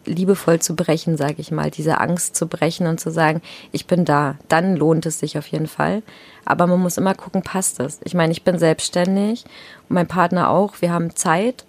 liebevoll 0.06 0.60
zu 0.60 0.74
brechen, 0.74 1.16
sage 1.16 1.36
ich 1.38 1.50
mal, 1.50 1.70
diese 1.70 2.00
Angst 2.00 2.36
zu 2.36 2.46
brechen 2.46 2.86
und 2.86 3.00
zu 3.00 3.10
sagen, 3.10 3.42
ich 3.72 3.86
bin 3.86 4.04
da, 4.04 4.36
dann 4.48 4.76
lohnt 4.76 5.06
es 5.06 5.18
sich 5.18 5.36
auf 5.38 5.46
jeden 5.48 5.66
Fall. 5.66 6.02
Aber 6.44 6.66
man 6.66 6.80
muss 6.80 6.96
immer 6.96 7.14
gucken, 7.14 7.42
passt 7.42 7.80
es. 7.80 8.00
Ich 8.04 8.14
meine, 8.14 8.32
ich 8.32 8.44
bin 8.44 8.58
selbstständig 8.58 9.44
und 9.88 9.94
mein 9.94 10.06
Partner 10.06 10.50
auch, 10.50 10.80
wir 10.80 10.92
haben 10.92 11.14
Zeit. 11.14 11.64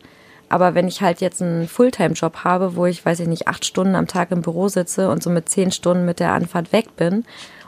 Aber 0.49 0.75
wenn 0.75 0.87
ich 0.87 1.01
halt 1.01 1.19
jetzt 1.19 1.41
einen 1.41 1.67
Fulltime-Job 1.67 2.43
habe, 2.43 2.75
wo 2.75 2.85
ich, 2.85 3.05
weiß 3.05 3.19
ich 3.19 3.27
nicht, 3.27 3.47
acht 3.47 3.65
Stunden 3.65 3.95
am 3.95 4.07
Tag 4.07 4.31
im 4.31 4.41
Büro 4.41 4.69
sitze 4.69 5.09
und 5.09 5.21
so 5.21 5.29
mit 5.29 5.49
zehn 5.49 5.71
Stunden 5.71 6.05
mit 6.05 6.19
der 6.19 6.31
Anfahrt 6.31 6.71
weg 6.71 6.95
bin 6.95 7.25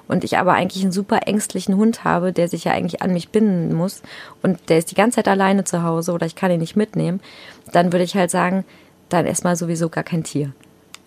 und 0.07 0.23
ich 0.23 0.37
aber 0.37 0.53
eigentlich 0.53 0.83
einen 0.83 0.91
super 0.91 1.27
ängstlichen 1.27 1.77
Hund 1.77 2.03
habe, 2.03 2.33
der 2.33 2.47
sich 2.47 2.63
ja 2.65 2.71
eigentlich 2.71 3.01
an 3.01 3.13
mich 3.13 3.29
binden 3.29 3.73
muss 3.73 4.01
und 4.41 4.57
der 4.69 4.79
ist 4.79 4.91
die 4.91 4.95
ganze 4.95 5.17
Zeit 5.17 5.27
alleine 5.27 5.63
zu 5.65 5.83
Hause 5.83 6.13
oder 6.13 6.25
ich 6.25 6.35
kann 6.35 6.51
ihn 6.51 6.59
nicht 6.59 6.75
mitnehmen, 6.75 7.21
dann 7.71 7.91
würde 7.91 8.03
ich 8.03 8.15
halt 8.15 8.31
sagen, 8.31 8.65
dann 9.09 9.25
erstmal 9.25 9.55
sowieso 9.55 9.89
gar 9.89 10.03
kein 10.03 10.23
Tier. 10.23 10.53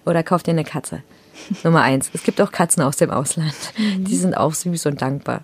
Oder 0.05 0.23
kauf 0.23 0.43
dir 0.43 0.51
eine 0.51 0.65
Katze. 0.65 1.03
Nummer 1.65 1.83
eins. 1.83 2.11
Es 2.13 2.23
gibt 2.23 2.41
auch 2.41 2.53
Katzen 2.53 2.83
aus 2.83 2.97
dem 2.97 3.11
Ausland. 3.11 3.55
Mhm. 3.79 4.05
Die 4.05 4.17
sind 4.17 4.37
auch 4.37 4.55
süß 4.55 4.87
und 4.87 5.03
dankbar. 5.03 5.43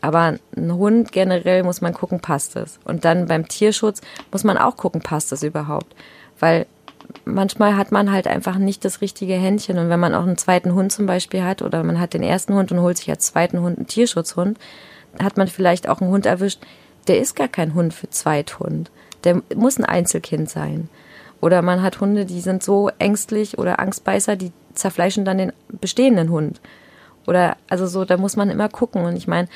Aber 0.00 0.36
ein 0.56 0.72
Hund 0.72 1.10
generell 1.10 1.62
muss 1.62 1.80
man 1.80 1.94
gucken, 1.94 2.20
passt 2.20 2.56
es. 2.56 2.78
Und 2.84 3.04
dann 3.04 3.26
beim 3.26 3.48
Tierschutz 3.48 4.02
muss 4.30 4.44
man 4.44 4.58
auch 4.58 4.76
gucken, 4.76 5.00
passt 5.00 5.32
es 5.32 5.42
überhaupt. 5.42 5.94
Weil 6.38 6.66
manchmal 7.24 7.76
hat 7.76 7.92
man 7.92 8.12
halt 8.12 8.26
einfach 8.26 8.56
nicht 8.58 8.84
das 8.84 9.00
richtige 9.00 9.34
Händchen. 9.34 9.78
Und 9.78 9.88
wenn 9.88 10.00
man 10.00 10.14
auch 10.14 10.22
einen 10.22 10.38
zweiten 10.38 10.74
Hund 10.74 10.92
zum 10.92 11.06
Beispiel 11.06 11.42
hat 11.42 11.62
oder 11.62 11.82
man 11.82 11.98
hat 11.98 12.14
den 12.14 12.22
ersten 12.22 12.54
Hund 12.54 12.70
und 12.72 12.80
holt 12.80 12.98
sich 12.98 13.10
als 13.10 13.26
zweiten 13.26 13.60
Hund 13.60 13.78
einen 13.78 13.86
Tierschutzhund, 13.86 14.58
hat 15.18 15.36
man 15.36 15.48
vielleicht 15.48 15.88
auch 15.88 16.00
einen 16.00 16.10
Hund 16.10 16.26
erwischt, 16.26 16.60
der 17.08 17.18
ist 17.18 17.36
gar 17.36 17.48
kein 17.48 17.74
Hund 17.74 17.94
für 17.94 18.10
Zweithund. 18.10 18.90
Der 19.24 19.42
muss 19.54 19.78
ein 19.78 19.84
Einzelkind 19.84 20.50
sein. 20.50 20.88
Oder 21.40 21.62
man 21.62 21.82
hat 21.82 22.00
Hunde, 22.00 22.24
die 22.24 22.40
sind 22.40 22.62
so 22.62 22.90
ängstlich 22.98 23.58
oder 23.58 23.78
Angstbeißer, 23.78 24.36
die 24.36 24.52
zerfleischen 24.74 25.24
dann 25.24 25.38
den 25.38 25.52
bestehenden 25.68 26.30
Hund. 26.30 26.60
Oder 27.26 27.56
also 27.68 27.86
so, 27.86 28.04
da 28.04 28.16
muss 28.16 28.36
man 28.36 28.50
immer 28.50 28.68
gucken. 28.68 29.04
Und 29.04 29.16
ich 29.16 29.26
meine, 29.26 29.48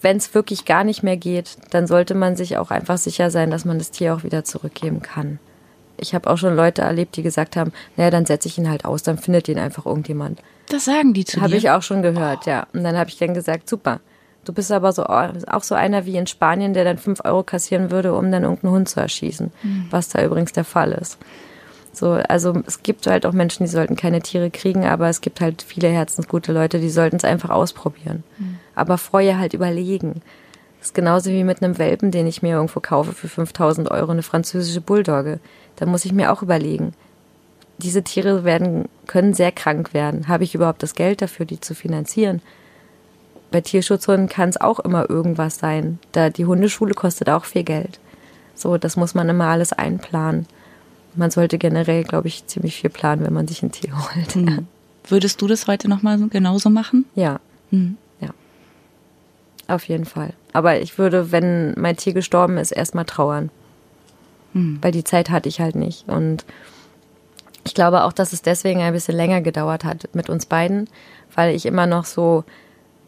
wenn 0.00 0.16
es 0.16 0.34
wirklich 0.34 0.64
gar 0.64 0.84
nicht 0.84 1.02
mehr 1.02 1.16
geht, 1.16 1.58
dann 1.70 1.86
sollte 1.86 2.14
man 2.14 2.36
sich 2.36 2.56
auch 2.56 2.70
einfach 2.70 2.98
sicher 2.98 3.30
sein, 3.30 3.50
dass 3.50 3.64
man 3.64 3.78
das 3.78 3.90
Tier 3.90 4.14
auch 4.14 4.22
wieder 4.22 4.44
zurückgeben 4.44 5.02
kann. 5.02 5.38
Ich 5.98 6.14
habe 6.14 6.30
auch 6.30 6.38
schon 6.38 6.56
Leute 6.56 6.82
erlebt, 6.82 7.16
die 7.16 7.22
gesagt 7.22 7.56
haben, 7.56 7.72
naja, 7.96 8.10
dann 8.10 8.24
setze 8.24 8.48
ich 8.48 8.56
ihn 8.56 8.70
halt 8.70 8.86
aus, 8.86 9.02
dann 9.02 9.18
findet 9.18 9.48
ihn 9.48 9.58
einfach 9.58 9.84
irgendjemand. 9.84 10.40
Das 10.70 10.86
sagen 10.86 11.12
die 11.12 11.26
zu 11.26 11.36
hab 11.36 11.48
dir? 11.48 11.50
Habe 11.50 11.56
ich 11.58 11.70
auch 11.70 11.82
schon 11.82 12.00
gehört, 12.00 12.46
oh. 12.46 12.50
ja. 12.50 12.66
Und 12.72 12.84
dann 12.84 12.96
habe 12.96 13.10
ich 13.10 13.18
dann 13.18 13.34
gesagt, 13.34 13.68
super, 13.68 14.00
Du 14.50 14.54
bist 14.54 14.72
aber 14.72 14.90
so 14.90 15.04
auch 15.04 15.62
so 15.62 15.76
einer 15.76 16.06
wie 16.06 16.16
in 16.16 16.26
Spanien, 16.26 16.74
der 16.74 16.82
dann 16.82 16.98
fünf 16.98 17.24
Euro 17.24 17.44
kassieren 17.44 17.92
würde, 17.92 18.12
um 18.12 18.32
dann 18.32 18.42
irgendeinen 18.42 18.72
Hund 18.72 18.88
zu 18.88 18.98
erschießen, 18.98 19.52
mhm. 19.62 19.86
was 19.90 20.08
da 20.08 20.24
übrigens 20.24 20.50
der 20.50 20.64
Fall 20.64 20.90
ist. 20.90 21.18
So, 21.92 22.14
also 22.14 22.60
es 22.66 22.82
gibt 22.82 23.06
halt 23.06 23.26
auch 23.26 23.32
Menschen, 23.32 23.62
die 23.62 23.70
sollten 23.70 23.94
keine 23.94 24.22
Tiere 24.22 24.50
kriegen, 24.50 24.84
aber 24.84 25.08
es 25.08 25.20
gibt 25.20 25.40
halt 25.40 25.62
viele 25.62 25.86
herzensgute 25.86 26.52
Leute, 26.52 26.80
die 26.80 26.90
sollten 26.90 27.14
es 27.14 27.22
einfach 27.22 27.50
ausprobieren. 27.50 28.24
Mhm. 28.38 28.58
Aber 28.74 28.98
vorher 28.98 29.38
halt 29.38 29.54
überlegen. 29.54 30.20
Das 30.80 30.88
ist 30.88 30.94
genauso 30.94 31.30
wie 31.30 31.44
mit 31.44 31.62
einem 31.62 31.78
Welpen, 31.78 32.10
den 32.10 32.26
ich 32.26 32.42
mir 32.42 32.56
irgendwo 32.56 32.80
kaufe 32.80 33.12
für 33.12 33.28
5000 33.28 33.88
Euro, 33.92 34.10
eine 34.10 34.24
französische 34.24 34.80
Bulldogge. 34.80 35.38
Da 35.76 35.86
muss 35.86 36.04
ich 36.04 36.12
mir 36.12 36.32
auch 36.32 36.42
überlegen. 36.42 36.92
Diese 37.78 38.02
Tiere 38.02 38.42
werden, 38.42 38.88
können 39.06 39.32
sehr 39.32 39.52
krank 39.52 39.94
werden. 39.94 40.26
Habe 40.26 40.42
ich 40.42 40.56
überhaupt 40.56 40.82
das 40.82 40.96
Geld 40.96 41.22
dafür, 41.22 41.46
die 41.46 41.60
zu 41.60 41.76
finanzieren? 41.76 42.42
Bei 43.50 43.60
Tierschutzhunden 43.60 44.28
kann 44.28 44.48
es 44.48 44.60
auch 44.60 44.78
immer 44.80 45.08
irgendwas 45.08 45.58
sein. 45.58 45.98
Da 46.12 46.30
die 46.30 46.46
Hundeschule 46.46 46.94
kostet 46.94 47.28
auch 47.28 47.44
viel 47.44 47.64
Geld. 47.64 48.00
So, 48.54 48.76
das 48.78 48.96
muss 48.96 49.14
man 49.14 49.28
immer 49.28 49.46
alles 49.46 49.72
einplanen. 49.72 50.46
Man 51.14 51.30
sollte 51.30 51.58
generell, 51.58 52.04
glaube 52.04 52.28
ich, 52.28 52.46
ziemlich 52.46 52.76
viel 52.76 52.90
planen, 52.90 53.24
wenn 53.24 53.32
man 53.32 53.48
sich 53.48 53.62
ein 53.62 53.72
Tier 53.72 53.92
holt. 53.96 54.36
Mhm. 54.36 54.66
Würdest 55.08 55.40
du 55.42 55.48
das 55.48 55.66
heute 55.66 55.88
nochmal 55.88 56.18
genauso 56.28 56.70
machen? 56.70 57.06
Ja. 57.14 57.40
Mhm. 57.70 57.96
Ja. 58.20 58.28
Auf 59.66 59.88
jeden 59.88 60.04
Fall. 60.04 60.34
Aber 60.52 60.80
ich 60.80 60.98
würde, 60.98 61.32
wenn 61.32 61.74
mein 61.76 61.96
Tier 61.96 62.12
gestorben 62.12 62.58
ist, 62.58 62.70
erstmal 62.70 63.06
trauern. 63.06 63.50
Mhm. 64.52 64.78
Weil 64.82 64.92
die 64.92 65.04
Zeit 65.04 65.30
hatte 65.30 65.48
ich 65.48 65.60
halt 65.60 65.74
nicht. 65.74 66.08
Und 66.08 66.44
ich 67.64 67.74
glaube 67.74 68.04
auch, 68.04 68.12
dass 68.12 68.32
es 68.32 68.42
deswegen 68.42 68.80
ein 68.80 68.92
bisschen 68.92 69.16
länger 69.16 69.40
gedauert 69.40 69.84
hat 69.84 70.08
mit 70.12 70.28
uns 70.28 70.46
beiden, 70.46 70.88
weil 71.34 71.54
ich 71.54 71.66
immer 71.66 71.86
noch 71.86 72.04
so 72.04 72.44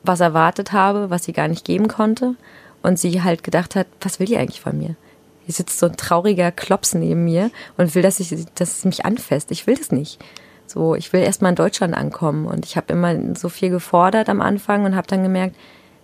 was 0.05 0.21
erwartet 0.21 0.73
habe, 0.73 1.11
was 1.11 1.25
sie 1.25 1.33
gar 1.33 1.49
nicht 1.49 1.65
geben 1.65 1.89
konnte. 1.89 2.35
Und 2.83 2.99
sie 2.99 3.23
halt 3.23 3.45
gedacht 3.45 3.77
hat, 3.77 3.87
was 4.01 4.19
will 4.19 4.27
die 4.27 4.37
eigentlich 4.37 4.61
von 4.61 4.77
mir? 4.77 4.97
Hier 5.45 5.55
sitzt 5.55 5.79
so 5.79 5.87
ein 5.87 5.97
trauriger 5.97 6.51
Klops 6.51 6.95
neben 6.95 7.25
mir 7.25 7.51
und 7.77 7.95
will, 7.95 8.03
dass, 8.03 8.21
ich, 8.21 8.47
dass 8.55 8.79
es 8.79 8.85
mich 8.85 9.05
anfasst. 9.05 9.51
Ich 9.51 9.67
will 9.67 9.77
das 9.77 9.93
nicht. 9.93 10.19
So, 10.67 10.95
ich 10.95 11.13
will 11.13 11.21
erstmal 11.21 11.51
in 11.51 11.57
Deutschland 11.57 11.95
ankommen. 11.95 12.47
Und 12.47 12.65
ich 12.65 12.77
habe 12.77 12.93
immer 12.93 13.37
so 13.37 13.49
viel 13.49 13.71
gefordert 13.71 14.29
am 14.29 14.41
Anfang 14.41 14.85
und 14.85 14.97
habe 14.97 15.07
dann 15.07 15.23
gemerkt, 15.23 15.57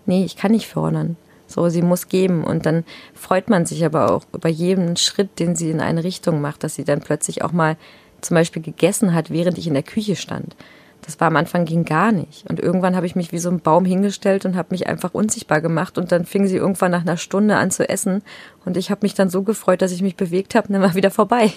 nee, 0.06 0.24
ich 0.24 0.36
kann 0.36 0.52
nicht 0.52 0.68
fordern. 0.68 1.16
So, 1.46 1.68
sie 1.68 1.82
muss 1.82 2.08
geben. 2.08 2.44
Und 2.44 2.66
dann 2.66 2.84
freut 3.14 3.48
man 3.48 3.66
sich 3.66 3.84
aber 3.84 4.12
auch 4.12 4.24
über 4.32 4.48
jeden 4.48 4.96
Schritt, 4.96 5.38
den 5.38 5.56
sie 5.56 5.70
in 5.70 5.80
eine 5.80 6.04
Richtung 6.04 6.40
macht, 6.40 6.62
dass 6.62 6.74
sie 6.74 6.84
dann 6.84 7.00
plötzlich 7.00 7.42
auch 7.42 7.52
mal 7.52 7.76
zum 8.20 8.34
Beispiel 8.34 8.62
gegessen 8.62 9.14
hat, 9.14 9.30
während 9.30 9.58
ich 9.58 9.66
in 9.66 9.74
der 9.74 9.82
Küche 9.82 10.16
stand. 10.16 10.56
Das 11.02 11.20
war 11.20 11.28
am 11.28 11.36
Anfang 11.36 11.64
ging 11.64 11.84
gar 11.84 12.12
nicht. 12.12 12.48
Und 12.48 12.60
irgendwann 12.60 12.96
habe 12.96 13.06
ich 13.06 13.16
mich 13.16 13.32
wie 13.32 13.38
so 13.38 13.48
ein 13.50 13.60
Baum 13.60 13.84
hingestellt 13.84 14.44
und 14.44 14.56
habe 14.56 14.68
mich 14.72 14.86
einfach 14.86 15.14
unsichtbar 15.14 15.60
gemacht. 15.60 15.96
Und 15.96 16.12
dann 16.12 16.24
fing 16.24 16.46
sie 16.46 16.56
irgendwann 16.56 16.90
nach 16.90 17.02
einer 17.02 17.16
Stunde 17.16 17.56
an 17.56 17.70
zu 17.70 17.88
essen. 17.88 18.22
Und 18.64 18.76
ich 18.76 18.90
habe 18.90 19.00
mich 19.02 19.14
dann 19.14 19.30
so 19.30 19.42
gefreut, 19.42 19.80
dass 19.80 19.92
ich 19.92 20.02
mich 20.02 20.16
bewegt 20.16 20.54
habe 20.54 20.68
und 20.68 20.74
dann 20.74 20.82
war 20.82 20.94
wieder 20.94 21.10
vorbei. 21.10 21.52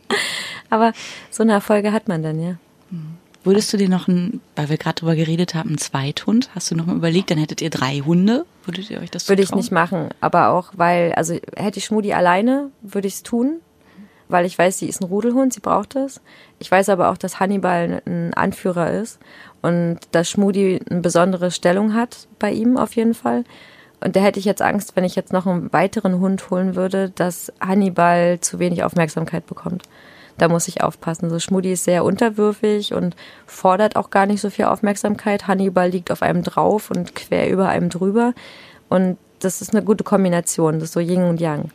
Aber 0.70 0.92
so 1.30 1.42
eine 1.42 1.52
Erfolge 1.52 1.92
hat 1.92 2.08
man 2.08 2.22
dann, 2.22 2.40
ja. 2.40 2.56
Würdest 3.44 3.72
du 3.72 3.76
dir 3.76 3.88
noch 3.88 4.06
ein, 4.06 4.40
weil 4.54 4.68
wir 4.68 4.76
gerade 4.76 4.94
drüber 4.96 5.16
geredet 5.16 5.54
haben, 5.54 5.70
einen 5.70 5.78
Zweithund? 5.78 6.50
Hast 6.54 6.70
du 6.70 6.76
noch 6.76 6.86
mal 6.86 6.94
überlegt, 6.94 7.30
dann 7.30 7.38
hättet 7.38 7.60
ihr 7.60 7.70
drei 7.70 7.98
Hunde? 7.98 8.46
Würdet 8.64 8.88
ihr 8.88 9.00
euch 9.00 9.10
das 9.10 9.28
Würde 9.28 9.42
ich 9.42 9.52
nicht 9.52 9.72
machen, 9.72 10.10
aber 10.20 10.50
auch, 10.50 10.72
weil, 10.76 11.12
also 11.14 11.34
hätte 11.56 11.78
ich 11.78 11.84
Schmudi 11.84 12.12
alleine, 12.12 12.70
würde 12.82 13.08
ich 13.08 13.14
es 13.14 13.22
tun, 13.24 13.60
weil 14.32 14.46
ich 14.46 14.58
weiß, 14.58 14.78
sie 14.78 14.88
ist 14.88 15.00
ein 15.00 15.06
Rudelhund, 15.06 15.52
sie 15.52 15.60
braucht 15.60 15.96
es. 15.96 16.20
Ich 16.58 16.70
weiß 16.70 16.88
aber 16.88 17.10
auch, 17.10 17.16
dass 17.16 17.40
Hannibal 17.40 18.02
ein 18.06 18.34
Anführer 18.34 18.90
ist 18.90 19.18
und 19.60 19.98
dass 20.12 20.30
Schmudi 20.30 20.80
eine 20.90 21.00
besondere 21.00 21.50
Stellung 21.50 21.94
hat 21.94 22.26
bei 22.38 22.50
ihm 22.50 22.76
auf 22.76 22.96
jeden 22.96 23.14
Fall. 23.14 23.44
Und 24.04 24.16
da 24.16 24.20
hätte 24.20 24.40
ich 24.40 24.44
jetzt 24.44 24.62
Angst, 24.62 24.96
wenn 24.96 25.04
ich 25.04 25.14
jetzt 25.14 25.32
noch 25.32 25.46
einen 25.46 25.72
weiteren 25.72 26.18
Hund 26.18 26.50
holen 26.50 26.74
würde, 26.74 27.10
dass 27.10 27.52
Hannibal 27.60 28.40
zu 28.40 28.58
wenig 28.58 28.82
Aufmerksamkeit 28.82 29.46
bekommt 29.46 29.84
da 30.38 30.48
muss 30.48 30.68
ich 30.68 30.82
aufpassen. 30.82 31.30
So 31.30 31.38
Schmudi 31.38 31.72
ist 31.72 31.84
sehr 31.84 32.04
unterwürfig 32.04 32.94
und 32.94 33.16
fordert 33.46 33.96
auch 33.96 34.10
gar 34.10 34.26
nicht 34.26 34.40
so 34.40 34.50
viel 34.50 34.66
Aufmerksamkeit. 34.66 35.46
Hannibal 35.46 35.88
liegt 35.88 36.10
auf 36.10 36.22
einem 36.22 36.42
drauf 36.42 36.90
und 36.90 37.14
quer 37.14 37.50
über 37.50 37.68
einem 37.68 37.90
drüber. 37.90 38.34
Und 38.88 39.18
das 39.40 39.62
ist 39.62 39.74
eine 39.74 39.84
gute 39.84 40.04
Kombination, 40.04 40.74
das 40.74 40.84
ist 40.84 40.92
so 40.92 41.00
Yin 41.00 41.24
und 41.24 41.40
Yang. 41.40 41.70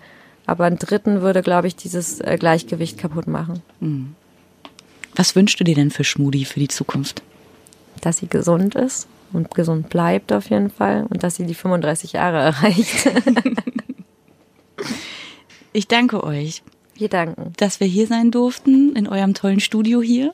Aber 0.48 0.64
einen 0.64 0.80
dritten 0.80 1.22
würde, 1.22 1.44
glaube 1.44 1.68
ich, 1.68 1.76
dieses 1.76 2.22
äh, 2.22 2.38
Gleichgewicht 2.40 2.98
kaputt 2.98 3.28
machen. 3.28 3.62
Hm. 3.82 4.16
Was 5.16 5.36
wünschst 5.36 5.60
du 5.60 5.64
dir 5.64 5.76
denn 5.76 5.92
für 5.92 6.04
Schmudi 6.04 6.46
für 6.46 6.60
die 6.60 6.70
Zukunft? 6.70 7.22
Dass 8.02 8.18
sie 8.18 8.28
gesund 8.28 8.76
ist 8.76 9.08
und 9.34 9.54
gesund 9.54 9.90
bleibt 9.90 10.32
auf 10.32 10.50
jeden 10.50 10.70
Fall 10.70 11.06
und 11.10 11.22
dass 11.22 11.36
sie 11.36 11.46
die 11.46 11.54
35 11.54 12.14
Jahre 12.14 12.38
erreicht. 12.40 13.12
ich 15.74 15.88
danke 15.88 16.24
euch. 16.24 16.64
Wir 16.96 17.10
danken. 17.10 17.54
Dass 17.58 17.80
wir 17.80 17.88
hier 17.88 18.08
sein 18.08 18.32
durften, 18.32 18.96
in 18.96 19.08
eurem 19.08 19.34
tollen 19.34 19.60
Studio 19.60 20.02
hier. 20.02 20.34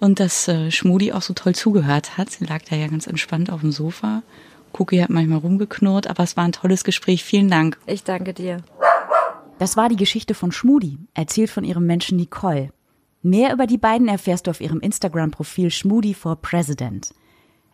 Und 0.00 0.18
dass 0.18 0.48
äh, 0.48 0.72
Schmudi 0.72 1.12
auch 1.12 1.22
so 1.22 1.32
toll 1.32 1.54
zugehört 1.54 2.18
hat. 2.18 2.30
Sie 2.30 2.44
lag 2.44 2.62
da 2.68 2.74
ja 2.74 2.88
ganz 2.88 3.06
entspannt 3.06 3.50
auf 3.50 3.60
dem 3.60 3.70
Sofa. 3.70 4.22
Cookie 4.72 5.02
hat 5.02 5.10
manchmal 5.10 5.38
rumgeknurrt, 5.38 6.08
aber 6.08 6.24
es 6.24 6.36
war 6.36 6.44
ein 6.44 6.52
tolles 6.52 6.82
Gespräch. 6.82 7.22
Vielen 7.22 7.48
Dank. 7.48 7.78
Ich 7.86 8.02
danke 8.02 8.34
dir. 8.34 8.62
Das 9.62 9.76
war 9.76 9.88
die 9.88 9.94
Geschichte 9.94 10.34
von 10.34 10.50
Schmudi, 10.50 10.98
erzählt 11.14 11.48
von 11.48 11.62
ihrem 11.62 11.86
Menschen 11.86 12.16
Nicole. 12.16 12.70
Mehr 13.22 13.52
über 13.52 13.68
die 13.68 13.78
beiden 13.78 14.08
erfährst 14.08 14.48
du 14.48 14.50
auf 14.50 14.60
ihrem 14.60 14.80
Instagram-Profil 14.80 15.70
Schmudi 15.70 16.14
for 16.14 16.34
President. 16.34 17.14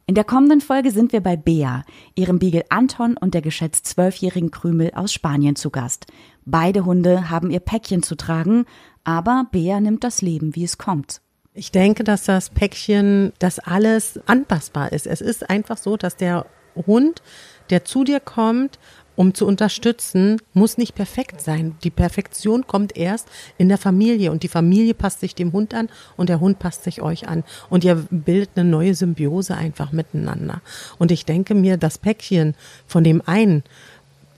In 0.05 0.14
der 0.14 0.24
kommenden 0.24 0.61
Folge 0.61 0.91
sind 0.91 1.14
wir 1.14 1.22
bei 1.22 1.39
Bea, 1.39 1.84
ihrem 2.14 2.39
Beagle 2.39 2.66
Anton 2.68 3.16
und 3.16 3.32
der 3.32 3.41
geschätzt 3.41 3.86
zwölfjährigen 3.86 4.51
Krümel 4.51 4.91
aus 4.95 5.14
Spanien 5.14 5.57
zu 5.57 5.70
Gast. 5.70 6.09
Beide 6.45 6.84
Hunde 6.84 7.30
haben 7.30 7.51
ihr 7.51 7.61
Päckchen 7.61 8.03
zu 8.03 8.16
tragen, 8.16 8.66
aber 9.05 9.47
Bea 9.51 9.80
nimmt 9.80 10.05
das 10.05 10.20
Leben, 10.20 10.55
wie 10.57 10.64
es 10.64 10.76
kommt. 10.76 11.22
Ich 11.55 11.72
denke, 11.72 12.05
dass 12.05 12.24
das 12.24 12.51
Päckchen, 12.51 13.32
das 13.39 13.61
alles 13.61 14.20
anpassbar 14.26 14.93
ist. 14.93 15.07
Es 15.07 15.22
ist 15.22 15.49
einfach 15.49 15.78
so, 15.78 15.97
dass 15.97 16.16
der 16.16 16.45
Hund, 16.86 17.22
der 17.70 17.86
zu 17.86 18.05
dir 18.05 18.20
kommt, 18.20 18.78
um 19.19 19.35
zu 19.35 19.49
unterstützen, 19.49 20.41
muss 20.55 20.79
nicht 20.79 20.95
perfekt 20.95 21.41
sein. 21.41 21.75
Die 21.83 21.91
Perfektion 21.91 22.69
kommt 22.69 22.97
erst 22.97 23.27
in 23.59 23.69
der 23.69 23.77
Familie 23.77 24.31
und 24.31 24.45
die 24.45 24.49
Familie 24.49 24.95
passt 24.95 25.19
sich 25.19 25.35
dem 25.35 25.51
Hund 25.51 25.75
an 25.75 25.89
und 26.16 26.29
der 26.29 26.39
Hund 26.39 26.61
passt 26.61 26.85
sich 26.85 27.03
euch 27.03 27.27
an 27.27 27.43
und 27.69 27.83
ihr 27.83 27.97
bildet 28.11 28.51
eine 28.55 28.69
neue 28.69 28.95
Symbiose 28.95 29.57
einfach 29.57 29.91
miteinander. 29.91 30.62
Und 31.01 31.11
ich 31.11 31.25
denke 31.25 31.57
mir, 31.57 31.79
das 31.79 31.99
Päckchen 31.99 32.55
von 32.87 33.03
dem 33.03 33.21
einen 33.27 33.64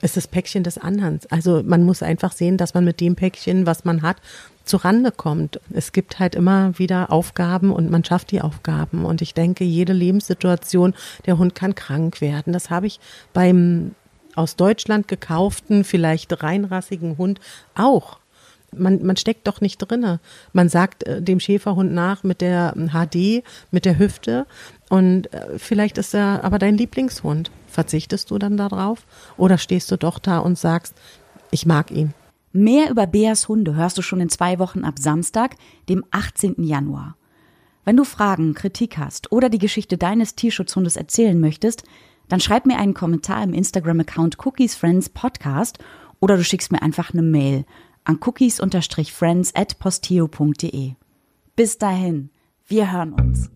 ist 0.00 0.16
das 0.16 0.26
Päckchen 0.26 0.62
des 0.62 0.78
anderen. 0.78 1.20
Also 1.28 1.62
man 1.62 1.84
muss 1.84 2.02
einfach 2.02 2.32
sehen, 2.32 2.56
dass 2.56 2.72
man 2.72 2.86
mit 2.86 3.02
dem 3.02 3.16
Päckchen, 3.16 3.66
was 3.66 3.84
man 3.84 4.00
hat, 4.00 4.16
zu 4.64 4.78
Rande 4.78 5.12
kommt. 5.12 5.60
Es 5.74 5.92
gibt 5.92 6.18
halt 6.18 6.34
immer 6.34 6.78
wieder 6.78 7.12
Aufgaben 7.12 7.70
und 7.70 7.90
man 7.90 8.02
schafft 8.02 8.30
die 8.30 8.40
Aufgaben. 8.40 9.04
Und 9.04 9.20
ich 9.20 9.34
denke, 9.34 9.64
jede 9.64 9.92
Lebenssituation, 9.92 10.94
der 11.26 11.36
Hund 11.36 11.54
kann 11.54 11.74
krank 11.74 12.22
werden. 12.22 12.54
Das 12.54 12.70
habe 12.70 12.86
ich 12.86 12.98
beim 13.34 13.94
aus 14.40 14.56
Deutschland 14.56 15.06
gekauften, 15.06 15.84
vielleicht 15.84 16.42
reinrassigen 16.42 17.18
Hund 17.18 17.40
auch. 17.74 18.18
Man, 18.72 19.04
man 19.04 19.16
steckt 19.16 19.46
doch 19.48 19.60
nicht 19.60 19.78
drinne. 19.78 20.20
Man 20.52 20.68
sagt 20.68 21.02
äh, 21.02 21.20
dem 21.20 21.40
Schäferhund 21.40 21.92
nach 21.92 22.22
mit 22.22 22.40
der 22.40 22.74
HD, 22.74 23.44
mit 23.70 23.84
der 23.84 23.98
Hüfte 23.98 24.46
und 24.88 25.32
äh, 25.32 25.58
vielleicht 25.58 25.98
ist 25.98 26.14
er 26.14 26.44
aber 26.44 26.58
dein 26.58 26.76
Lieblingshund. 26.76 27.50
Verzichtest 27.66 28.30
du 28.30 28.38
dann 28.38 28.56
darauf? 28.56 29.06
Oder 29.36 29.58
stehst 29.58 29.90
du 29.90 29.96
doch 29.96 30.18
da 30.18 30.38
und 30.38 30.58
sagst, 30.58 30.94
ich 31.50 31.66
mag 31.66 31.90
ihn? 31.90 32.14
Mehr 32.52 32.90
über 32.90 33.06
Beas 33.06 33.48
Hunde 33.48 33.76
hörst 33.76 33.98
du 33.98 34.02
schon 34.02 34.20
in 34.20 34.28
zwei 34.28 34.58
Wochen 34.58 34.84
ab 34.84 34.94
Samstag, 34.98 35.56
dem 35.88 36.04
18. 36.10 36.64
Januar. 36.64 37.16
Wenn 37.84 37.96
du 37.96 38.04
Fragen, 38.04 38.54
Kritik 38.54 38.98
hast 38.98 39.32
oder 39.32 39.48
die 39.48 39.58
Geschichte 39.58 39.96
deines 39.96 40.34
Tierschutzhundes 40.34 40.96
erzählen 40.96 41.38
möchtest, 41.38 41.84
dann 42.30 42.40
schreib 42.40 42.64
mir 42.64 42.78
einen 42.78 42.94
Kommentar 42.94 43.42
im 43.42 43.52
Instagram-Account 43.52 44.38
Cookies 44.46 44.74
Friends 44.76 45.08
Podcast 45.08 45.78
oder 46.20 46.36
du 46.36 46.44
schickst 46.44 46.72
mir 46.72 46.80
einfach 46.80 47.12
eine 47.12 47.22
Mail 47.22 47.66
an 48.04 48.18
cookies-friends 48.24 49.54
at 49.54 49.78
posteo.de. 49.78 50.92
Bis 51.56 51.78
dahin, 51.78 52.30
wir 52.66 52.92
hören 52.92 53.12
uns. 53.12 53.50